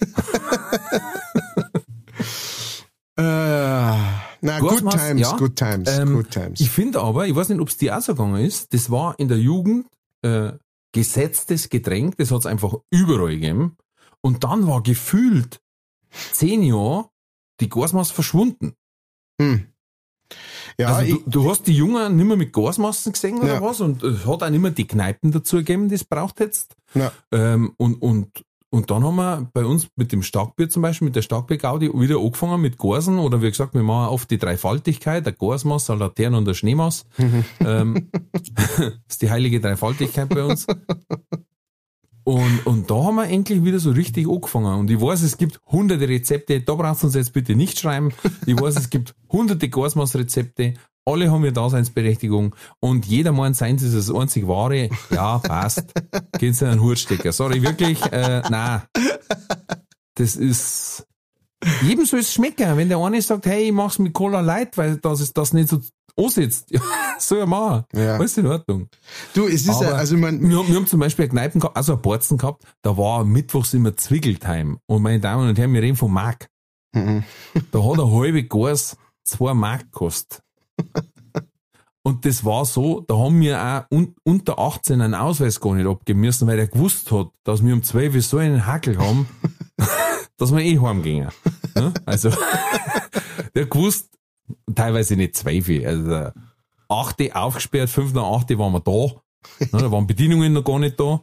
[3.17, 5.37] Äh, na, good times, ja.
[5.37, 6.61] good times, Ähm, good times.
[6.61, 9.15] Ich finde aber, ich weiß nicht, ob es dir auch so gegangen ist, das war
[9.21, 9.87] in der Jugend
[10.23, 10.53] äh,
[10.93, 13.77] gesetztes Getränk, das hat es einfach überall gegeben.
[14.25, 15.61] Und dann war gefühlt
[16.33, 17.11] zehn Jahre
[17.61, 18.75] die Gasmaß verschwunden.
[19.41, 19.67] hm.
[20.81, 23.61] Ja, also du, du hast die Jungen nicht mehr mit Gasmassen gesehen oder Ja.
[23.63, 23.81] was?
[23.83, 26.75] Und es hat auch nicht mehr die Kneipen dazu gegeben, die es braucht jetzt.
[26.95, 27.13] Ja.
[27.31, 31.15] Ähm, und, und, und dann haben wir bei uns mit dem Starkbier zum Beispiel, mit
[31.15, 35.35] der Starkbier-Gaudi wieder angefangen mit Gorsen oder wie gesagt, wir machen oft die Dreifaltigkeit, der
[35.35, 37.05] Gorsmaß, der Laterne und der Schneemaß.
[37.61, 40.67] ähm, das ist die heilige Dreifaltigkeit bei uns.
[42.25, 44.79] Und, und da haben wir endlich wieder so richtig angefangen.
[44.81, 48.13] Und ich weiß, es gibt hunderte Rezepte, da brauchst du uns jetzt bitte nicht schreiben.
[48.47, 50.75] Ich weiß, es gibt hunderte Gasmaß-Rezepte,
[51.07, 54.89] alle haben ihre Daseinsberechtigung und jeder meint, seins ist das einzig wahre.
[55.11, 55.93] Ja, passt.
[56.39, 57.31] Geht's in einen Hut stecken.
[57.31, 58.85] Sorry, wirklich, äh, na.
[60.15, 61.07] Das ist,
[61.83, 62.77] jedem soll es schmecken.
[62.77, 65.69] Wenn der eine sagt, hey, ich mach's mit Cola Light, weil das ist das nicht
[65.69, 65.81] so
[66.17, 66.71] ansitzt.
[66.71, 66.81] Ja,
[67.19, 67.85] soll er machen.
[67.93, 68.17] Ja.
[68.17, 68.89] Alles in Ordnung.
[69.35, 71.77] Du, es ist ja, also man, Wir, haben- wir haben zum Beispiel eine Kneipen gehabt,
[71.77, 74.77] also eine Borzen gehabt, da war mittwochs immer Zwickeltime.
[74.87, 76.49] Und meine Damen und Herren, wir reden von Mark.
[76.95, 77.25] Mhm.
[77.73, 80.41] Da hat ein halbe Gas zwei Mark gekostet.
[82.07, 85.87] Und das war so, da haben wir auch un, unter 18 einen Ausweis gar nicht
[85.87, 89.27] abgeben müssen, weil er gewusst hat, dass wir um 12 Uhr so einen Hackel haben,
[90.37, 91.29] dass wir eh heimgehen.
[91.77, 91.93] Ja?
[92.07, 92.31] Also,
[93.55, 94.11] der gewusst,
[94.75, 96.35] teilweise nicht 12 Uhr, also der
[96.89, 99.21] 8 aufgesperrt, 5 nach 8 waren wir da.
[99.61, 101.21] Ja, da waren Bedienungen noch gar nicht da.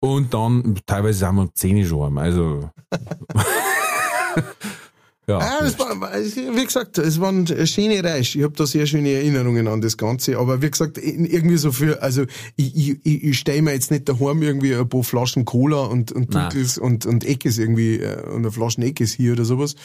[0.00, 2.18] Und dann, teilweise sind wir um 10 Uhr schon heim.
[2.18, 2.70] Also,
[5.28, 5.38] ja.
[5.38, 8.38] Ah, es war, wie gesagt, es war eine schöne Reise.
[8.38, 10.36] Ich habe da sehr schöne Erinnerungen an das Ganze.
[10.36, 12.24] Aber wie gesagt, irgendwie so für, also
[12.56, 16.34] ich, ich, ich, stelle mir jetzt nicht daheim irgendwie ein paar Flaschen Cola und, und.
[16.34, 19.76] Dunkels und, und Eckes irgendwie, äh, und eine Flaschen Eckes hier oder sowas.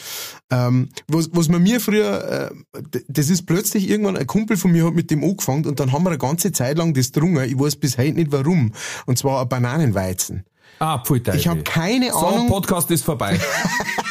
[0.50, 4.86] Ähm, was, was man mir früher, äh, das ist plötzlich irgendwann, ein Kumpel von mir
[4.86, 7.44] hat mit dem angefangen und dann haben wir eine ganze Zeit lang das drungen.
[7.48, 8.72] Ich weiß bis heute nicht warum.
[9.06, 10.44] Und zwar ein Bananenweizen.
[10.80, 12.48] Ah, pfui Ich habe keine So, Ahnung.
[12.48, 13.38] Podcast ist vorbei.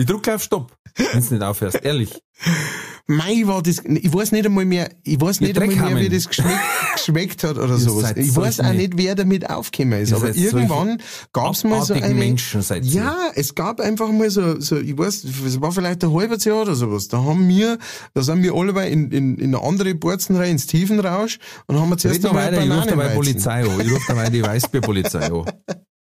[0.00, 1.84] ich drücke auf Stopp, wenn du nicht aufhörst.
[1.84, 2.10] Ehrlich.
[3.06, 6.28] Mei war das, ich weiß nicht einmal mehr, ich weiß nicht einmal mehr, wie das
[6.28, 6.60] geschmeckt,
[6.94, 8.12] geschmeckt hat oder sowas.
[8.14, 11.02] Ich weiß auch nicht, wer damit aufgekommen ist, aber irgendwann
[11.32, 15.24] gab's mal so eine, Menschen seid ja, es gab einfach mal so, so, ich weiß,
[15.24, 17.78] es war vielleicht ein halbes Jahr oder sowas, da haben wir,
[18.14, 21.98] da sind wir alle in, in, in eine andere Borzenreihe ins Tiefenrausch und haben wir
[21.98, 23.08] zuerst Red noch weiter, ich rufe dabei.
[23.08, 23.80] Polizei an.
[23.80, 25.44] Ich rufe dabei die Weißbierpolizei an.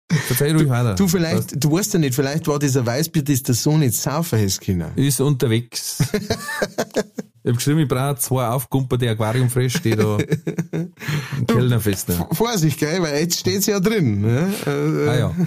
[0.09, 0.95] Verzeih ruhig weiter.
[0.95, 4.39] Du vielleicht, du weißt ja nicht, vielleicht war dieser Weißbier, das der Sohn nicht saufen
[4.39, 4.93] hätte können.
[4.95, 5.99] Ist unterwegs.
[6.12, 10.19] ich hab geschrieben, ich brauche zwei aufgumperte Aquariumfresh, die da
[10.73, 12.09] im Kellnerfest.
[12.09, 12.27] Ne?
[12.33, 14.20] Vorsicht, gell, weil jetzt steht's ja drin.
[14.20, 14.55] Ne?
[14.66, 15.35] Äh, Ah ja.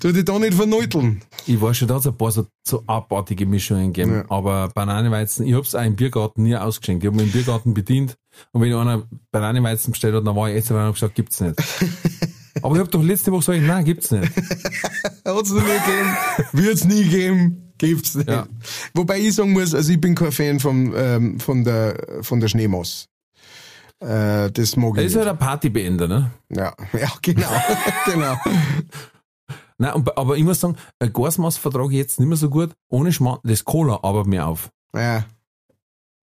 [0.00, 1.20] Tu dich da nicht verneuteln.
[1.46, 4.14] Ich weiß schon, da hat ein paar so, so abartige Mischungen gegeben.
[4.14, 4.24] Ja.
[4.30, 7.04] Aber Bananenweizen, ich hab's auch im Biergarten nie ausgeschenkt.
[7.04, 8.16] Ich hab mich im Biergarten bedient
[8.52, 11.56] und wenn einer Bananenweizen bestellt hat, dann war ich jetzt und gesagt, gibt's nicht.
[12.62, 14.30] Aber ich hab doch letzte Woche gesagt, nein, gibt's nicht.
[15.24, 16.16] Hat's noch nie gegeben,
[16.52, 18.28] wird's nie geben, gibt's nicht.
[18.28, 18.46] Ja.
[18.94, 22.48] Wobei ich sagen muss, also ich bin kein Fan von, ähm, von der, von der
[22.48, 23.06] Schneemaus.
[24.00, 26.30] Äh, das mag Das ich ist halt ein Partybeender, ne?
[26.48, 27.48] Ja, ja, genau,
[28.06, 28.36] genau.
[29.78, 32.70] Nein, und- aber ich muss sagen, Gasmaß vertrage ich jetzt nicht mehr so gut.
[32.88, 34.70] Ohne Schmarrn, das Cola aber mir auf.
[34.94, 35.24] Ja,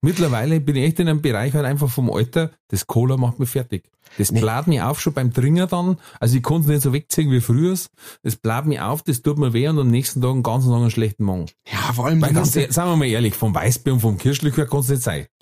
[0.01, 3.49] Mittlerweile bin ich echt in einem Bereich halt einfach vom Alter, das Cola macht mich
[3.49, 3.83] fertig.
[4.17, 4.39] Das Nee.
[4.41, 5.97] bleibt mir auf schon beim Trinken dann.
[6.19, 7.75] Also ich konnte es nicht so wegziehen wie früher.
[8.23, 10.79] Das bleibt mir auf, das tut mir weh und am nächsten Tag einen ganzen Tag
[10.81, 11.45] einen schlechten Magen.
[11.71, 14.17] ja vor allem Weil ganz, ja ehrlich, sagen wir mal ehrlich, vom Weißbier und vom
[14.17, 15.25] Kirschlikör kann es nicht sein.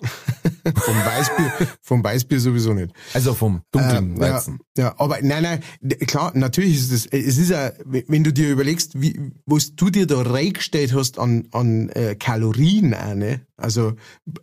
[0.76, 2.92] vom Weißbier, vom Weißbier sowieso nicht.
[3.14, 4.58] Also vom dunklen Ähm, ja, Weizen.
[4.76, 5.60] ja, aber nein, nein,
[6.06, 10.06] klar, natürlich ist es, es ist ja, wenn du dir überlegst, wie, was du dir
[10.06, 13.42] da reingestellt hast an, an äh, Kalorien auch, ne?
[13.58, 13.94] Also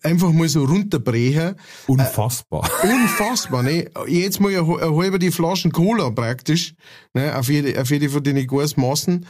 [0.02, 1.56] einfach mal so runterbrechen.
[1.88, 2.68] Unfassbar.
[2.84, 3.92] Unfassbar, ne?
[4.14, 6.76] Jetzt mal eine, halbe die Flaschen Cola praktisch,
[7.14, 7.36] ne?
[7.36, 9.26] Auf jede, auf jede von den Gasmaßen.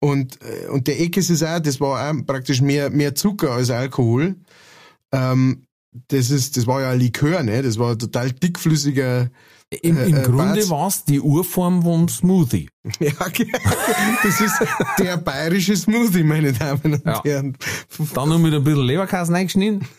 [0.00, 3.70] Und, äh, und der Eckes ist auch, das war auch praktisch mehr, mehr Zucker als
[3.70, 4.36] Alkohol.
[5.12, 5.64] Ähm,
[6.06, 7.62] das ist, das war ja ein Likör, ne?
[7.62, 9.28] Das war total dickflüssiger,
[9.82, 12.70] Im, im äh, Grunde Barz- war's die Urform vom Smoothie.
[13.00, 13.12] ja,
[14.22, 14.54] das ist
[14.98, 17.22] der bayerische Smoothie, meine Damen und Ja.
[17.22, 17.54] Herren.
[18.14, 19.86] Dann noch mit ein bisschen Leberkäse reingeschnitten.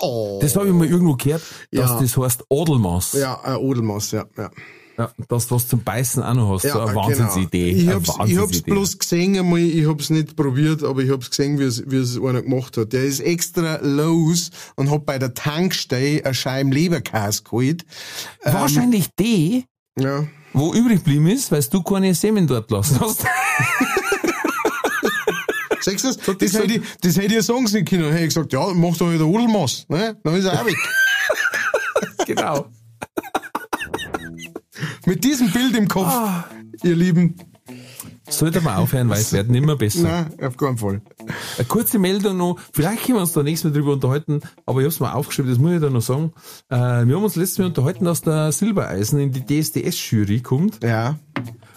[0.00, 0.38] Oh.
[0.40, 1.42] Das habe ich mal irgendwo gehört,
[1.72, 2.00] dass Ja.
[2.00, 3.14] das heißt Adelmaß.
[3.14, 4.50] Ja, ein Odelmaß, ja, ja.
[4.98, 6.62] Ja, dass du was zum Beißen auch noch hast.
[6.70, 7.72] so eine Wahnsinnsidee.
[7.72, 7.90] Genau.
[7.90, 8.40] Ich hab's, ich Wahnsinnsidee.
[8.46, 11.96] hab's bloß gesehen einmal, ich hab's nicht probiert, aber ich hab's gesehen, wie es, wie
[11.98, 12.92] es einer gemacht hat.
[12.92, 17.84] Der ist extra los und hat bei der Tankstelle eine Scheibe Leberkäse geholt.
[18.42, 19.66] Wahrscheinlich die,
[20.00, 20.26] Ja.
[20.52, 23.24] wo übrig geblieben ist, weil du keine Semen dort lassen hast.
[25.80, 26.38] Sagst du das?
[26.38, 28.10] Das hätte ich, das hätte ich ja sagen können.
[28.10, 30.16] Hätte ich gesagt, ja, mach doch ein Odelmaß, ne?
[30.24, 30.76] Dann ist er auch weg.
[32.26, 32.66] genau.
[35.08, 36.44] Mit diesem Bild im Kopf, Ah.
[36.82, 37.34] ihr Lieben.
[38.28, 40.02] Sollte man aufhören, weil es werden immer besser.
[40.02, 41.00] Nein, auf keinen Fall.
[41.56, 44.84] Eine kurze Meldung noch, vielleicht können wir uns da nächstes Mal drüber unterhalten, aber ich
[44.84, 46.32] habe es mal aufgeschrieben, das muss ich da noch sagen.
[46.68, 46.76] Äh,
[47.06, 51.18] wir haben uns letztes Mal unterhalten, dass der Silbereisen in die DSDS-Jury kommt Ja.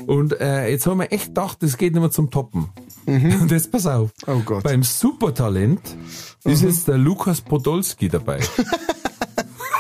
[0.08, 2.68] und äh, jetzt haben wir echt gedacht, das geht nicht mehr zum Toppen.
[3.08, 4.12] Und jetzt pass auf.
[4.28, 4.34] Mhm.
[4.34, 4.64] Oh Gott.
[4.64, 5.82] Beim Supertalent
[6.44, 8.40] ist jetzt der Lukas Podolski dabei.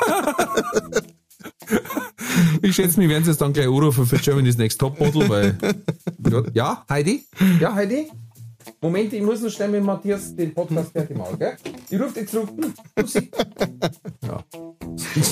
[2.71, 5.57] Ich schätze, wir werden es jetzt dann gleich anrufen für Germany's Next Topmodel, weil.
[6.53, 7.25] Ja, Heidi?
[7.59, 8.07] Ja, Heidi?
[8.79, 11.57] Moment, ich muss noch schnell mit Matthias den Podcast fertig machen, gell?
[11.89, 12.49] Ich rufe dich zurück.
[14.23, 14.45] ja.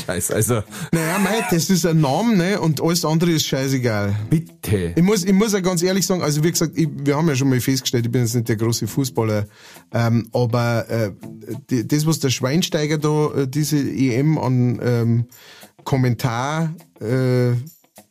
[0.05, 0.55] Scheiße, also.
[0.91, 2.59] Naja, mei, das ist ein Name, ne?
[2.59, 4.13] Und alles andere ist scheißegal.
[4.29, 4.91] Bitte.
[4.97, 7.35] Ich muss, ich muss ja ganz ehrlich sagen, also wie gesagt, ich, wir haben ja
[7.35, 9.47] schon mal festgestellt, ich bin jetzt nicht der große Fußballer,
[9.93, 11.11] ähm, aber äh,
[11.69, 15.25] die, das, was der Schweinsteiger da, äh, diese EM an ähm,
[15.85, 17.55] Kommentar äh,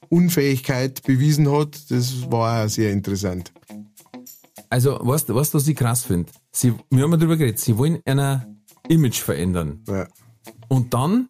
[0.09, 3.53] Unfähigkeit bewiesen hat, das war auch sehr interessant.
[4.71, 8.01] Also, was, was was ich krass finde, sie, wir haben ja drüber geredet, sie wollen
[8.05, 9.83] ein Image verändern.
[9.89, 10.07] Ja.
[10.69, 11.29] Und dann,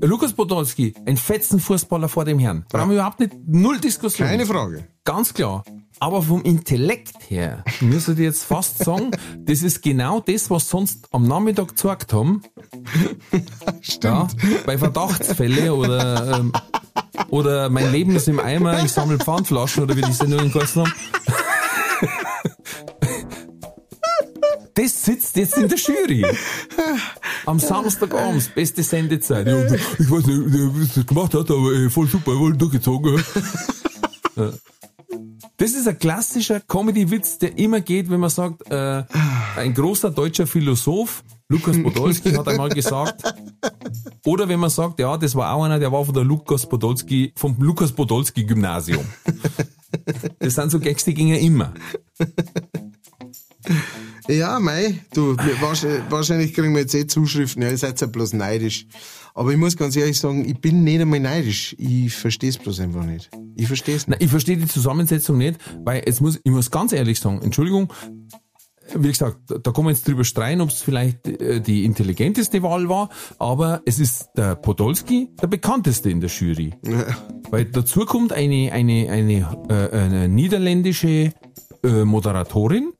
[0.00, 2.64] Lukas Podolski, ein Fetzenfußballer vor dem Herrn.
[2.68, 4.28] Brauchen wir überhaupt nicht, null Diskussion.
[4.28, 4.86] Keine Frage.
[5.04, 5.64] Ganz klar.
[6.00, 11.06] Aber vom Intellekt her, müsste ich jetzt fast sagen, das ist genau das, was sonst
[11.12, 12.42] am Nachmittag gesagt haben.
[13.80, 14.04] Stimmt.
[14.04, 14.28] Ja,
[14.66, 16.52] bei Verdachtsfälle oder, ähm,
[17.28, 20.92] oder mein Leben ist im Eimer, ich sammle Pfandflaschen oder wie die Sendung geheißen haben.
[24.74, 26.26] Das sitzt jetzt in der Jury.
[27.46, 29.46] Am Samstagabend, beste Sendezeit.
[29.46, 33.22] Ja, ich weiß nicht, wie es das gemacht hat, aber äh, voll super, voll durchgezogen.
[35.56, 39.04] Das ist ein klassischer Comedy-Witz, der immer geht, wenn man sagt, äh,
[39.56, 43.22] ein großer deutscher Philosoph, Lukas Podolski, hat einmal gesagt.
[44.24, 47.32] Oder wenn man sagt, ja, das war auch einer, der war von der Lukas Podolski,
[47.36, 49.04] vom Lukas Podolski Gymnasium.
[50.38, 51.72] Das sind so Gags, die gingen immer.
[54.28, 58.86] Ja, mei, du, wahrscheinlich, kriegen wir jetzt eh Zuschriften, ja, ihr seid ja bloß neidisch.
[59.34, 61.74] Aber ich muss ganz ehrlich sagen, ich bin nicht einmal neidisch.
[61.78, 63.28] Ich verstehe es bloß einfach nicht.
[63.56, 64.22] Ich verstehe es nicht.
[64.22, 67.92] ich verstehe die Zusammensetzung nicht, weil jetzt muss, ich muss ganz ehrlich sagen, Entschuldigung,
[68.94, 72.88] wie gesagt, da kann man jetzt drüber streiten, ob es vielleicht äh, die intelligenteste Wahl
[72.88, 76.72] war, aber es ist der Podolski, der bekannteste in der Jury.
[77.50, 81.32] Weil dazu kommt eine, eine, eine, äh, eine niederländische
[81.84, 82.92] äh, Moderatorin,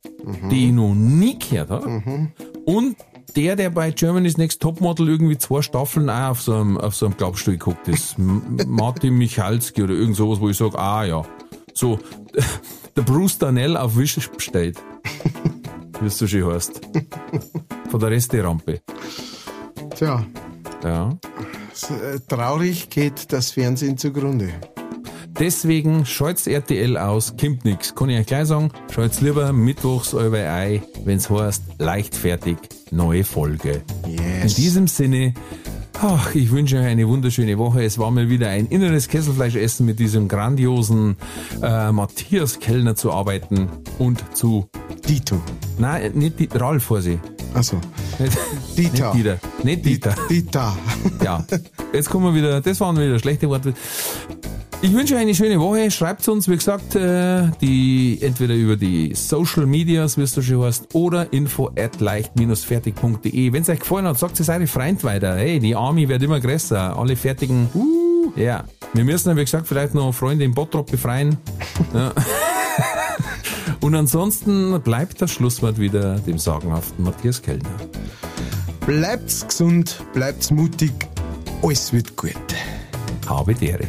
[0.51, 2.31] die ich noch nie gehört habe.
[2.67, 2.97] Und
[3.37, 7.07] der, der bei Germany's Next Topmodel irgendwie zwei Staffeln auch auf so einem, auf so
[7.07, 8.17] einem Klappstuhl geguckt ist.
[8.19, 11.23] Martin Michalski oder irgend sowas, wo ich sage, ah ja.
[11.73, 11.99] So,
[12.97, 14.79] der Bruce Danell auf Wisch bestellt.
[16.01, 16.81] Wie es so schön heißt.
[17.91, 18.81] Von der Resterampe.
[19.97, 20.25] Tja,
[20.85, 21.17] Ja.
[22.29, 24.51] traurig geht das Fernsehen zugrunde.
[25.39, 27.95] Deswegen schalt's RTL aus, kommt nix.
[27.95, 32.57] Kann ich euch gleich sagen, schalt's lieber mittwochs euer Ei, wenn's heißt, leichtfertig,
[32.93, 33.83] neue Folge.
[34.07, 34.57] Yes.
[34.57, 35.35] In diesem Sinne,
[36.01, 37.83] ach, ich wünsche euch eine wunderschöne Woche.
[37.83, 41.17] Es war mal wieder ein inneres Kesselfleischessen mit diesem grandiosen
[41.61, 44.69] äh, Matthias Kellner zu arbeiten und zu,
[45.09, 45.41] Dito.
[45.79, 47.19] nein, nicht die, Ralf vor sie.
[47.55, 47.81] Achso.
[48.77, 49.13] Dieter.
[49.13, 49.39] nicht Dieter.
[49.65, 50.15] Nicht Dieter.
[50.31, 50.77] Dieter.
[51.25, 51.45] Ja,
[51.93, 53.75] jetzt kommen wir wieder, das waren wieder schlechte Worte.
[54.85, 55.91] Ich wünsche euch eine schöne Woche.
[55.91, 60.61] Schreibt uns, wie gesagt, äh, die entweder über die Social Medias, wie es so schön
[60.61, 63.53] heißt, oder info at leicht-fertig.de.
[63.55, 65.37] Wenn es euch gefallen hat, sagt es eure Freund weiter.
[65.37, 66.99] Hey, die Army wird immer größer.
[66.99, 67.71] Alle fertigen.
[67.73, 68.65] Uh, ja.
[68.93, 71.39] Wir müssen, wie gesagt, vielleicht noch Freunde im Bottrop befreien.
[71.95, 72.13] Ja.
[73.81, 77.71] Und ansonsten bleibt das Schlusswort wieder dem sagenhaften Matthias Kellner.
[78.85, 80.93] Bleibt's gesund, bleibt's mutig.
[81.63, 82.35] Alles wird gut.
[83.27, 83.89] Habe Dere.